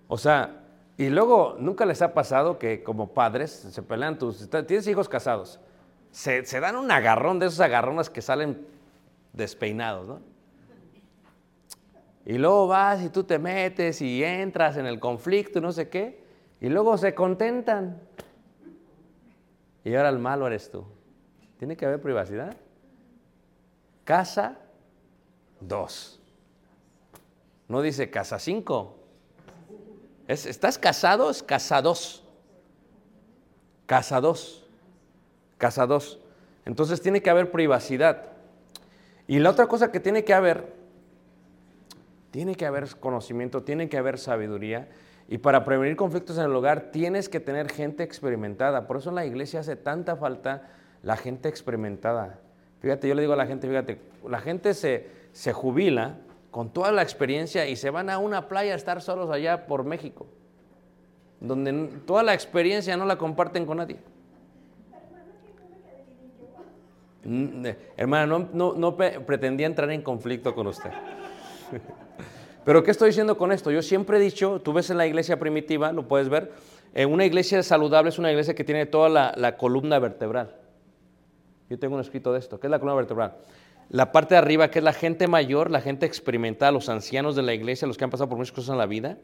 O 0.08 0.18
sea, 0.18 0.62
y 0.98 1.10
luego 1.10 1.56
nunca 1.60 1.86
les 1.86 2.02
ha 2.02 2.14
pasado 2.14 2.58
que 2.58 2.84
como 2.84 3.14
padres 3.14 3.52
se 3.52 3.82
pelean 3.82 4.18
tus... 4.18 4.50
Tienes 4.50 4.88
hijos 4.88 5.10
casados. 5.10 5.60
Se, 6.12 6.46
se 6.46 6.60
dan 6.60 6.76
un 6.78 6.90
agarrón 6.92 7.40
de 7.40 7.48
esos 7.48 7.60
agarrones 7.60 8.10
que 8.10 8.22
salen 8.22 8.66
despeinados, 9.34 10.08
¿no? 10.08 10.20
Y 12.26 12.40
luego 12.40 12.68
vas 12.68 13.04
y 13.04 13.10
tú 13.10 13.24
te 13.24 13.38
metes 13.38 14.02
y 14.02 14.24
entras 14.24 14.78
en 14.78 14.88
el 14.88 15.00
conflicto 15.00 15.60
y 15.60 15.62
no 15.62 15.72
sé 15.72 15.90
qué. 15.90 16.24
Y 16.60 16.70
luego 16.70 16.98
se 16.98 17.14
contentan. 17.14 18.02
Y 19.84 19.94
ahora 19.94 20.10
el 20.10 20.18
malo 20.18 20.48
eres 20.48 20.72
tú. 20.72 20.86
Tiene 21.60 21.78
que 21.78 21.86
haber 21.86 22.02
privacidad. 22.02 22.56
Casa 24.04 24.58
dos. 25.60 26.20
No 27.68 27.82
dice 27.82 28.10
casa 28.10 28.40
5. 28.40 28.96
¿Estás 30.28 30.78
casado? 30.78 31.30
Es 31.30 31.44
casados. 31.44 32.24
Casados. 33.86 34.66
Casados. 35.58 36.20
Entonces 36.66 37.02
tiene 37.02 37.22
que 37.22 37.30
haber 37.30 37.52
privacidad. 37.52 38.24
Y 39.28 39.40
la 39.40 39.52
otra 39.52 39.68
cosa 39.68 39.92
que 39.92 40.00
tiene 40.00 40.24
que 40.24 40.34
haber, 40.34 40.74
Tiene 42.32 42.56
que 42.56 42.66
haber 42.66 42.94
conocimiento, 43.00 43.64
tiene 43.64 43.88
que 43.88 43.98
haber 43.98 44.20
sabiduría. 44.20 44.90
Y 45.28 45.38
para 45.38 45.64
prevenir 45.64 45.96
conflictos 45.96 46.38
en 46.38 46.44
el 46.44 46.56
hogar 46.56 46.92
tienes 46.92 47.30
que 47.30 47.40
tener 47.40 47.72
gente 47.72 48.04
experimentada. 48.04 48.88
Por 48.88 48.98
eso 48.98 49.10
en 49.10 49.16
la 49.16 49.26
iglesia 49.26 49.62
hace 49.62 49.76
tanta 49.76 50.18
falta 50.18 50.70
la 51.02 51.18
gente 51.18 51.48
experimentada. 51.50 52.40
Fíjate, 52.82 53.08
yo 53.08 53.16
le 53.16 53.22
digo 53.22 53.34
a 53.34 53.38
la 53.38 53.48
gente, 53.48 53.68
fíjate, 53.68 54.00
la 54.28 54.40
gente 54.40 54.74
se, 54.74 55.08
se 55.36 55.52
jubila 55.52 56.16
con 56.50 56.70
toda 56.70 56.94
la 56.94 57.02
experiencia 57.02 57.68
y 57.68 57.76
se 57.76 57.90
van 57.90 58.10
a 58.10 58.20
una 58.20 58.48
playa 58.48 58.72
a 58.72 58.76
estar 58.78 59.02
solos 59.02 59.30
allá 59.30 59.68
por 59.68 59.84
México, 59.84 60.28
donde 61.42 61.74
toda 62.06 62.24
la 62.24 62.34
experiencia 62.34 62.96
no 62.96 63.04
la 63.06 63.18
comparten 63.18 63.66
con 63.66 63.78
nadie. 63.78 63.98
Hermana, 67.98 68.26
no, 68.28 68.48
no- 68.54 68.74
no 68.76 68.96
pretendía 68.96 69.68
entrar 69.68 69.92
en 69.92 70.02
conflicto 70.04 70.56
con 70.56 70.68
usted. 70.68 70.92
Pero 72.64 72.82
¿qué 72.84 72.92
estoy 72.92 73.10
diciendo 73.10 73.38
con 73.38 73.52
esto? 73.52 73.72
Yo 73.72 73.82
siempre 73.82 74.18
he 74.18 74.20
dicho, 74.22 74.62
tú 74.62 74.72
ves 74.72 74.90
en 74.90 74.98
la 74.98 75.06
iglesia 75.06 75.38
primitiva, 75.38 75.92
lo 75.92 76.08
puedes 76.08 76.30
ver, 76.30 76.54
eh, 76.94 77.06
una 77.06 77.26
iglesia 77.26 77.62
saludable 77.62 78.10
es 78.10 78.18
una 78.20 78.32
iglesia 78.32 78.56
que 78.56 78.64
tiene 78.64 78.86
toda 78.86 79.10
la, 79.10 79.34
la 79.36 79.58
columna 79.58 80.00
vertebral. 80.00 80.56
Yo 81.70 81.78
tengo 81.78 81.96
un 81.96 82.02
escrito 82.02 82.32
de 82.32 82.40
esto, 82.40 82.58
¿qué 82.60 82.68
es 82.68 82.72
la 82.72 82.80
columna 82.80 82.96
vertebral? 82.96 83.36
La 83.90 84.12
parte 84.12 84.36
de 84.36 84.40
arriba, 84.40 84.70
que 84.70 84.80
es 84.80 84.86
la 84.86 84.94
gente 84.94 85.28
mayor, 85.28 85.70
la 85.70 85.82
gente 85.82 86.06
experimentada, 86.06 86.72
los 86.72 86.90
ancianos 86.90 87.36
de 87.36 87.44
la 87.44 87.54
iglesia, 87.54 87.88
los 87.88 87.98
que 87.98 88.04
han 88.04 88.10
pasado 88.10 88.30
por 88.30 88.38
muchas 88.38 88.52
cosas 88.52 88.72
en 88.72 88.78
la 88.78 88.88
vida. 88.88 89.18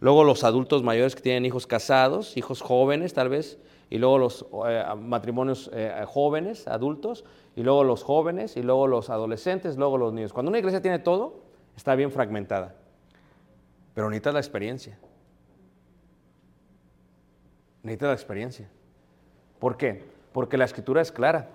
Luego 0.00 0.24
los 0.24 0.44
adultos 0.44 0.82
mayores 0.82 1.16
que 1.16 1.22
tienen 1.22 1.44
hijos 1.44 1.66
casados, 1.66 2.36
hijos 2.36 2.60
jóvenes 2.60 3.14
tal 3.14 3.28
vez, 3.28 3.58
y 3.88 3.98
luego 3.98 4.18
los 4.18 4.46
eh, 4.68 4.84
matrimonios 4.98 5.70
eh, 5.72 6.04
jóvenes, 6.06 6.68
adultos, 6.68 7.24
y 7.54 7.62
luego 7.62 7.84
los 7.84 8.02
jóvenes, 8.02 8.56
y 8.56 8.62
luego 8.62 8.86
los 8.86 9.10
adolescentes, 9.10 9.76
luego 9.76 9.96
los 9.96 10.12
niños. 10.12 10.32
Cuando 10.32 10.50
una 10.50 10.58
iglesia 10.58 10.82
tiene 10.82 10.98
todo, 10.98 11.40
está 11.76 11.94
bien 11.94 12.12
fragmentada. 12.12 12.74
Pero 13.94 14.10
necesitas 14.10 14.34
la 14.34 14.40
experiencia. 14.40 14.98
Necesitas 17.82 18.08
la 18.08 18.14
experiencia. 18.14 18.68
¿Por 19.58 19.76
qué? 19.76 20.04
Porque 20.32 20.58
la 20.58 20.64
escritura 20.64 21.00
es 21.00 21.10
clara. 21.10 21.48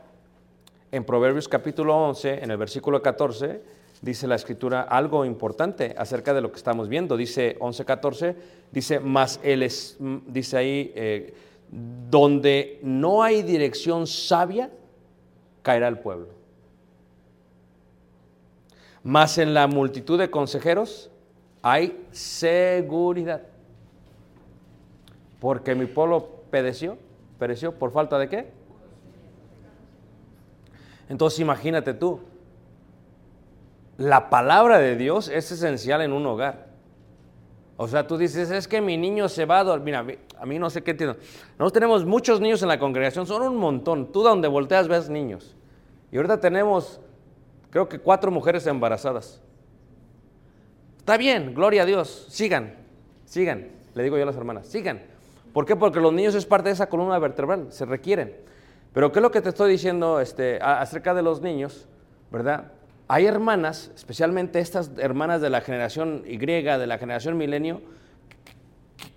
En 0.92 1.06
Proverbios 1.06 1.48
capítulo 1.48 1.96
11, 1.96 2.44
en 2.44 2.52
el 2.52 2.58
versículo 2.58 3.02
14, 3.02 3.62
dice 4.02 4.28
la 4.28 4.36
escritura 4.36 4.82
algo 4.82 5.24
importante 5.24 5.96
acerca 5.98 6.34
de 6.34 6.42
lo 6.42 6.52
que 6.52 6.58
estamos 6.58 6.90
viendo. 6.90 7.16
Dice 7.16 7.56
11, 7.62 7.86
14, 7.86 8.36
dice, 8.74 9.00
más 9.00 9.40
el 9.42 9.64
es, 9.64 9.96
dice 10.28 10.58
ahí, 10.58 10.92
eh, 10.94 11.34
donde 11.70 12.80
no 12.84 13.24
hay 13.24 13.42
dirección 13.42 14.06
sabia, 14.06 14.70
caerá 15.62 15.88
el 15.88 16.00
pueblo. 16.00 16.28
Mas 19.02 19.38
en 19.38 19.54
la 19.54 19.68
multitud 19.68 20.20
de 20.20 20.30
consejeros 20.30 21.10
hay 21.62 22.06
seguridad. 22.12 23.44
Porque 25.40 25.74
mi 25.74 25.86
pueblo 25.86 26.28
pereció, 26.52 26.98
pereció 27.40 27.74
por 27.80 27.94
falta 27.94 28.20
de 28.20 28.28
qué? 28.28 28.61
Entonces 31.12 31.42
imagínate 31.42 31.94
tú, 31.94 32.22
la 33.98 34.30
palabra 34.30 34.80
de 34.80 34.96
Dios 34.96 35.28
es 35.28 35.52
esencial 35.52 36.02
en 36.02 36.14
un 36.14 36.26
hogar. 36.26 36.68
O 37.76 37.86
sea, 37.90 38.08
tú 38.08 38.18
dices, 38.18 38.50
es 38.50 38.66
que 38.66 38.80
mi 38.80 38.96
niño 38.96 39.28
se 39.28 39.44
va 39.46 39.60
a 39.60 39.64
dormir. 39.66 39.98
Mira, 40.04 40.18
a 40.40 40.46
mí- 40.46 40.58
no 40.58 40.70
sé 40.70 40.82
qué 40.82 40.92
entiendo. 40.92 41.18
Nosotros 41.60 41.74
tenemos 41.74 42.06
muchos 42.06 42.40
niños 42.40 42.62
en 42.62 42.70
la 42.70 42.80
congregación, 42.80 43.28
son 43.28 43.42
un 43.42 43.58
montón. 43.58 44.14
Tú 44.14 44.24
donde 44.24 44.48
volteas 44.48 44.88
ves 44.88 45.10
niños. 45.10 45.58
Y 46.14 46.16
ahorita 46.16 46.40
tenemos, 46.40 47.02
creo 47.72 47.90
que 47.90 48.00
cuatro 48.00 48.32
mujeres 48.32 48.66
embarazadas. 48.66 49.42
Está 51.00 51.18
bien, 51.18 51.54
gloria 51.54 51.82
a 51.82 51.86
Dios. 51.86 52.28
Sigan, 52.30 52.76
sigan. 53.26 53.68
Le 53.96 54.04
digo 54.04 54.16
yo 54.16 54.24
a 54.24 54.28
las 54.28 54.38
hermanas, 54.38 54.66
sigan. 54.68 55.02
¿Por 55.52 55.66
qué? 55.66 55.76
Porque 55.76 56.00
los 56.00 56.14
niños 56.14 56.36
es 56.36 56.46
parte 56.46 56.70
de 56.70 56.74
esa 56.74 56.88
columna 56.88 57.20
vertebral, 57.20 57.68
se 57.74 57.84
requieren. 57.84 58.50
Pero 58.94 59.12
¿qué 59.12 59.20
es 59.20 59.24
lo 59.24 59.32
que 59.32 59.42
te 59.42 59.50
estoy 59.50 59.72
diciendo 59.72 60.20
este, 60.20 60.60
acerca 60.62 61.14
de 61.14 61.22
los 61.22 61.42
niños? 61.42 61.88
¿Verdad? 62.32 62.72
Hay 63.08 63.26
hermanas, 63.26 63.92
especialmente 63.96 64.60
estas 64.60 64.92
hermanas 64.98 65.42
de 65.42 65.50
la 65.50 65.62
generación 65.62 66.24
Y, 66.26 66.38
de 66.38 66.88
la 66.88 66.98
generación 66.98 67.38
milenio, 67.38 67.82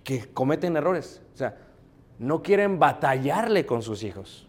que, 0.03 0.19
que 0.19 0.33
cometen 0.33 0.75
errores. 0.77 1.21
O 1.33 1.37
sea, 1.37 1.57
no 2.19 2.41
quieren 2.41 2.79
batallarle 2.79 3.65
con 3.65 3.81
sus 3.81 4.03
hijos. 4.03 4.47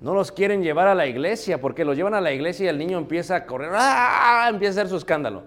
No 0.00 0.14
los 0.14 0.32
quieren 0.32 0.62
llevar 0.62 0.88
a 0.88 0.94
la 0.94 1.06
iglesia, 1.06 1.60
porque 1.60 1.84
los 1.84 1.96
llevan 1.96 2.14
a 2.14 2.22
la 2.22 2.32
iglesia 2.32 2.66
y 2.66 2.68
el 2.68 2.78
niño 2.78 2.96
empieza 2.96 3.36
a 3.36 3.46
correr, 3.46 3.70
¡ah! 3.74 4.48
empieza 4.50 4.80
a 4.80 4.82
hacer 4.82 4.90
su 4.90 4.96
escándalo. 4.96 5.44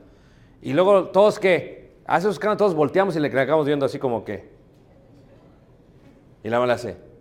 Y 0.62 0.74
luego 0.74 1.06
todos 1.10 1.39
que 1.39 1.95
hace 2.06 2.26
su 2.26 2.32
escándalo, 2.32 2.58
todos 2.58 2.76
volteamos 2.76 3.16
y 3.16 3.20
le 3.20 3.28
acabamos 3.28 3.66
viendo 3.66 3.86
así 3.86 3.97
como 3.97 4.24
que. 4.24 4.47
Y 6.43 6.49
la 6.49 6.60
mala 6.60 6.74
hace. 6.74 7.12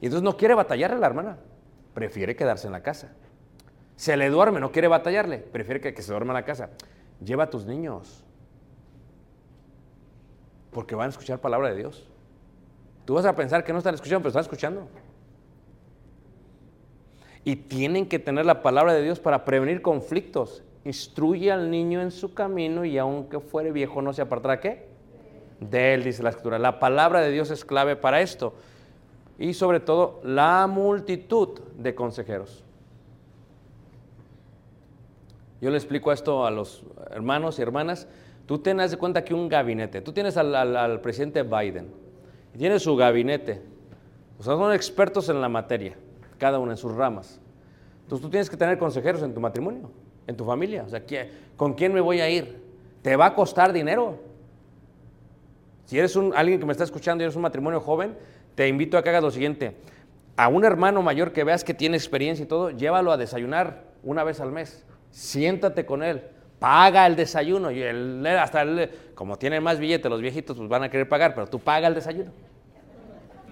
Y 0.00 0.06
entonces 0.06 0.22
no 0.22 0.36
quiere 0.36 0.54
batallarle 0.54 0.96
a 0.96 1.00
la 1.00 1.06
hermana, 1.06 1.38
prefiere 1.94 2.36
quedarse 2.36 2.66
en 2.66 2.72
la 2.72 2.82
casa. 2.82 3.12
Se 3.96 4.16
le 4.16 4.30
duerme, 4.30 4.60
no 4.60 4.72
quiere 4.72 4.88
batallarle, 4.88 5.38
prefiere 5.38 5.80
que, 5.80 5.92
que 5.92 6.02
se 6.02 6.10
duerma 6.10 6.32
en 6.32 6.36
la 6.36 6.44
casa. 6.44 6.70
Lleva 7.22 7.44
a 7.44 7.50
tus 7.50 7.66
niños, 7.66 8.24
porque 10.70 10.94
van 10.94 11.06
a 11.06 11.10
escuchar 11.10 11.40
palabra 11.40 11.68
de 11.68 11.76
Dios. 11.76 12.08
Tú 13.04 13.14
vas 13.14 13.26
a 13.26 13.34
pensar 13.34 13.64
que 13.64 13.72
no 13.72 13.78
están 13.78 13.94
escuchando, 13.94 14.20
pero 14.20 14.28
están 14.28 14.42
escuchando. 14.42 14.88
Y 17.44 17.56
tienen 17.56 18.08
que 18.08 18.18
tener 18.18 18.46
la 18.46 18.62
palabra 18.62 18.92
de 18.92 19.02
Dios 19.02 19.18
para 19.18 19.44
prevenir 19.44 19.82
conflictos. 19.82 20.62
Instruye 20.84 21.50
al 21.50 21.70
niño 21.70 22.00
en 22.00 22.10
su 22.10 22.34
camino 22.34 22.84
y 22.84 22.98
aunque 22.98 23.40
fuere 23.40 23.72
viejo 23.72 24.00
no 24.00 24.12
se 24.12 24.22
apartará 24.22 24.60
qué? 24.60 24.88
De 25.58 25.94
él, 25.94 26.04
dice 26.04 26.22
la 26.22 26.30
escritura. 26.30 26.58
La 26.58 26.78
palabra 26.78 27.20
de 27.20 27.30
Dios 27.30 27.50
es 27.50 27.64
clave 27.64 27.96
para 27.96 28.20
esto. 28.20 28.54
Y 29.40 29.54
sobre 29.54 29.80
todo 29.80 30.20
la 30.22 30.68
multitud 30.68 31.58
de 31.78 31.94
consejeros. 31.94 32.62
Yo 35.62 35.70
le 35.70 35.78
explico 35.78 36.12
esto 36.12 36.44
a 36.44 36.50
los 36.50 36.84
hermanos 37.10 37.58
y 37.58 37.62
hermanas. 37.62 38.06
Tú 38.44 38.58
te 38.58 38.74
das 38.74 38.90
de 38.90 38.98
cuenta 38.98 39.24
que 39.24 39.32
un 39.32 39.48
gabinete, 39.48 40.02
tú 40.02 40.12
tienes 40.12 40.36
al, 40.36 41.00
presidente 41.00 41.42
Biden, 41.42 41.88
y 42.54 42.58
tiene 42.58 42.78
su 42.78 42.94
gabinete. 42.96 43.62
O 44.38 44.42
sea, 44.42 44.56
son 44.56 44.74
expertos 44.74 45.30
en 45.30 45.40
la 45.40 45.48
materia, 45.48 45.96
cada 46.36 46.58
uno 46.58 46.70
en 46.70 46.76
sus 46.76 46.92
ramas. 46.94 47.40
Entonces 48.02 48.22
tú 48.22 48.30
tienes 48.30 48.50
que 48.50 48.58
tener 48.58 48.76
consejeros 48.76 49.22
en 49.22 49.32
tu 49.32 49.40
matrimonio, 49.40 49.90
en 50.26 50.36
tu 50.36 50.44
familia. 50.44 50.84
O 50.86 50.88
sea, 50.90 51.00
¿quién- 51.00 51.30
¿con 51.56 51.72
quién 51.72 51.94
me 51.94 52.00
voy 52.02 52.20
a 52.20 52.28
ir? 52.28 52.62
¿Te 53.00 53.16
va 53.16 53.26
a 53.26 53.34
costar 53.34 53.72
dinero? 53.72 54.18
Si 55.86 55.98
eres 55.98 56.14
alguien 56.34 56.60
que 56.60 56.66
me 56.66 56.72
está 56.72 56.84
escuchando 56.84 57.22
y 57.22 57.24
eres 57.24 57.36
un 57.36 57.42
matrimonio 57.42 57.80
joven, 57.80 58.14
te 58.54 58.68
invito 58.68 58.98
a 58.98 59.02
que 59.02 59.10
hagas 59.10 59.22
lo 59.22 59.30
siguiente. 59.30 59.76
A 60.36 60.48
un 60.48 60.64
hermano 60.64 61.02
mayor 61.02 61.32
que 61.32 61.44
veas 61.44 61.64
que 61.64 61.74
tiene 61.74 61.96
experiencia 61.96 62.44
y 62.44 62.46
todo, 62.46 62.70
llévalo 62.70 63.12
a 63.12 63.16
desayunar 63.16 63.84
una 64.02 64.24
vez 64.24 64.40
al 64.40 64.52
mes. 64.52 64.84
Siéntate 65.10 65.84
con 65.84 66.02
él. 66.02 66.22
Paga 66.58 67.06
el 67.06 67.16
desayuno. 67.16 67.70
Y 67.70 67.82
él, 67.82 68.26
hasta 68.26 68.62
él, 68.62 68.90
como 69.14 69.36
tienen 69.36 69.62
más 69.62 69.78
billete, 69.78 70.08
los 70.08 70.20
viejitos 70.20 70.56
pues 70.56 70.68
van 70.68 70.82
a 70.82 70.90
querer 70.90 71.08
pagar, 71.08 71.34
pero 71.34 71.46
tú 71.46 71.58
paga 71.58 71.88
el 71.88 71.94
desayuno. 71.94 72.32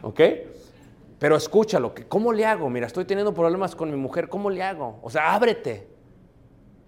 ¿Ok? 0.02 0.20
Pero 1.18 1.36
escúchalo, 1.36 1.92
¿cómo 2.08 2.32
le 2.32 2.46
hago? 2.46 2.70
Mira, 2.70 2.86
estoy 2.86 3.04
teniendo 3.04 3.34
problemas 3.34 3.74
con 3.74 3.90
mi 3.90 3.96
mujer, 3.96 4.28
¿cómo 4.28 4.50
le 4.50 4.62
hago? 4.62 5.00
O 5.02 5.10
sea, 5.10 5.34
ábrete. 5.34 5.88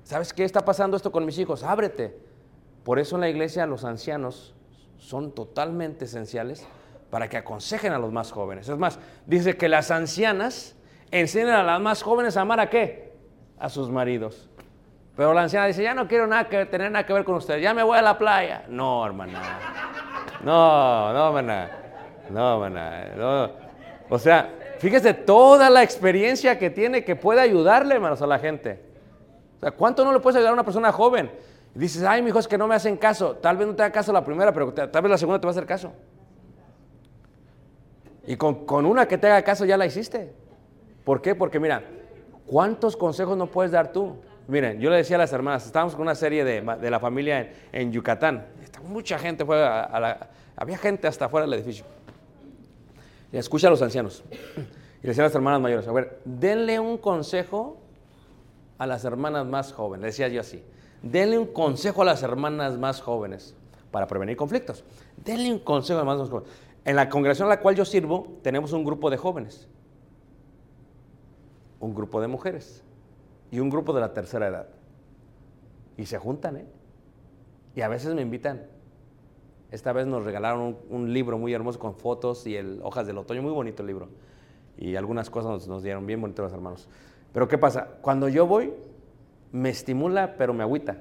¿Sabes 0.04 0.32
qué 0.32 0.44
está 0.44 0.64
pasando 0.64 0.96
esto 0.96 1.10
con 1.10 1.24
mis 1.24 1.38
hijos? 1.38 1.64
Ábrete. 1.64 2.16
Por 2.84 2.98
eso 2.98 3.16
en 3.16 3.22
la 3.22 3.28
iglesia 3.28 3.66
los 3.66 3.84
ancianos 3.84 4.54
son 4.98 5.32
totalmente 5.34 6.04
esenciales 6.04 6.66
para 7.10 7.28
que 7.28 7.36
aconsejen 7.36 7.92
a 7.92 7.98
los 7.98 8.12
más 8.12 8.32
jóvenes. 8.32 8.68
Es 8.68 8.78
más, 8.78 8.98
dice 9.26 9.56
que 9.56 9.68
las 9.68 9.90
ancianas 9.90 10.76
enseñan 11.10 11.56
a 11.56 11.62
las 11.62 11.80
más 11.80 12.02
jóvenes 12.02 12.36
a 12.36 12.42
amar 12.42 12.60
a 12.60 12.70
qué? 12.70 13.12
A 13.58 13.68
sus 13.68 13.90
maridos. 13.90 14.48
Pero 15.16 15.34
la 15.34 15.42
anciana 15.42 15.66
dice, 15.66 15.82
ya 15.82 15.92
no 15.92 16.06
quiero 16.06 16.26
nada 16.26 16.48
que 16.48 16.64
tener 16.66 16.90
nada 16.90 17.04
que 17.04 17.12
ver 17.12 17.24
con 17.24 17.34
ustedes, 17.34 17.62
ya 17.62 17.74
me 17.74 17.82
voy 17.82 17.98
a 17.98 18.02
la 18.02 18.16
playa. 18.16 18.64
No, 18.68 19.04
hermana. 19.04 19.42
No, 20.42 21.12
no, 21.12 21.26
hermana. 21.26 21.70
No, 22.30 22.64
hermana. 22.64 23.04
No. 23.16 23.50
O 24.08 24.18
sea, 24.18 24.54
fíjese 24.78 25.12
toda 25.12 25.68
la 25.68 25.82
experiencia 25.82 26.58
que 26.58 26.70
tiene 26.70 27.04
que 27.04 27.16
puede 27.16 27.40
ayudarle, 27.40 27.96
hermanos, 27.96 28.22
a 28.22 28.26
la 28.26 28.38
gente. 28.38 28.80
O 29.56 29.60
sea, 29.60 29.72
¿cuánto 29.72 30.04
no 30.04 30.12
le 30.12 30.20
puedes 30.20 30.36
ayudar 30.36 30.52
a 30.52 30.54
una 30.54 30.64
persona 30.64 30.90
joven? 30.92 31.30
Dices, 31.74 32.02
ay, 32.02 32.22
mi 32.22 32.30
hijo, 32.30 32.38
es 32.38 32.48
que 32.48 32.56
no 32.56 32.66
me 32.66 32.74
hacen 32.74 32.96
caso. 32.96 33.36
Tal 33.36 33.56
vez 33.56 33.66
no 33.66 33.74
te 33.74 33.82
haga 33.82 33.92
caso 33.92 34.12
la 34.12 34.24
primera, 34.24 34.52
pero 34.52 34.72
tal 34.72 35.02
vez 35.02 35.10
la 35.10 35.18
segunda 35.18 35.40
te 35.40 35.46
va 35.46 35.50
a 35.50 35.52
hacer 35.52 35.66
caso. 35.66 35.92
Y 38.26 38.36
con, 38.36 38.66
con 38.66 38.86
una 38.86 39.06
que 39.08 39.18
te 39.18 39.26
haga 39.26 39.42
caso 39.42 39.64
ya 39.64 39.76
la 39.76 39.86
hiciste. 39.86 40.32
¿Por 41.04 41.22
qué? 41.22 41.34
Porque 41.34 41.58
mira, 41.58 41.82
¿cuántos 42.46 42.96
consejos 42.96 43.36
no 43.36 43.46
puedes 43.46 43.72
dar 43.72 43.92
tú? 43.92 44.16
Miren, 44.48 44.80
yo 44.80 44.90
le 44.90 44.96
decía 44.96 45.16
a 45.16 45.18
las 45.20 45.32
hermanas, 45.32 45.66
estábamos 45.66 45.94
con 45.94 46.02
una 46.02 46.14
serie 46.14 46.44
de, 46.44 46.60
de 46.60 46.90
la 46.90 46.98
familia 47.00 47.40
en, 47.40 47.52
en 47.72 47.92
Yucatán. 47.92 48.46
Mucha 48.84 49.18
gente 49.18 49.44
fuera, 49.44 49.84
a 49.84 50.00
la- 50.00 50.30
había 50.56 50.76
gente 50.76 51.06
hasta 51.06 51.28
fuera 51.28 51.46
del 51.46 51.54
edificio. 51.54 51.84
Y 53.32 53.36
escucha 53.36 53.68
a 53.68 53.70
los 53.70 53.80
ancianos. 53.82 54.24
Y 54.56 55.02
le 55.02 55.08
decía 55.08 55.22
a 55.22 55.26
las 55.28 55.34
hermanas 55.34 55.60
mayores, 55.60 55.86
a 55.88 55.92
ver, 55.92 56.20
denle 56.24 56.78
un 56.80 56.98
consejo 56.98 57.78
a 58.76 58.86
las 58.86 59.04
hermanas 59.04 59.46
más 59.46 59.72
jóvenes, 59.72 60.06
decía 60.06 60.28
yo 60.28 60.40
así, 60.40 60.62
denle 61.02 61.38
un 61.38 61.46
consejo 61.46 62.02
a 62.02 62.04
las 62.06 62.22
hermanas 62.22 62.76
más 62.76 63.00
jóvenes 63.00 63.54
para 63.90 64.06
prevenir 64.06 64.36
conflictos. 64.36 64.84
Denle 65.16 65.52
un 65.52 65.58
consejo 65.60 66.00
a 66.00 66.04
las 66.04 66.12
hermanas 66.12 66.20
más 66.20 66.30
jóvenes. 66.30 66.50
En 66.84 66.96
la 66.96 67.08
congregación 67.08 67.46
a 67.46 67.50
la 67.50 67.60
cual 67.60 67.74
yo 67.76 67.84
sirvo, 67.84 68.38
tenemos 68.42 68.72
un 68.72 68.84
grupo 68.84 69.10
de 69.10 69.16
jóvenes, 69.16 69.68
un 71.78 71.94
grupo 71.94 72.20
de 72.20 72.28
mujeres 72.28 72.82
y 73.50 73.60
un 73.60 73.70
grupo 73.70 73.92
de 73.92 74.00
la 74.00 74.12
tercera 74.12 74.48
edad. 74.48 74.68
Y 75.96 76.06
se 76.06 76.18
juntan, 76.18 76.56
¿eh? 76.56 76.66
Y 77.74 77.82
a 77.82 77.88
veces 77.88 78.14
me 78.14 78.22
invitan. 78.22 78.62
Esta 79.70 79.92
vez 79.92 80.06
nos 80.06 80.24
regalaron 80.24 80.78
un, 80.88 81.12
libro 81.12 81.38
muy 81.38 81.52
hermoso 81.52 81.78
con 81.78 81.94
fotos 81.94 82.46
y 82.46 82.56
el, 82.56 82.80
hojas 82.82 83.06
del 83.06 83.18
otoño, 83.18 83.42
muy 83.42 83.52
bonito 83.52 83.82
el 83.82 83.86
libro. 83.86 84.08
Y 84.76 84.96
algunas 84.96 85.30
cosas 85.30 85.50
nos, 85.50 85.68
nos 85.68 85.82
dieron 85.82 86.06
bien 86.06 86.20
bonitos 86.20 86.44
los 86.44 86.52
hermanos. 86.52 86.88
Pero 87.32 87.46
¿qué 87.46 87.58
pasa? 87.58 87.86
Cuando 88.00 88.28
yo 88.28 88.46
voy, 88.46 88.72
me 89.52 89.68
estimula, 89.68 90.36
pero 90.36 90.54
me 90.54 90.62
agüita. 90.62 90.98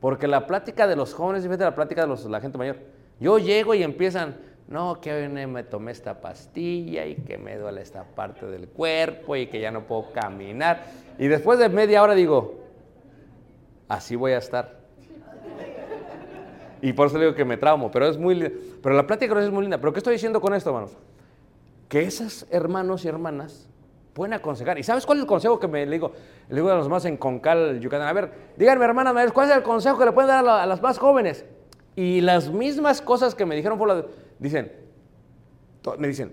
Porque 0.00 0.26
la 0.26 0.46
plática 0.48 0.88
de 0.88 0.96
los 0.96 1.14
jóvenes 1.14 1.38
es 1.40 1.44
diferente 1.44 1.64
a 1.64 1.70
la 1.70 1.76
plática 1.76 2.00
de 2.00 2.08
los- 2.08 2.24
la 2.24 2.40
gente 2.40 2.58
mayor. 2.58 2.78
Yo 3.22 3.38
llego 3.38 3.72
y 3.72 3.84
empiezan, 3.84 4.36
no, 4.66 5.00
que 5.00 5.12
hoy 5.12 5.28
me 5.28 5.62
tomé 5.62 5.92
esta 5.92 6.20
pastilla 6.20 7.06
y 7.06 7.14
que 7.14 7.38
me 7.38 7.56
duele 7.56 7.80
esta 7.80 8.02
parte 8.02 8.46
del 8.46 8.66
cuerpo 8.66 9.36
y 9.36 9.46
que 9.46 9.60
ya 9.60 9.70
no 9.70 9.82
puedo 9.82 10.10
caminar. 10.10 10.86
Y 11.20 11.28
después 11.28 11.60
de 11.60 11.68
media 11.68 12.02
hora 12.02 12.14
digo, 12.16 12.58
así 13.88 14.16
voy 14.16 14.32
a 14.32 14.38
estar. 14.38 14.76
Y 16.80 16.92
por 16.94 17.06
eso 17.06 17.18
digo 17.20 17.32
que 17.36 17.44
me 17.44 17.56
traumo, 17.56 17.92
pero 17.92 18.08
es 18.08 18.18
muy 18.18 18.34
Pero 18.82 18.96
la 18.96 19.06
plática 19.06 19.40
es 19.40 19.52
muy 19.52 19.62
linda. 19.62 19.78
¿Pero 19.78 19.92
qué 19.92 20.00
estoy 20.00 20.14
diciendo 20.14 20.40
con 20.40 20.52
esto, 20.52 20.70
hermanos? 20.70 20.96
Que 21.88 22.02
esos 22.02 22.44
hermanos 22.50 23.04
y 23.04 23.08
hermanas 23.08 23.68
pueden 24.14 24.32
aconsejar. 24.32 24.80
¿Y 24.80 24.82
sabes 24.82 25.06
cuál 25.06 25.18
es 25.18 25.22
el 25.22 25.28
consejo 25.28 25.60
que 25.60 25.68
me 25.68 25.86
le 25.86 25.92
digo? 25.92 26.10
Le 26.48 26.56
digo 26.56 26.72
a 26.72 26.74
los 26.74 26.88
más 26.88 27.04
en 27.04 27.16
Concal, 27.18 27.78
Yucatán. 27.78 28.08
A 28.08 28.12
ver, 28.12 28.32
díganme, 28.56 28.92
mayores, 28.92 29.32
¿cuál 29.32 29.48
es 29.48 29.56
el 29.56 29.62
consejo 29.62 29.96
que 29.96 30.06
le 30.06 30.12
pueden 30.12 30.26
dar 30.26 30.44
a 30.44 30.66
las 30.66 30.82
más 30.82 30.98
jóvenes? 30.98 31.44
Y 31.96 32.20
las 32.20 32.50
mismas 32.50 33.02
cosas 33.02 33.34
que 33.34 33.44
me 33.44 33.54
dijeron 33.54 33.78
por 33.78 33.88
la... 33.88 34.04
Dicen, 34.38 34.72
me 35.98 36.08
dicen, 36.08 36.32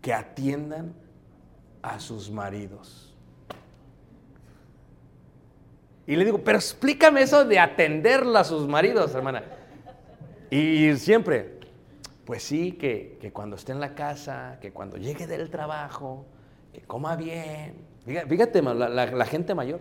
que 0.00 0.12
atiendan 0.12 0.94
a 1.82 1.98
sus 1.98 2.30
maridos. 2.30 3.14
Y 6.06 6.14
le 6.14 6.24
digo, 6.24 6.38
pero 6.38 6.58
explícame 6.58 7.22
eso 7.22 7.44
de 7.44 7.58
atenderla 7.58 8.40
a 8.40 8.44
sus 8.44 8.68
maridos, 8.68 9.12
hermana. 9.14 9.42
Y 10.50 10.94
siempre, 10.96 11.58
pues 12.24 12.44
sí, 12.44 12.72
que, 12.72 13.18
que 13.20 13.32
cuando 13.32 13.56
esté 13.56 13.72
en 13.72 13.80
la 13.80 13.94
casa, 13.96 14.58
que 14.60 14.72
cuando 14.72 14.96
llegue 14.98 15.26
del 15.26 15.50
trabajo, 15.50 16.24
que 16.72 16.80
coma 16.82 17.16
bien. 17.16 17.74
Fíjate, 18.04 18.62
la- 18.62 18.88
la 18.88 19.24
gente 19.26 19.52
mayor. 19.54 19.80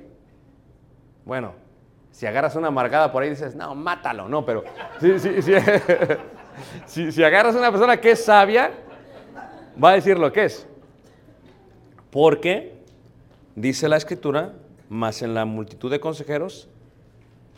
Bueno, 1.26 1.54
si 2.16 2.26
agarras 2.26 2.56
una 2.56 2.70
amargada 2.70 3.12
por 3.12 3.24
ahí 3.24 3.30
dices, 3.30 3.56
no, 3.56 3.76
mátalo, 3.76 4.30
no, 4.30 4.46
pero 4.46 4.64
sí, 5.02 5.20
sí, 5.20 5.42
sí. 5.42 5.52
si, 6.86 7.12
si 7.12 7.22
agarras 7.22 7.56
una 7.56 7.70
persona 7.70 8.00
que 8.00 8.12
es 8.12 8.24
sabia, 8.24 8.72
va 9.84 9.90
a 9.90 9.94
decir 9.96 10.18
lo 10.18 10.32
que 10.32 10.46
es. 10.46 10.66
Porque, 12.12 12.82
dice 13.54 13.90
la 13.90 13.98
escritura, 13.98 14.54
más 14.88 15.24
en 15.24 15.34
la 15.34 15.44
multitud 15.44 15.92
de 15.92 16.00
consejeros 16.00 16.70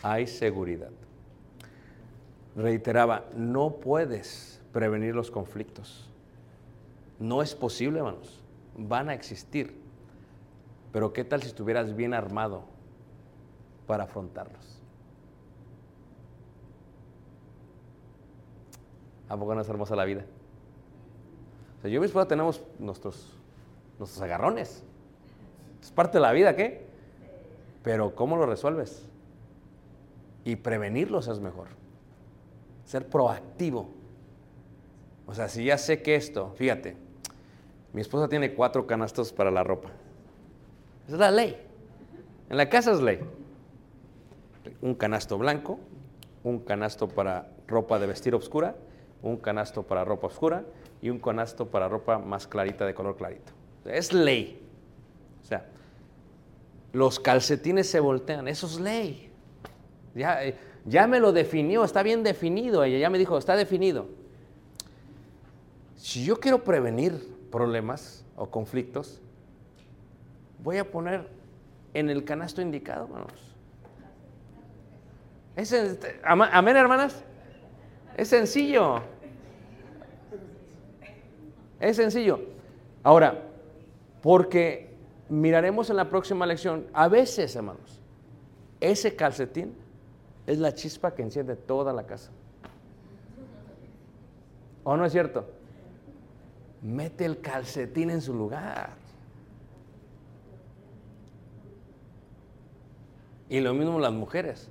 hay 0.01 0.25
seguridad. 0.25 0.89
Reiteraba, 2.55 3.25
no 3.35 3.75
puedes 3.75 4.59
prevenir 4.73 5.13
los 5.13 5.29
conflictos. 5.29 6.09
No 7.19 7.43
es 7.43 7.53
posible, 7.53 7.99
hermanos. 7.99 8.41
Van 8.75 9.09
a 9.09 9.13
existir. 9.13 9.79
Pero 10.91 11.13
¿qué 11.13 11.23
tal 11.23 11.43
si 11.43 11.47
estuvieras 11.47 11.95
bien 11.95 12.15
armado 12.15 12.75
para 13.87 14.03
afrontarlos? 14.03 14.81
¿A 19.29 19.35
poco 19.37 19.55
no 19.55 19.61
es 19.61 19.69
hermosa 19.69 19.95
la 19.95 20.05
vida? 20.05 20.25
O 21.77 21.81
sea, 21.81 21.89
yo 21.89 21.97
y 21.97 21.99
mi 21.99 22.05
esposa 22.05 22.27
tenemos 22.27 22.61
nuestros, 22.79 23.33
nuestros 23.97 24.21
agarrones. 24.21 24.83
Es 25.81 25.91
parte 25.91 26.17
de 26.17 26.21
la 26.21 26.31
vida, 26.31 26.55
¿qué? 26.55 26.85
Pero 27.83 28.15
¿cómo 28.15 28.35
lo 28.37 28.45
resuelves? 28.45 29.07
Y 30.43 30.55
prevenirlos 30.57 31.27
es 31.27 31.39
mejor. 31.39 31.67
Ser 32.85 33.07
proactivo. 33.07 33.89
O 35.25 35.33
sea, 35.33 35.49
si 35.49 35.65
ya 35.65 35.77
sé 35.77 36.01
que 36.01 36.15
esto, 36.15 36.53
fíjate, 36.55 36.95
mi 37.93 38.01
esposa 38.01 38.29
tiene 38.29 38.53
cuatro 38.53 38.87
canastos 38.87 39.33
para 39.33 39.51
la 39.51 39.63
ropa. 39.63 39.89
Esa 41.05 41.15
es 41.15 41.19
la 41.19 41.31
ley. 41.31 41.57
En 42.49 42.57
la 42.57 42.69
casa 42.69 42.91
es 42.91 43.01
ley. 43.01 43.19
Un 44.81 44.95
canasto 44.95 45.37
blanco, 45.37 45.79
un 46.43 46.59
canasto 46.59 47.07
para 47.07 47.49
ropa 47.67 47.99
de 47.99 48.07
vestir 48.07 48.35
oscura, 48.35 48.75
un 49.21 49.37
canasto 49.37 49.83
para 49.83 50.05
ropa 50.05 50.27
oscura 50.27 50.63
y 51.01 51.09
un 51.09 51.19
canasto 51.19 51.67
para 51.67 51.87
ropa 51.87 52.19
más 52.19 52.47
clarita 52.47 52.85
de 52.85 52.93
color 52.93 53.17
clarito. 53.17 53.51
Es 53.85 54.13
ley. 54.13 54.61
O 55.41 55.45
sea, 55.45 55.65
los 56.93 57.19
calcetines 57.19 57.89
se 57.89 57.99
voltean, 57.99 58.47
eso 58.47 58.67
es 58.67 58.79
ley. 58.79 59.29
Ya, 60.15 60.43
eh, 60.43 60.55
ya 60.85 61.07
me 61.07 61.19
lo 61.19 61.31
definió, 61.31 61.83
está 61.83 62.03
bien 62.03 62.23
definido. 62.23 62.83
Ella 62.83 62.97
ya 62.97 63.09
me 63.09 63.17
dijo, 63.17 63.37
está 63.37 63.55
definido. 63.55 64.07
Si 65.95 66.23
yo 66.23 66.39
quiero 66.39 66.63
prevenir 66.63 67.35
problemas 67.51 68.23
o 68.35 68.49
conflictos, 68.49 69.21
voy 70.63 70.77
a 70.77 70.89
poner 70.89 71.27
en 71.93 72.09
el 72.09 72.23
canasto 72.23 72.61
indicado, 72.61 73.05
hermanos. 73.05 73.56
Es, 75.57 75.73
ama- 76.23 76.49
amén, 76.53 76.77
hermanas. 76.77 77.23
Es 78.15 78.29
sencillo. 78.29 79.01
Es 81.79 81.97
sencillo. 81.97 82.39
Ahora, 83.03 83.43
porque 84.21 84.93
miraremos 85.29 85.89
en 85.89 85.95
la 85.95 86.09
próxima 86.09 86.45
lección, 86.45 86.85
a 86.93 87.07
veces, 87.07 87.55
hermanos, 87.55 87.99
ese 88.79 89.15
calcetín 89.15 89.73
es 90.45 90.59
la 90.59 90.73
chispa 90.75 91.13
que 91.15 91.23
enciende 91.23 91.55
toda 91.55 91.91
la 91.91 92.05
casa. 92.05 92.31
¿O 94.83 94.95
no 94.95 95.05
es 95.05 95.11
cierto? 95.11 95.45
Mete 96.83 97.25
el 97.25 97.41
calcetín 97.41 98.11
en 98.11 98.21
su 98.21 98.33
lugar. 98.33 98.91
Y 103.49 103.59
lo 103.59 103.73
mismo 103.73 103.99
las 103.99 104.13
mujeres. 104.13 104.69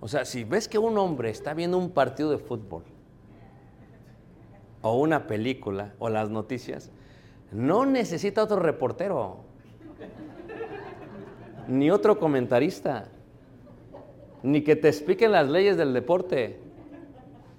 O 0.00 0.08
sea, 0.08 0.24
si 0.24 0.44
ves 0.44 0.68
que 0.68 0.78
un 0.78 0.96
hombre 0.96 1.30
está 1.30 1.54
viendo 1.54 1.76
un 1.78 1.90
partido 1.90 2.30
de 2.30 2.38
fútbol, 2.38 2.84
o 4.82 4.98
una 4.98 5.26
película, 5.26 5.94
o 5.98 6.08
las 6.08 6.30
noticias, 6.30 6.90
no 7.50 7.84
necesita 7.84 8.42
otro 8.42 8.60
reportero, 8.60 9.38
ni 11.66 11.90
otro 11.90 12.18
comentarista, 12.18 13.08
ni 14.42 14.62
que 14.62 14.76
te 14.76 14.88
expliquen 14.88 15.32
las 15.32 15.48
leyes 15.48 15.76
del 15.76 15.92
deporte. 15.92 16.60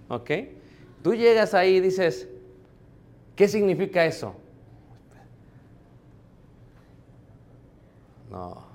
¿Ok? 0.07 0.31
Tú 1.03 1.13
llegas 1.13 1.53
ahí 1.53 1.75
y 1.75 1.79
dices, 1.81 2.29
¿qué 3.35 3.47
significa 3.47 4.05
eso? 4.05 4.33
No. 8.31 8.68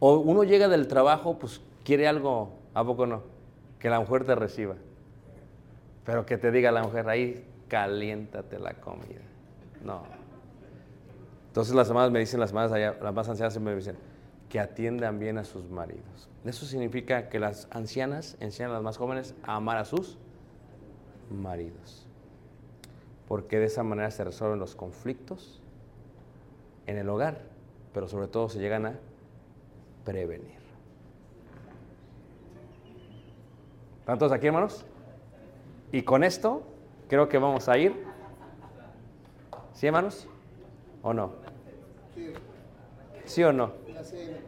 O 0.00 0.18
uno 0.18 0.44
llega 0.44 0.68
del 0.68 0.86
trabajo, 0.86 1.38
pues 1.38 1.60
quiere 1.84 2.06
algo, 2.06 2.50
¿a 2.74 2.84
poco 2.84 3.06
no? 3.06 3.22
Que 3.78 3.90
la 3.90 4.00
mujer 4.00 4.24
te 4.24 4.34
reciba. 4.34 4.76
Pero 6.04 6.24
que 6.24 6.38
te 6.38 6.50
diga 6.50 6.70
la 6.70 6.82
mujer, 6.82 7.08
ahí 7.08 7.44
caliéntate 7.68 8.58
la 8.58 8.74
comida. 8.74 9.22
No. 9.84 10.02
Entonces 11.48 11.74
las 11.74 11.88
hermanas 11.88 12.10
me 12.10 12.20
dicen, 12.20 12.40
las 12.40 12.50
hermanas 12.50 12.72
allá, 12.72 12.96
las 13.02 13.14
más 13.14 13.28
ancianas 13.28 13.58
me 13.58 13.74
dicen, 13.74 13.96
que 14.48 14.60
atiendan 14.60 15.18
bien 15.18 15.38
a 15.38 15.44
sus 15.44 15.68
maridos. 15.68 16.28
Eso 16.44 16.66
significa 16.66 17.28
que 17.28 17.38
las 17.38 17.68
ancianas 17.70 18.36
enseñan 18.40 18.70
a 18.70 18.74
las 18.74 18.82
más 18.82 18.96
jóvenes 18.96 19.34
a 19.42 19.56
amar 19.56 19.76
a 19.76 19.84
sus 19.84 20.16
maridos. 21.30 22.06
Porque 23.26 23.58
de 23.58 23.66
esa 23.66 23.82
manera 23.82 24.10
se 24.10 24.24
resuelven 24.24 24.58
los 24.58 24.74
conflictos 24.74 25.60
en 26.86 26.96
el 26.96 27.08
hogar, 27.08 27.42
pero 27.92 28.08
sobre 28.08 28.28
todo 28.28 28.48
se 28.48 28.58
llegan 28.58 28.86
a 28.86 28.98
prevenir. 30.08 30.56
¿Están 34.00 34.18
todos 34.18 34.32
aquí, 34.32 34.46
hermanos? 34.46 34.86
Y 35.92 36.00
con 36.00 36.24
esto 36.24 36.62
creo 37.08 37.28
que 37.28 37.36
vamos 37.36 37.68
a 37.68 37.76
ir. 37.76 37.92
¿Sí, 39.74 39.86
hermanos? 39.86 40.26
¿O 41.02 41.12
no? 41.12 41.32
¿Sí 43.26 43.44
o 43.44 43.52
no? 43.52 43.72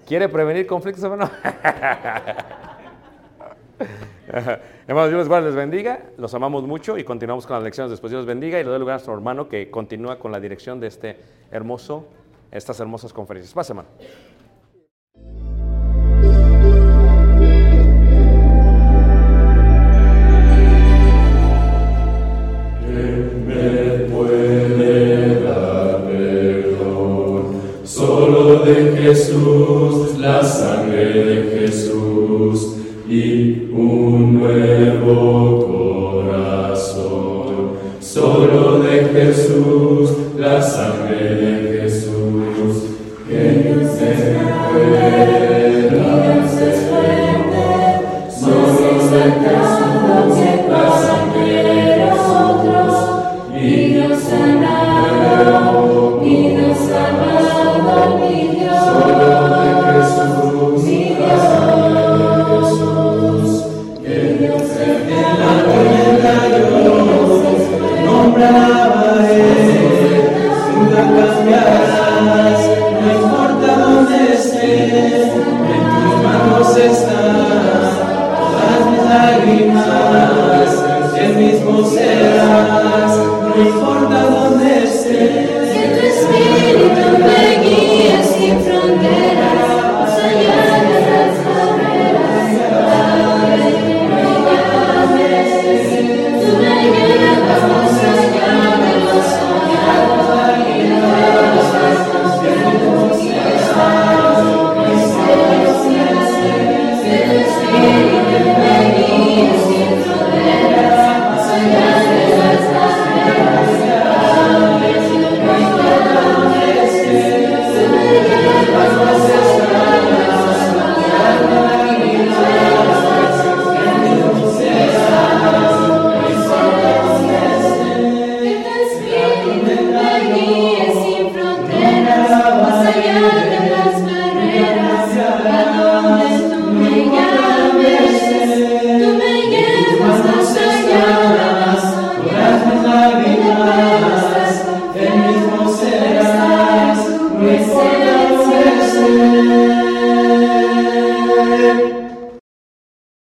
¿Quiere 0.07 0.31
prevenir 0.31 0.67
conflictos, 0.67 1.05
hermano? 1.05 1.31
Hermanos, 4.87 5.11
Dios 5.11 5.29
les 5.45 5.55
bendiga, 5.55 6.05
los 6.17 6.33
amamos 6.35 6.63
mucho 6.65 6.97
y 6.97 7.05
continuamos 7.05 7.47
con 7.47 7.57
las 7.57 7.65
lecciones 7.65 7.91
después. 7.91 8.11
Dios 8.11 8.25
bendiga 8.25 8.59
y 8.61 8.65
le 8.65 8.71
doy 8.71 8.79
lugar 8.79 8.95
a 8.95 8.97
nuestro 8.97 9.13
hermano 9.15 9.49
que 9.49 9.71
continúa 9.71 10.19
con 10.19 10.33
la 10.33 10.41
dirección 10.41 10.81
de 10.81 10.87
este 10.87 11.17
hermoso 11.51 12.07
estas 12.51 12.81
hermosas 12.81 13.13
conferencias. 13.13 13.55
Pase, 13.55 13.73
hermano. 13.73 13.89